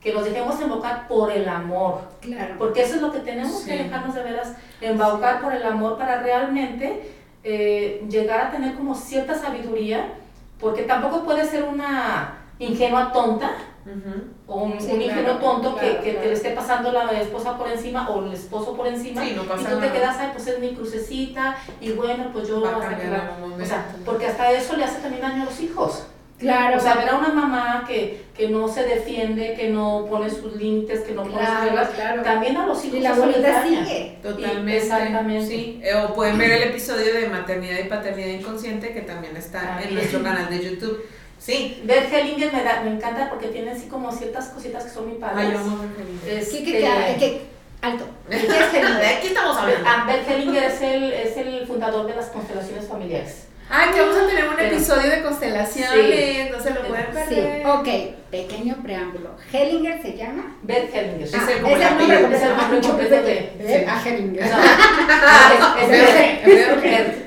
que 0.00 0.12
nos 0.12 0.24
dejemos 0.24 0.60
embaucar 0.60 1.08
por 1.08 1.32
el 1.32 1.48
amor, 1.48 2.02
Claro. 2.20 2.54
porque 2.56 2.82
eso 2.82 2.94
es 2.96 3.02
lo 3.02 3.10
que 3.12 3.18
tenemos 3.18 3.62
que 3.62 3.76
Sí. 3.76 3.82
dejarnos 3.82 4.14
de 4.14 4.22
veras 4.22 4.52
embaucar 4.80 5.40
por 5.40 5.52
el 5.52 5.62
amor 5.64 5.98
para 5.98 6.22
realmente 6.22 7.14
eh, 7.44 8.04
llegar 8.08 8.40
a 8.46 8.50
tener 8.50 8.74
como 8.74 8.94
cierta 8.94 9.34
sabiduría, 9.34 10.12
porque 10.60 10.82
tampoco 10.82 11.24
puede 11.24 11.44
ser 11.44 11.64
una 11.64 12.34
ingenua 12.58 13.12
tonta 13.12 13.52
claro. 13.84 13.98
Ujú. 13.98 14.24
o 14.48 14.64
un, 14.64 14.80
Sí, 14.80 14.90
un 14.92 14.98
claro, 14.98 15.02
ingenuo 15.20 15.34
tonto 15.38 15.74
que, 15.76 15.80
claro, 15.88 16.02
que 16.02 16.10
claro. 16.10 16.20
te 16.22 16.26
le 16.26 16.32
esté 16.34 16.50
pasando 16.50 16.92
la 16.92 17.10
esposa 17.20 17.56
por 17.56 17.68
encima 17.68 18.08
o 18.10 18.24
el 18.24 18.32
esposo 18.32 18.76
por 18.76 18.86
encima 18.88 19.22
Sí, 19.24 19.32
no 19.36 19.44
y 19.44 19.46
tú 19.46 19.56
te 19.56 19.62
nada. 19.62 19.92
quedas, 19.92 20.16
ay, 20.18 20.30
pues 20.32 20.46
es 20.48 20.58
mi 20.60 20.74
crucecita 20.74 21.56
y 21.80 21.92
bueno, 21.92 22.30
pues 22.32 22.48
yo 22.48 22.64
hasta 22.66 22.96
que 22.98 23.06
la- 23.08 23.30
o 23.60 23.64
sea, 23.64 23.86
porque 24.04 24.26
hasta 24.26 24.50
eso 24.52 24.76
le 24.76 24.84
hace 24.84 25.00
también 25.00 25.22
daño 25.22 25.42
a 25.42 25.46
los 25.46 25.60
hijos. 25.60 26.06
Claro. 26.38 26.76
O 26.76 26.80
sea, 26.80 26.94
ver 26.94 27.08
a 27.08 27.16
una 27.16 27.28
mamá 27.30 27.84
que, 27.88 28.22
que 28.36 28.48
no 28.48 28.68
se 28.68 28.84
defiende, 28.84 29.54
que 29.54 29.68
no 29.70 30.06
pone 30.08 30.30
sus 30.30 30.54
límites, 30.54 31.00
que 31.00 31.12
no 31.12 31.22
pone 31.24 31.34
sus 31.34 31.40
Claro, 31.44 31.64
reglas, 31.64 31.88
claro. 31.90 32.22
también 32.22 32.56
a 32.56 32.66
los 32.66 32.84
hijos 32.84 32.98
y 32.98 33.00
la 33.00 33.14
daña. 33.16 33.84
sigue. 33.84 34.18
Totalmente. 34.22 34.76
exactamente. 34.76 35.46
Sí. 35.46 35.80
Eh, 35.82 35.94
O 35.94 36.14
pueden 36.14 36.38
ver 36.38 36.52
el 36.52 36.62
episodio 36.64 37.12
de 37.12 37.26
maternidad 37.28 37.78
y 37.84 37.88
paternidad 37.88 38.28
inconsciente 38.28 38.92
que 38.92 39.00
también 39.00 39.36
está 39.36 39.60
También. 39.62 39.88
en 39.88 39.94
nuestro 39.96 40.22
canal 40.22 40.48
de 40.48 40.62
YouTube. 40.64 41.04
Sí. 41.40 41.80
Bert 41.84 42.12
Hellinger 42.12 42.52
me, 42.52 42.62
da- 42.62 42.82
me 42.84 42.90
encanta 42.90 43.28
porque 43.30 43.48
tiene 43.48 43.70
así 43.72 43.86
como 43.88 44.12
ciertas 44.12 44.46
cositas 44.50 44.84
que 44.84 44.90
son 44.90 45.08
muy 45.08 45.18
padres. 45.18 45.46
Ay, 45.46 45.52
yo 45.52 45.58
amo 45.58 45.78
a 45.78 45.82
Angelina. 45.84 46.20
Este, 46.40 46.58
¿Qué, 46.58 46.64
qué, 46.64 46.80
qué, 46.80 47.16
qué- 47.18 47.42
alto. 47.82 48.04
¿Qué 48.30 48.36
es 48.36 48.42
Hellinger? 48.44 48.96
¿De 49.00 49.06
aquí 49.08 49.26
estamos 49.28 49.56
hablando? 49.56 49.88
ah, 49.88 50.04
Bert 50.06 50.28
Hellinger 50.30 50.62
es 50.64 50.80
el, 50.82 51.12
es 51.12 51.36
el 51.36 51.66
fundador 51.66 52.06
de 52.06 52.14
las 52.14 52.26
constelaciones 52.26 52.86
familiares. 52.86 53.47
Ay, 53.70 53.90
que 53.92 54.00
vamos 54.00 54.16
a 54.16 54.26
tener 54.26 54.48
un 54.48 54.56
Pero- 54.56 54.74
episodio 54.76 55.10
de 55.10 55.22
constelaciones, 55.22 56.16
Sí. 56.16 56.48
no 56.50 56.58
se 56.60 56.70
lo 56.70 56.80
pueden 56.82 57.06
Sí, 57.06 57.12
perder. 57.34 57.66
ok, 57.66 57.88
pequeño 58.30 58.76
preámbulo. 58.82 59.30
Hellinger 59.52 60.00
se 60.00 60.16
llama. 60.16 60.56
Bert 60.62 60.94
Hellinger. 60.94 61.22
Es 61.22 61.34
Ah, 61.34 61.38
es 61.42 61.48
el 61.56 61.62
nombre 61.62 61.88
completo. 61.88 62.28
Es 62.34 62.42
el 62.42 62.56
nombre 62.56 62.78
Ah, 62.78 62.80
completo 62.88 63.22
de- 63.22 63.52
sí. 63.66 63.84
A 63.86 64.02
Hellinger. 64.08 64.50
No, 64.50 64.56
no, 64.56 65.76
es, 65.76 65.90
Hellinger. 65.90 67.24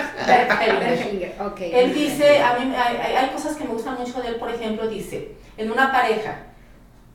Hellinger, 1.08 1.36
ok. 1.41 1.60
Él 1.62 1.93
dice, 1.93 2.41
a 2.41 2.58
mí 2.58 2.73
hay, 2.75 2.97
hay- 2.97 3.15
hay 3.15 3.30
cosas 3.30 3.56
que 3.56 3.63
me 3.63 3.69
gustan 3.71 3.97
mucho 3.99 4.21
de 4.21 4.30
él, 4.30 4.36
por 4.36 4.49
ejemplo, 4.49 4.88
dice, 4.88 5.36
en 5.58 5.71
una 5.71 5.91
pareja, 5.91 6.38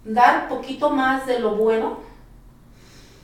dar 0.04 0.48
poquito 0.48 0.90
más 0.90 1.26
de 1.26 1.40
lo 1.40 1.56
bueno 1.56 1.98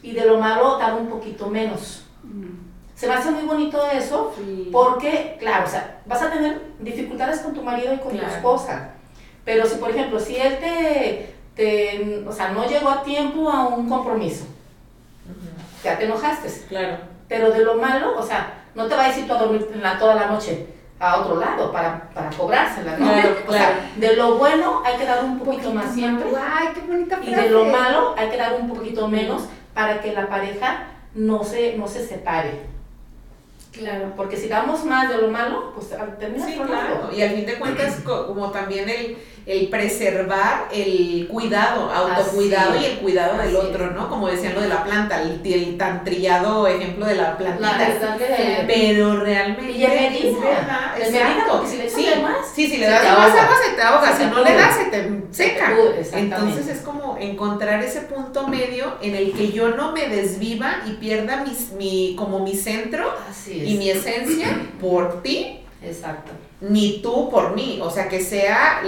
y 0.03 0.13
de 0.13 0.25
lo 0.27 0.39
malo 0.39 0.79
dar 0.79 0.95
un 0.95 1.07
poquito 1.09 1.47
menos. 1.49 2.05
Mm, 2.25 2.82
Se 3.03 3.09
me 3.09 3.15
hace 3.15 3.33
muy 3.33 3.43
bonito 3.43 3.85
eso, 3.91 4.33
sí. 4.37 4.69
porque, 4.71 5.35
claro, 5.41 5.65
o 5.67 5.69
sea, 5.69 5.99
vas 6.07 6.23
a 6.23 6.31
tener 6.31 6.63
dificultades 6.79 7.41
con 7.41 7.53
tu 7.53 7.61
marido 7.61 7.93
y 7.93 7.99
con 7.99 8.13
Claro. 8.13 8.29
tu 8.29 8.35
esposa, 8.37 8.91
pero 9.45 9.67
si, 9.67 9.75
por 9.75 9.91
ejemplo, 9.91 10.21
si 10.21 10.37
él 10.37 10.57
te, 10.61 11.35
te, 11.57 12.25
o 12.25 12.31
sea, 12.31 12.51
no 12.51 12.65
llegó 12.65 12.91
a 12.91 13.03
tiempo 13.03 13.51
a 13.51 13.67
un 13.67 13.89
compromiso, 13.89 14.45
ya 15.83 15.99
te 15.99 16.05
enojaste, 16.05 16.49
Claro. 16.69 16.99
pero 17.27 17.51
de 17.51 17.65
lo 17.65 17.75
malo, 17.75 18.17
o 18.17 18.23
sea, 18.23 18.55
no 18.77 18.87
te 18.87 18.95
va 18.95 19.07
a 19.07 19.09
decir 19.09 19.27
tú 19.27 19.35
a 19.35 19.39
dormir 19.39 19.69
la, 19.83 19.99
toda 19.99 20.15
la 20.15 20.27
noche 20.27 20.65
a 21.01 21.17
otro 21.23 21.41
lado 21.41 21.73
para, 21.73 22.09
para 22.15 22.31
cobrársela, 22.31 22.97
¿no? 22.99 23.05
Claro, 23.13 23.37
O 23.49 23.53
sea, 23.53 23.91
de 23.97 24.15
lo 24.15 24.37
bueno 24.37 24.81
hay 24.87 24.95
que 24.97 25.05
dar 25.07 25.25
un 25.25 25.41
poquito 25.41 25.73
más 25.75 25.93
siempre 25.93 26.29
Ay, 26.41 26.69
qué 26.73 26.81
bonita 26.83 27.19
y 27.21 27.35
de 27.35 27.51
lo 27.51 27.65
malo 27.65 28.15
hay 28.17 28.29
que 28.29 28.37
dar 28.37 28.55
un 28.55 28.69
poquito 28.69 29.09
menos 29.09 29.43
para 29.75 30.01
que 30.01 30.13
la 30.13 30.29
pareja 30.29 30.85
no 31.17 31.43
se, 31.43 31.77
no 31.77 31.89
se 31.89 32.07
separe. 32.07 32.71
Claro. 33.73 34.13
Porque 34.17 34.37
si 34.37 34.49
damos 34.49 34.85
más 34.85 35.09
de 35.09 35.17
lo 35.19 35.29
malo, 35.29 35.73
pues 35.75 35.93
al- 35.93 36.19
termina 36.19 36.47
Sí, 36.47 36.55
claro. 36.65 37.11
Y 37.15 37.23
al 37.23 37.31
fin 37.31 37.47
de 37.47 37.59
cuentas, 37.59 38.01
co- 38.05 38.27
como 38.27 38.51
también 38.51 38.89
el, 38.89 39.17
el 39.45 39.69
preservar 39.69 40.69
el 40.73 41.27
cuidado, 41.29 41.91
autocuidado 41.91 42.75
Así 42.75 42.83
y 42.83 42.87
el 42.87 42.99
cuidado 42.99 43.39
del 43.39 43.57
otro, 43.57 43.87
es. 43.87 43.93
¿no? 43.93 44.09
Como 44.09 44.29
decían 44.29 44.55
lo 44.55 44.61
de 44.61 44.69
la 44.69 44.85
planta, 44.85 45.21
el, 45.21 45.41
el 45.45 45.77
tan 45.77 46.05
trillado 46.05 46.67
ejemplo 46.69 47.07
de 47.07 47.17
la 47.17 47.37
plantita. 47.37 47.77
La 47.79 48.17
Pero 48.67 49.21
realmente 49.21 49.73
Y 49.73 49.85
es 49.85 50.41
verdad, 50.41 50.97
exacto. 50.97 51.67
si 51.67 51.77
le 51.77 51.91
sí, 51.91 52.07
más, 52.23 52.37
sí, 52.55 52.67
si 52.69 52.77
le 52.77 52.87
das 52.87 53.03
más 53.03 53.31
agua 53.31 53.57
se 53.65 53.73
te 53.75 53.83
ahoga, 53.83 54.17
si 54.17 54.25
no 54.27 54.45
le 54.45 54.55
das 54.55 54.77
se 54.77 54.85
te 54.85 55.23
seca. 55.33 55.75
Se 55.75 56.01
exactamente. 56.01 56.19
Entonces 56.19 56.69
es 56.69 56.83
como 56.83 57.17
encontrar 57.19 57.83
ese 57.83 58.03
punto 58.03 58.47
medio 58.47 58.97
en 59.03 59.17
el 59.17 59.33
que 59.33 59.51
yo 59.51 59.71
no 59.71 59.93
me 59.93 60.09
desviva 60.09 60.83
y 60.87 60.93
pierda 60.93 61.45
mis, 61.45 61.73
mi, 61.73 62.15
como 62.17 62.41
mi 62.41 62.55
centro 62.55 63.13
Así 63.29 63.61
es. 63.61 63.69
y 63.69 63.75
mi 63.75 63.91
esencia 63.91 64.49
por 64.81 65.23
ti 65.23 65.59
Exacto. 65.85 66.31
Ni 66.63 67.01
tú 67.03 67.29
por 67.29 67.55
mí. 67.55 67.81
O 67.83 67.91
sea, 67.91 68.09
que 68.09 68.21
sea, 68.21 68.83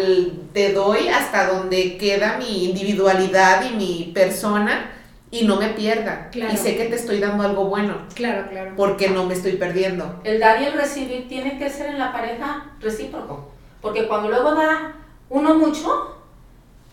te 0.53 0.73
doy 0.73 1.09
hasta 1.09 1.53
donde 1.53 1.97
queda 1.97 2.39
mi 2.39 2.65
individualidad 2.65 3.65
y 3.71 3.75
mi 3.75 4.13
persona 4.15 4.93
y 5.31 5.45
no 5.45 5.57
me 5.57 5.69
pierda. 5.71 6.31
Y 6.33 6.57
sé 6.57 6.77
que 6.77 6.85
te 6.87 6.95
estoy 6.95 7.19
dando 7.19 7.43
algo 7.43 7.65
bueno. 7.65 7.97
Claro, 8.15 8.49
claro. 8.49 8.73
Porque 8.77 9.11
no 9.11 9.27
me 9.27 9.35
estoy 9.35 9.53
perdiendo. 9.53 10.21
El 10.23 10.39
dar 10.39 10.63
y 10.63 10.67
el 10.67 10.75
recibir 10.75 11.29
tiene 11.29 11.59
que 11.59 11.69
ser 11.69 11.87
en 11.87 11.99
la 11.99 12.13
pareja 12.13 12.73
recíproco. 12.81 13.51
Porque 13.81 14.07
cuando 14.07 14.29
luego 14.29 14.55
da 14.55 14.95
uno 15.29 15.55
mucho, 15.55 16.17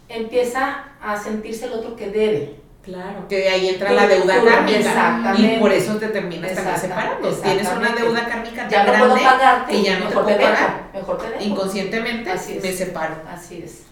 empieza 0.09 0.85
a 1.01 1.21
sentirse 1.21 1.65
el 1.65 1.73
otro 1.73 1.95
que 1.95 2.09
debe. 2.09 2.60
Claro. 2.83 3.27
Que 3.27 3.47
ahí 3.47 3.69
entra 3.69 3.91
la 3.91 4.07
deuda 4.07 4.43
kármica. 4.43 4.79
Exactamente. 4.79 5.55
Y 5.55 5.59
por 5.59 5.71
eso 5.71 5.97
te 5.97 6.07
terminas 6.07 6.55
también 6.55 6.77
separando. 6.77 7.29
Tienes 7.29 7.69
una 7.77 7.89
deuda 7.95 8.25
kármica 8.25 8.67
ya 8.67 8.85
no 8.85 8.99
puedo 8.99 9.23
pagarte, 9.23 9.71
que 9.71 9.83
ya 9.83 9.99
no 9.99 10.07
te 10.07 10.13
puedo 10.13 10.27
pagar. 10.27 10.89
Mejor 10.93 11.17
te 11.19 11.29
dejo. 11.29 11.43
Inconscientemente 11.43 12.31
me 12.61 12.73
separo. 12.73 13.15
Así 13.31 13.61
es. 13.63 13.83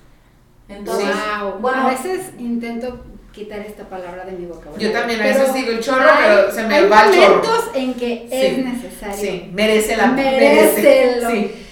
Entonces, 0.67 1.15
bueno, 1.60 1.88
a 1.88 1.89
veces 1.89 2.32
intento 2.39 3.06
quitar 3.32 3.60
esta 3.60 3.84
palabra 3.88 4.25
de 4.25 4.32
mi 4.32 4.47
vocabulario. 4.47 4.88
Yo 4.88 4.91
también 4.91 5.21
a 5.21 5.23
veces 5.23 5.54
digo 5.54 5.71
el 5.71 5.80
chorro, 5.80 6.10
pero 6.17 6.52
se 6.52 6.63
me 6.63 6.86
va 6.88 7.06
el 7.06 7.12
chorro. 7.13 7.23
Hay 7.23 7.30
momentos 7.30 7.69
en 7.75 7.93
que 7.93 8.28
es 8.32 8.58
necesario. 8.65 9.17
Sí, 9.17 9.52
merece 9.54 9.97
la 9.97 10.08
merece. 10.08 10.82
Merece. 10.82 11.32
Sí. 11.32 11.65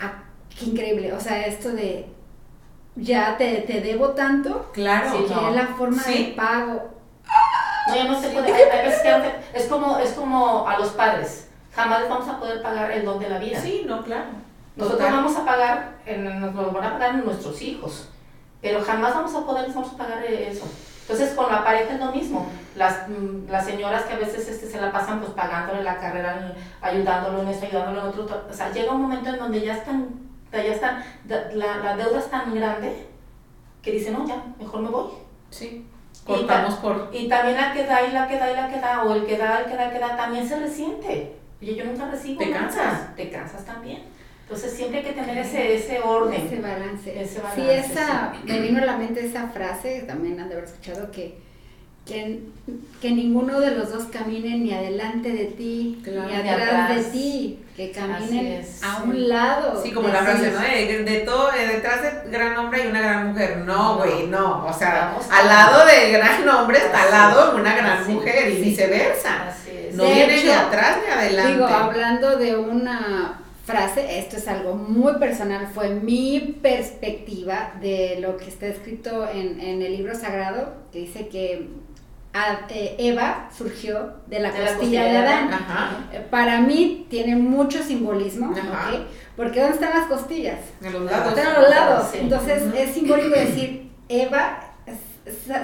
Ah, 0.00 0.24
qué 0.58 0.64
increíble. 0.64 1.12
O 1.12 1.20
sea, 1.20 1.46
esto 1.46 1.70
de 1.70 2.06
ya 2.96 3.36
te, 3.36 3.58
te 3.62 3.80
debo 3.80 4.10
tanto. 4.10 4.70
Claro. 4.72 5.10
Sí, 5.10 5.24
es 5.24 5.54
la 5.54 5.66
forma 5.68 6.02
de 6.02 6.34
pago. 6.36 6.90
No, 7.88 7.94
ya 7.94 8.04
no 8.04 8.20
se 8.20 8.30
puede. 8.30 8.52
es 9.54 9.66
como, 9.66 9.98
es 9.98 10.12
como 10.12 10.68
a 10.68 10.78
los 10.78 10.90
padres. 10.90 11.48
Jamás 11.74 12.08
vamos 12.08 12.28
a 12.28 12.40
poder 12.40 12.62
pagar 12.62 12.90
el 12.90 13.04
don 13.04 13.18
de 13.18 13.28
la 13.28 13.38
vida. 13.38 13.60
Sí, 13.60 13.84
no, 13.86 14.02
claro. 14.02 14.24
Nosotros 14.76 15.10
vamos 15.10 15.36
a 15.36 15.44
pagar, 15.44 15.96
en, 16.04 16.40
nos 16.40 16.54
lo 16.54 16.70
van 16.70 16.84
a 16.84 16.92
pagar 16.92 17.14
nuestros 17.14 17.62
hijos, 17.62 18.08
pero 18.60 18.82
jamás 18.82 19.14
vamos 19.14 19.34
a 19.34 19.46
poder, 19.46 19.68
vamos 19.72 19.92
a 19.92 19.96
pagar 19.96 20.24
eso. 20.24 20.66
Entonces 21.02 21.34
con 21.34 21.50
la 21.50 21.64
pareja 21.64 21.94
es 21.94 22.00
lo 22.00 22.12
mismo. 22.12 22.46
Las, 22.74 23.08
mm, 23.08 23.48
las 23.48 23.64
señoras 23.64 24.02
que 24.02 24.14
a 24.14 24.18
veces 24.18 24.48
este, 24.48 24.66
se 24.68 24.80
la 24.80 24.92
pasan 24.92 25.20
pues 25.20 25.32
pagándole 25.32 25.82
la 25.82 25.98
carrera, 25.98 26.54
ayudándolo 26.82 27.42
en 27.42 27.48
esto, 27.48 27.66
ayudándolo 27.66 28.00
en 28.00 28.06
otro. 28.08 28.44
O 28.50 28.52
sea, 28.52 28.70
llega 28.72 28.92
un 28.92 29.02
momento 29.02 29.30
en 29.30 29.38
donde 29.38 29.60
ya 29.60 29.74
están 29.74 30.08
ya 30.62 30.74
está, 30.74 31.04
la, 31.54 31.76
la, 31.78 31.96
deuda 31.96 32.18
es 32.18 32.30
tan 32.30 32.54
grande 32.54 33.06
que 33.82 33.92
dice, 33.92 34.10
no, 34.10 34.26
ya, 34.26 34.42
mejor 34.58 34.80
me 34.80 34.88
voy. 34.88 35.10
Sí. 35.50 35.86
Cortamos 36.24 36.74
y, 36.74 36.82
por... 36.82 37.10
y 37.12 37.28
también 37.28 37.56
la 37.56 37.72
que 37.72 37.84
da 37.84 38.06
y 38.06 38.12
la 38.12 38.26
que 38.26 38.38
da 38.38 38.50
y 38.50 38.56
la 38.56 38.68
que 38.68 38.80
da, 38.80 39.04
o 39.04 39.14
el 39.14 39.26
que 39.26 39.36
da, 39.36 39.60
el 39.60 39.66
que 39.66 39.76
da, 39.76 39.84
el 39.86 39.92
que 39.92 39.98
da, 39.98 40.16
también 40.16 40.48
se 40.48 40.58
resiente. 40.58 41.36
Oye, 41.60 41.74
yo 41.74 41.84
nunca 41.84 42.10
recibo 42.10 42.38
Te 42.38 42.50
cansas. 42.50 43.14
Te 43.14 43.30
cansas 43.30 43.64
también. 43.64 44.02
Entonces 44.42 44.72
siempre 44.72 44.98
hay 44.98 45.04
que 45.04 45.12
tener 45.12 45.38
ese, 45.38 45.74
ese 45.74 46.00
orden. 46.00 46.46
Ese 46.46 46.60
balance. 46.60 47.20
Ese 47.20 47.40
balance. 47.40 47.60
Sí, 47.60 47.92
esa, 47.92 48.32
me 48.44 48.60
vino 48.60 48.80
a 48.80 48.84
la 48.84 48.96
mente 48.96 49.24
esa 49.24 49.48
frase, 49.48 50.02
también 50.02 50.38
han 50.38 50.48
de 50.48 50.54
haber 50.54 50.66
escuchado, 50.66 51.10
que 51.10 51.45
que, 52.06 52.40
que 53.02 53.10
ninguno 53.10 53.58
de 53.58 53.72
los 53.72 53.90
dos 53.90 54.04
camine 54.04 54.56
ni 54.58 54.72
adelante 54.72 55.32
de 55.32 55.46
ti, 55.46 56.00
ni 56.06 56.34
atrás, 56.34 56.94
de 56.94 57.02
ti, 57.10 57.58
que 57.76 57.90
caminen 57.90 58.64
a 58.82 59.02
un 59.02 59.28
lado. 59.28 59.82
Sí, 59.82 59.90
como 59.90 60.08
la 60.08 60.22
frase, 60.22 60.52
¿no? 60.52 60.60
De, 60.60 61.22
todo, 61.26 61.50
detrás 61.50 62.02
de 62.02 62.30
gran 62.30 62.56
hombre 62.56 62.82
hay 62.82 62.88
una 62.88 63.00
gran 63.00 63.28
mujer. 63.28 63.58
No, 63.58 63.98
güey, 63.98 64.28
no. 64.28 64.66
O 64.66 64.72
sea, 64.72 65.16
al 65.30 65.46
lado 65.48 65.84
de 65.84 66.12
gran 66.12 66.48
hombre 66.48 66.78
está 66.78 67.02
al 67.02 67.10
lado 67.10 67.56
una 67.56 67.74
gran 67.74 68.06
mujer 68.12 68.52
y 68.52 68.62
viceversa. 68.62 69.52
No 69.92 70.04
viene 70.04 70.44
ni 70.44 70.50
atrás 70.50 70.98
ni 71.04 71.12
adelante. 71.12 71.52
Digo, 71.54 71.66
hablando 71.66 72.36
de 72.36 72.56
una 72.56 73.40
frase, 73.64 74.20
esto 74.20 74.36
es 74.36 74.46
algo 74.46 74.74
muy 74.74 75.14
personal, 75.14 75.66
fue 75.74 75.88
mi 75.88 76.56
perspectiva 76.62 77.72
de 77.80 78.18
lo 78.20 78.36
que 78.36 78.46
está 78.46 78.66
escrito 78.66 79.28
en, 79.28 79.60
en 79.60 79.82
el 79.82 79.96
libro 79.96 80.14
sagrado, 80.14 80.72
que 80.92 81.00
dice 81.00 81.26
que 81.26 81.66
eh, 82.70 82.96
Eva 82.98 83.48
surgió 83.56 84.14
de 84.26 84.40
la, 84.40 84.50
costilla, 84.50 85.04
de 85.04 85.16
Adán. 85.16 85.50
Eh, 86.12 86.26
para 86.30 86.60
mí 86.60 87.06
tiene 87.08 87.36
mucho 87.36 87.82
simbolismo, 87.82 88.54
Porque 89.36 89.60
¿dónde 89.60 89.74
están 89.74 89.98
las 89.98 90.06
costillas? 90.08 90.58
En 90.82 90.92
los 90.92 91.02
lados. 91.02 91.28
Están 91.28 91.54
a 91.54 91.60
los 91.60 91.70
lados. 91.70 92.06
Entonces 92.14 92.62
es 92.74 92.94
simbólico 92.94 93.30
decir, 93.38 93.90
Eva 94.08 94.60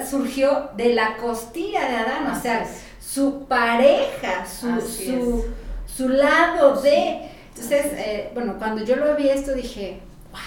surgió 0.09 0.69
de 0.75 0.93
la 0.93 1.17
costilla 1.17 1.87
de 1.87 1.95
Adán, 1.95 2.27
o 2.27 2.41
sea, 2.41 2.65
su 2.99 3.45
pareja, 3.45 4.45
su, 4.45 5.45
su, 5.85 6.09
lado 6.09 6.81
de... 6.81 7.29
Entonces, 7.49 7.85
eh, 7.93 8.31
bueno, 8.33 8.55
cuando 8.57 8.83
yo 8.83 8.95
lo 8.95 9.15
vi 9.15 9.29
esto 9.29 9.53
dije, 9.53 9.99
wow, 10.31 10.41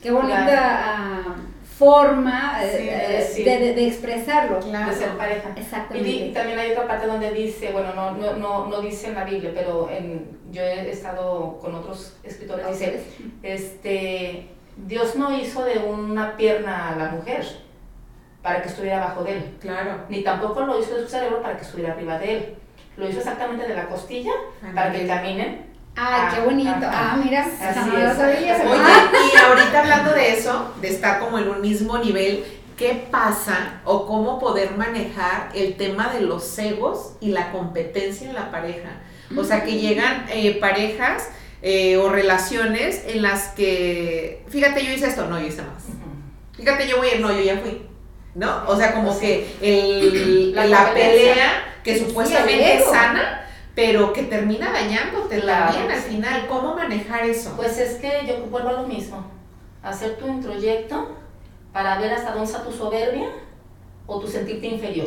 qué 0.00 0.10
bonita 0.10 1.36
forma 1.78 2.64
eh, 2.64 3.28
eh, 3.36 3.44
de, 3.44 3.74
de, 3.74 3.86
expresarlo. 3.86 4.60
De 4.60 4.94
ser 4.94 5.10
pareja. 5.16 5.52
Exactamente. 5.56 6.08
Y, 6.08 6.32
también 6.32 6.58
hay 6.58 6.72
otra 6.72 6.86
parte 6.88 7.06
donde 7.06 7.30
dice, 7.32 7.70
bueno, 7.70 7.92
no, 7.94 8.12
no, 8.12 8.34
no, 8.36 8.66
no 8.66 8.80
dice 8.80 9.08
en 9.08 9.14
la 9.14 9.24
Biblia, 9.24 9.52
pero 9.54 9.90
en, 9.90 10.38
yo 10.50 10.62
he 10.62 10.90
estado 10.90 11.58
con 11.60 11.74
otros 11.74 12.16
escritores, 12.22 12.66
dice, 12.66 13.02
este, 13.42 14.48
Dios 14.86 15.16
no 15.16 15.36
hizo 15.36 15.64
de 15.64 15.78
una 15.78 16.36
pierna 16.36 16.90
a 16.90 16.96
la 16.96 17.10
mujer 17.10 17.44
para 18.42 18.62
que 18.62 18.68
estuviera 18.68 19.02
abajo 19.02 19.24
de 19.24 19.32
él. 19.36 19.56
Claro. 19.60 20.04
Ni 20.08 20.22
tampoco 20.22 20.60
lo 20.62 20.80
hizo 20.80 20.96
de 20.96 21.02
su 21.02 21.08
cerebro 21.08 21.42
para 21.42 21.56
que 21.56 21.64
estuviera 21.64 21.92
arriba 21.92 22.18
de 22.18 22.36
él. 22.36 22.54
Lo 22.96 23.06
hizo 23.06 23.18
exactamente 23.18 23.68
de 23.68 23.74
la 23.74 23.88
costilla 23.88 24.32
para 24.74 24.92
que 24.92 25.06
caminen 25.06 25.65
Ay, 25.96 26.34
qué 26.34 26.40
bonito. 26.42 26.70
Ah, 26.82 27.18
mira, 27.22 27.40
así 27.42 27.90
es. 27.96 28.18
Oye, 28.18 28.54
y 29.34 29.38
ahorita 29.38 29.80
hablando 29.80 30.12
de 30.12 30.32
eso, 30.34 30.74
de 30.80 30.88
estar 30.88 31.20
como 31.20 31.38
en 31.38 31.48
un 31.48 31.62
mismo 31.62 31.96
nivel, 31.96 32.44
¿qué 32.76 33.06
pasa 33.10 33.80
o 33.84 34.06
cómo 34.06 34.38
poder 34.38 34.76
manejar 34.76 35.48
el 35.54 35.76
tema 35.76 36.08
de 36.12 36.20
los 36.20 36.58
egos 36.58 37.12
y 37.20 37.30
la 37.30 37.50
competencia 37.50 38.28
en 38.28 38.34
la 38.34 38.50
pareja? 38.50 39.00
O 39.36 39.42
sea, 39.42 39.64
que 39.64 39.78
llegan 39.78 40.26
eh, 40.28 40.58
parejas 40.60 41.30
eh, 41.62 41.96
o 41.96 42.10
relaciones 42.10 43.02
en 43.06 43.22
las 43.22 43.48
que, 43.48 44.44
fíjate, 44.48 44.84
yo 44.84 44.92
hice 44.92 45.06
esto, 45.06 45.26
no, 45.26 45.40
yo 45.40 45.46
hice 45.46 45.62
más. 45.62 45.84
Fíjate, 46.54 46.86
yo 46.86 46.98
voy, 46.98 47.08
no, 47.20 47.32
yo 47.32 47.40
ya 47.40 47.56
fui. 47.58 47.82
¿No? 48.34 48.64
O 48.66 48.76
sea, 48.76 48.92
como 48.92 49.18
que 49.18 49.48
el, 49.62 50.54
la, 50.54 50.92
pelea 50.92 51.80
que 51.82 51.98
supuestamente 51.98 52.74
es 52.74 52.84
sana 52.84 53.45
pero 53.76 54.14
que 54.14 54.22
termina 54.22 54.72
dañándote 54.72 55.42
también 55.42 55.90
al 55.90 56.00
final. 56.00 56.46
¿Cómo 56.48 56.74
manejar 56.74 57.24
eso? 57.24 57.52
Pues 57.56 57.78
es 57.78 57.96
que 57.96 58.26
yo 58.26 58.46
vuelvo 58.50 58.70
a 58.70 58.72
lo 58.72 58.88
mismo, 58.88 59.22
hacer 59.82 60.16
tu 60.16 60.26
introyecto 60.26 61.14
para 61.74 61.98
ver 61.98 62.14
hasta 62.14 62.30
dónde 62.30 62.46
está 62.46 62.64
tu 62.64 62.72
soberbia 62.72 63.28
o 64.06 64.18
tu 64.18 64.26
sentirte 64.26 64.66
inferior. 64.66 65.06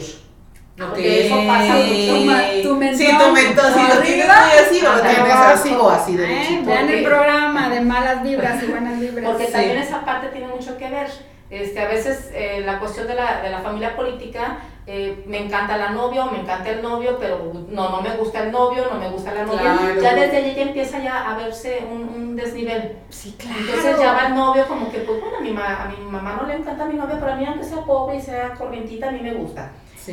Porque 0.77 1.25
eso 1.25 1.36
pasa 1.47 1.75
mucho. 1.75 2.69
Tu, 2.69 2.75
mentor, 2.75 2.95
sí, 2.95 3.17
tu 3.17 3.32
mentor, 3.32 3.73
si 3.73 3.95
lo 3.95 4.01
tienes 4.01 4.29
así 4.29 4.86
o 4.86 4.95
lo 4.95 5.01
tienes 5.01 5.34
así 5.34 5.73
o 5.73 5.89
así 5.89 6.15
de 6.15 6.62
Vean 6.63 6.89
el 6.89 7.03
programa 7.03 7.69
de 7.69 7.82
malas 7.82 8.23
vibras 8.23 8.63
y 8.63 8.67
buenas 8.67 8.99
vibras. 8.99 9.32
Porque 9.32 9.45
también 9.47 9.79
esa 9.79 10.05
parte 10.05 10.27
tiene 10.27 10.47
mucho 10.47 10.77
que 10.77 10.89
ver. 10.89 11.08
Este, 11.49 11.79
a 11.79 11.88
veces 11.88 12.29
eh, 12.34 12.62
la 12.63 12.77
cuestión 12.77 13.08
de 13.08 13.15
la, 13.15 13.41
de 13.41 13.49
la 13.49 13.62
familia 13.62 13.95
política 13.95 14.60
eh, 14.91 15.23
me 15.28 15.45
encanta 15.45 15.78
la 15.78 15.91
novia 15.91 16.25
o 16.25 16.32
me 16.32 16.39
encanta 16.39 16.67
el 16.71 16.82
novio, 16.82 17.17
pero 17.19 17.52
no, 17.69 17.89
no 17.89 18.02
me 18.02 18.10
gusta 18.17 18.41
el 18.41 18.52
novio, 18.52 18.88
no 18.91 18.99
me 18.99 19.08
gusta 19.08 19.36
la 19.36 19.45
novia. 19.45 19.95
Ya 20.02 20.15
desde 20.15 20.38
allí 20.38 20.56
ya 20.56 20.63
empieza 20.63 20.97
ya 20.97 21.30
a 21.30 21.38
verse 21.38 21.86
un, 21.91 22.36
desnivel. 22.36 22.97
Sí, 23.10 23.36
claro. 23.38 23.60
Entonces 23.60 23.99
ya 23.99 24.13
va 24.13 24.28
el 24.28 24.36
novio 24.36 24.67
como 24.67 24.91
que, 24.91 24.99
pues 24.99 25.21
bueno, 25.21 25.38
a 25.38 25.41
mi, 25.41 25.49
a 25.49 25.91
mi 25.95 26.04
mamá 26.10 26.39
no 26.41 26.47
le 26.47 26.56
encanta 26.56 26.86
a 26.86 26.88
mi 26.88 26.95
novia, 26.95 27.17
pero 27.19 27.34
a 27.34 27.36
mí 27.36 27.45
aunque 27.45 27.65
sea 27.65 27.84
pobre 27.84 28.17
y 28.17 28.21
sea 28.21 28.56
corrientita, 28.56 29.10
a 29.10 29.12
mí 29.12 29.19
me 29.21 29.36
gusta. 29.36 29.71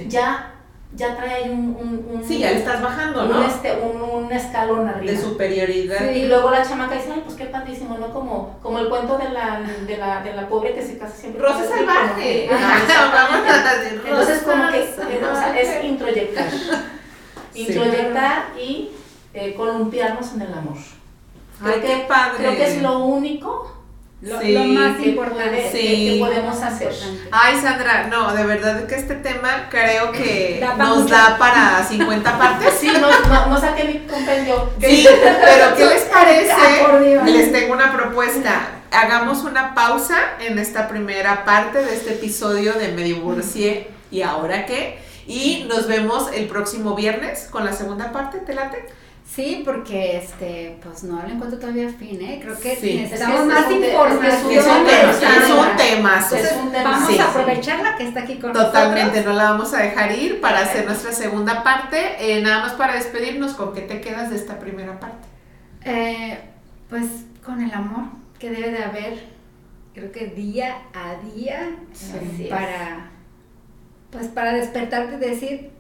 Ya 0.09 0.56
ya 0.94 1.16
trae 1.16 1.51
un, 1.51 1.77
un, 2.11 2.25
Sí, 2.27 2.38
ya 2.38 2.53
le 2.53 2.59
estás 2.59 2.81
bajando, 2.83 3.25
¿no? 3.27 3.42
Este, 3.42 3.72
un, 3.72 4.31
escalón 4.33 4.88
arriba. 4.88 5.12
De 5.12 5.18
superioridad. 5.18 6.11
Y 6.11 6.27
luego 6.27 6.51
la 6.51 6.66
chamaca 6.66 6.96
dice, 6.96 7.12
ay, 7.12 7.22
pues 7.25 7.37
qué 7.37 7.44
padrísimo, 7.46 7.96
¿no? 7.96 8.12
Como, 8.12 8.59
como 8.61 8.79
el 8.81 8.88
cuento 8.88 9.16
de 9.18 9.29
la, 9.31 9.61
de, 9.87 9.96
la, 9.96 10.20
de 10.22 10.35
la 10.35 10.49
pobre 10.49 10.75
que 10.75 10.83
se 10.83 10.99
casa 10.99 11.14
siempre. 11.16 11.40
Rosa 11.40 11.64
salvaje. 11.64 12.49
Entonces, 14.05 14.42
como 14.42 14.68
que 14.70 15.61
es 15.61 15.85
introyectar. 15.85 16.49
Introyectar 17.55 18.44
y 18.59 18.90
eh, 19.33 19.55
columpiarnos 19.55 20.35
en 20.35 20.42
el 20.42 20.53
amor. 20.53 20.77
ay, 21.64 21.81
qué 21.81 22.05
padre. 22.09 22.38
Creo 22.38 22.57
que 22.57 22.66
es 22.66 22.83
lo 22.83 22.99
único 22.99 23.76
lo, 24.22 24.64
más 24.64 24.98
importante 25.05 25.68
que, 25.72 26.17
podemos 26.19 26.62
hacer. 26.62 26.94
Ay, 27.31 27.60
Sandra, 27.60 28.06
no, 28.06 28.35
de 28.35 28.44
verdad 28.44 28.87
que 28.87 28.94
este 28.94 29.17
tema 29.17 29.69
creo 29.71 30.10
que 30.10 30.67
nos 30.79 31.10
da 31.10 31.37
para 31.38 31.85
50 31.87 32.38
partes. 32.38 32.75
Sí, 32.81 32.90
no, 32.98 33.46
no, 33.46 33.60
saqué 33.60 33.85
mi 33.85 33.98
compendio. 34.06 34.73
Sí, 34.81 35.06
pero 35.21 35.77
¿qué 35.77 35.85
les 35.85 36.02
parece? 36.04 37.25
Les 37.27 37.52
tengo 37.52 37.75
una 37.75 37.92
propuesta. 37.92 38.69
Hagamos 38.90 39.44
una 39.44 39.75
pausa 39.75 40.17
en 40.40 40.58
esta 40.58 40.88
primera 40.88 41.44
parte 41.44 41.85
de 41.85 41.94
este 41.94 42.14
episodio 42.14 42.73
de 42.73 42.92
Me 42.92 43.02
divorcié 43.02 43.88
y 44.10 44.23
ahora 44.23 44.64
qué. 44.64 44.98
Y 45.27 45.67
nos 45.69 45.88
vemos 45.88 46.31
el 46.33 46.46
próximo 46.46 46.94
viernes 46.94 47.48
con 47.50 47.64
la 47.64 47.73
segunda 47.73 48.12
parte, 48.12 48.38
¿te 48.38 48.54
late? 48.54 48.87
Sí, 49.29 49.62
porque 49.64 50.16
este, 50.18 50.79
pues 50.83 51.02
no 51.04 51.22
le 51.22 51.35
encuentro 51.35 51.58
todavía 51.58 51.88
fin, 51.90 52.20
¿eh? 52.22 52.38
Creo 52.42 52.58
que 52.58 52.77
Sí. 52.77 53.00
necesitamos 53.00 53.40
Es 53.40 53.46
más 53.46 53.70
información. 53.70 54.50
es 54.52 54.66
un 54.66 54.87
tema, 55.77 56.18
es 56.20 56.52
un 56.62 56.72
tema. 56.72 56.90
Vamos 56.90 57.08
sí, 57.10 57.18
a 57.18 57.22
sí. 57.24 57.29
aprovecharla 57.31 57.96
que 57.96 58.04
está 58.08 58.20
aquí 58.20 58.37
con 58.38 58.52
Totalmente, 58.52 59.00
nosotros. 59.18 59.27
no 59.27 59.33
la 59.35 59.50
vamos 59.50 59.74
a 59.74 59.83
dejar 59.83 60.12
ir 60.12 60.40
para 60.40 60.60
hacer 60.60 60.87
nuestra 60.87 61.12
segunda 61.12 61.62
parte. 61.62 61.98
Eh, 62.20 62.40
nada 62.40 62.60
más 62.60 62.72
para 62.74 62.94
despedirnos, 62.94 63.52
¿con 63.54 63.74
qué 63.74 63.83
te 63.83 64.00
quedas 64.00 64.31
de 64.31 64.37
esta 64.37 64.58
primera 64.58 64.98
parte? 65.00 65.27
Eh, 65.85 66.38
pues 66.88 67.04
con 67.44 67.60
el 67.62 67.72
amor 67.74 68.04
que 68.38 68.50
debe 68.50 68.70
de 68.70 68.85
haber, 68.85 69.24
creo 69.92 70.12
que 70.12 70.27
día 70.29 70.77
a 70.94 71.16
día, 71.35 71.70
para, 72.48 73.10
pues 74.10 74.29
para 74.29 74.52
despertarte 74.54 75.16
y 75.16 75.18
decir, 75.31 75.70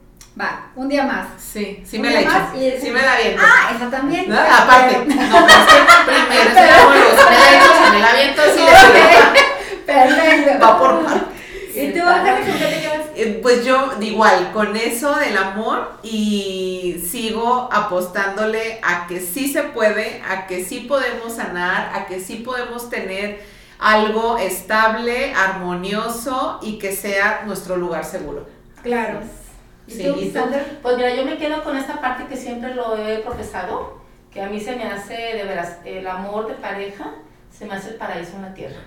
va, 0.40 0.70
un 0.76 0.88
día 0.88 1.04
más. 1.04 1.26
Sí, 1.38 1.82
sí 1.86 1.96
Un 1.96 2.02
me 2.02 2.10
la 2.10 2.14
he 2.14 2.18
día 2.24 2.28
hecho. 2.30 2.38
más 2.38 2.54
y- 2.56 2.80
Sí 2.80 2.90
me 2.90 3.02
la 3.02 3.16
viento. 3.16 3.42
Ah, 3.44 3.72
esa 3.74 3.90
también. 3.90 4.28
¿No? 4.28 4.38
Aparte, 4.38 4.98
no, 5.06 5.06
primero 5.06 6.50
es 6.50 6.56
el 6.56 6.70
amor, 6.70 6.94
luego 6.96 7.16
si 7.16 7.30
me 7.30 7.38
la 7.38 7.52
hecho, 7.52 7.72
si 7.84 7.90
me 7.92 8.00
la 8.00 8.12
viento, 8.14 8.42
si 8.54 8.58
le 8.58 8.66
Ok, 8.66 9.86
Perfecto. 9.86 10.66
va 10.66 10.78
por 10.78 11.04
partes. 11.04 11.22
¿Y 11.74 11.92
tú, 11.92 12.00
Ángel, 12.06 12.34
con 12.46 12.58
qué 12.58 12.64
te 12.66 12.80
quedas? 12.80 13.06
Eh, 13.16 13.40
Pues 13.42 13.64
yo, 13.64 13.92
igual, 14.00 14.50
con 14.52 14.74
eso 14.76 15.14
del 15.16 15.36
amor 15.36 15.98
y 16.02 17.02
sigo 17.10 17.68
apostándole 17.72 18.80
a 18.82 19.06
que 19.06 19.20
sí 19.20 19.52
se 19.52 19.62
puede, 19.62 20.22
a 20.28 20.46
que 20.46 20.64
sí 20.64 20.80
podemos 20.80 21.34
sanar, 21.36 21.92
a 21.94 22.06
que 22.06 22.20
sí 22.20 22.36
podemos 22.36 22.88
tener 22.90 23.42
algo 23.78 24.38
estable, 24.38 25.34
armonioso 25.34 26.58
y 26.62 26.78
que 26.78 26.92
sea 26.96 27.42
nuestro 27.46 27.76
lugar 27.76 28.04
seguro. 28.06 28.46
Claro. 28.82 29.20
¿Y 29.86 29.92
Sí. 29.92 30.32
Pues 30.82 30.96
mira, 30.96 31.14
yo 31.14 31.24
me 31.24 31.36
quedo 31.38 31.62
con 31.62 31.76
esta 31.76 32.00
parte 32.00 32.26
que 32.26 32.36
siempre 32.36 32.74
lo 32.74 32.96
he 32.96 33.18
profesado, 33.18 33.98
que 34.32 34.42
a 34.42 34.48
mí 34.48 34.60
se 34.60 34.74
me 34.76 34.84
hace, 34.84 35.14
de 35.14 35.44
veras, 35.44 35.78
el 35.84 36.06
amor 36.06 36.48
de 36.48 36.54
pareja 36.54 37.14
se 37.50 37.64
me 37.66 37.74
hace 37.74 37.90
el 37.90 37.94
paraíso 37.96 38.36
en 38.36 38.42
la 38.42 38.54
tierra. 38.54 38.80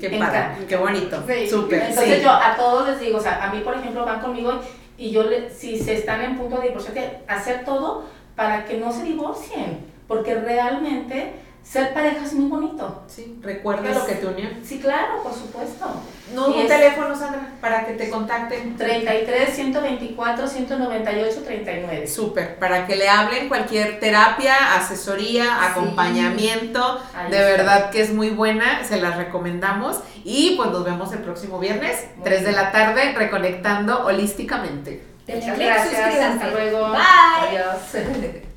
Qué 0.00 0.08
Me 0.08 0.18
padre, 0.18 0.64
qué 0.66 0.76
bonito, 0.76 1.22
Sí. 1.28 1.48
súper, 1.48 1.82
Entonces 1.82 2.16
sí. 2.18 2.24
yo 2.24 2.30
a 2.30 2.56
todos 2.56 2.88
les 2.88 3.00
digo, 3.00 3.18
o 3.18 3.20
sea, 3.20 3.44
a 3.44 3.52
mí 3.52 3.60
por 3.60 3.74
ejemplo 3.76 4.04
van 4.04 4.20
conmigo 4.20 4.58
y 4.96 5.10
yo 5.10 5.24
le, 5.24 5.50
si 5.50 5.78
se 5.78 5.92
están 5.94 6.22
en 6.22 6.36
punto 6.38 6.56
de 6.56 6.68
divorciarse, 6.68 7.18
hacer 7.28 7.64
todo 7.64 8.04
para 8.34 8.64
que 8.64 8.78
no 8.78 8.90
se 8.90 9.02
divorcien, 9.04 9.80
porque 10.08 10.34
realmente 10.34 11.34
ser 11.64 11.94
pareja 11.94 12.24
es 12.24 12.32
muy 12.34 12.48
bonito. 12.50 13.02
Sí, 13.08 13.38
recuerda 13.40 13.90
lo 13.94 14.04
que 14.04 14.14
te 14.16 14.26
unió. 14.26 14.48
Sí, 14.64 14.78
claro, 14.80 15.22
por 15.22 15.32
supuesto. 15.32 15.86
No, 16.34 16.48
Y 16.50 16.54
un 16.54 16.60
es- 16.62 16.68
teléfono, 16.68 17.16
Sandra, 17.16 17.48
para 17.60 17.86
que 17.86 17.92
te 17.94 18.10
contacten. 18.10 18.76
33 18.76 19.50
124 19.54 20.46
198 20.48 21.42
39. 21.44 22.06
Súper, 22.06 22.58
para 22.58 22.86
que 22.86 22.96
le 22.96 23.08
hablen 23.08 23.48
cualquier 23.48 24.00
terapia, 24.00 24.74
asesoría, 24.76 25.64
acompañamiento, 25.70 27.00
Ahí 27.14 27.30
de 27.30 27.36
está. 27.38 27.50
verdad 27.56 27.90
que 27.90 28.00
es 28.02 28.12
muy 28.12 28.30
buena, 28.30 28.84
se 28.84 29.00
las 29.00 29.16
recomendamos 29.16 30.00
y 30.24 30.54
pues 30.56 30.70
nos 30.70 30.84
vemos 30.84 31.12
el 31.12 31.20
próximo 31.20 31.58
viernes, 31.58 32.06
Muy 32.16 32.24
3 32.24 32.44
de 32.44 32.52
la 32.52 32.72
tarde, 32.72 33.12
reconectando 33.16 34.04
holísticamente. 34.04 35.04
Muchas 35.28 35.54
click, 35.54 35.66
gracias, 35.66 35.94
suscríbanse. 35.94 36.22
hasta 36.44 36.48
luego. 36.50 36.88
Bye. 36.90 37.58
Adiós. 37.58 38.42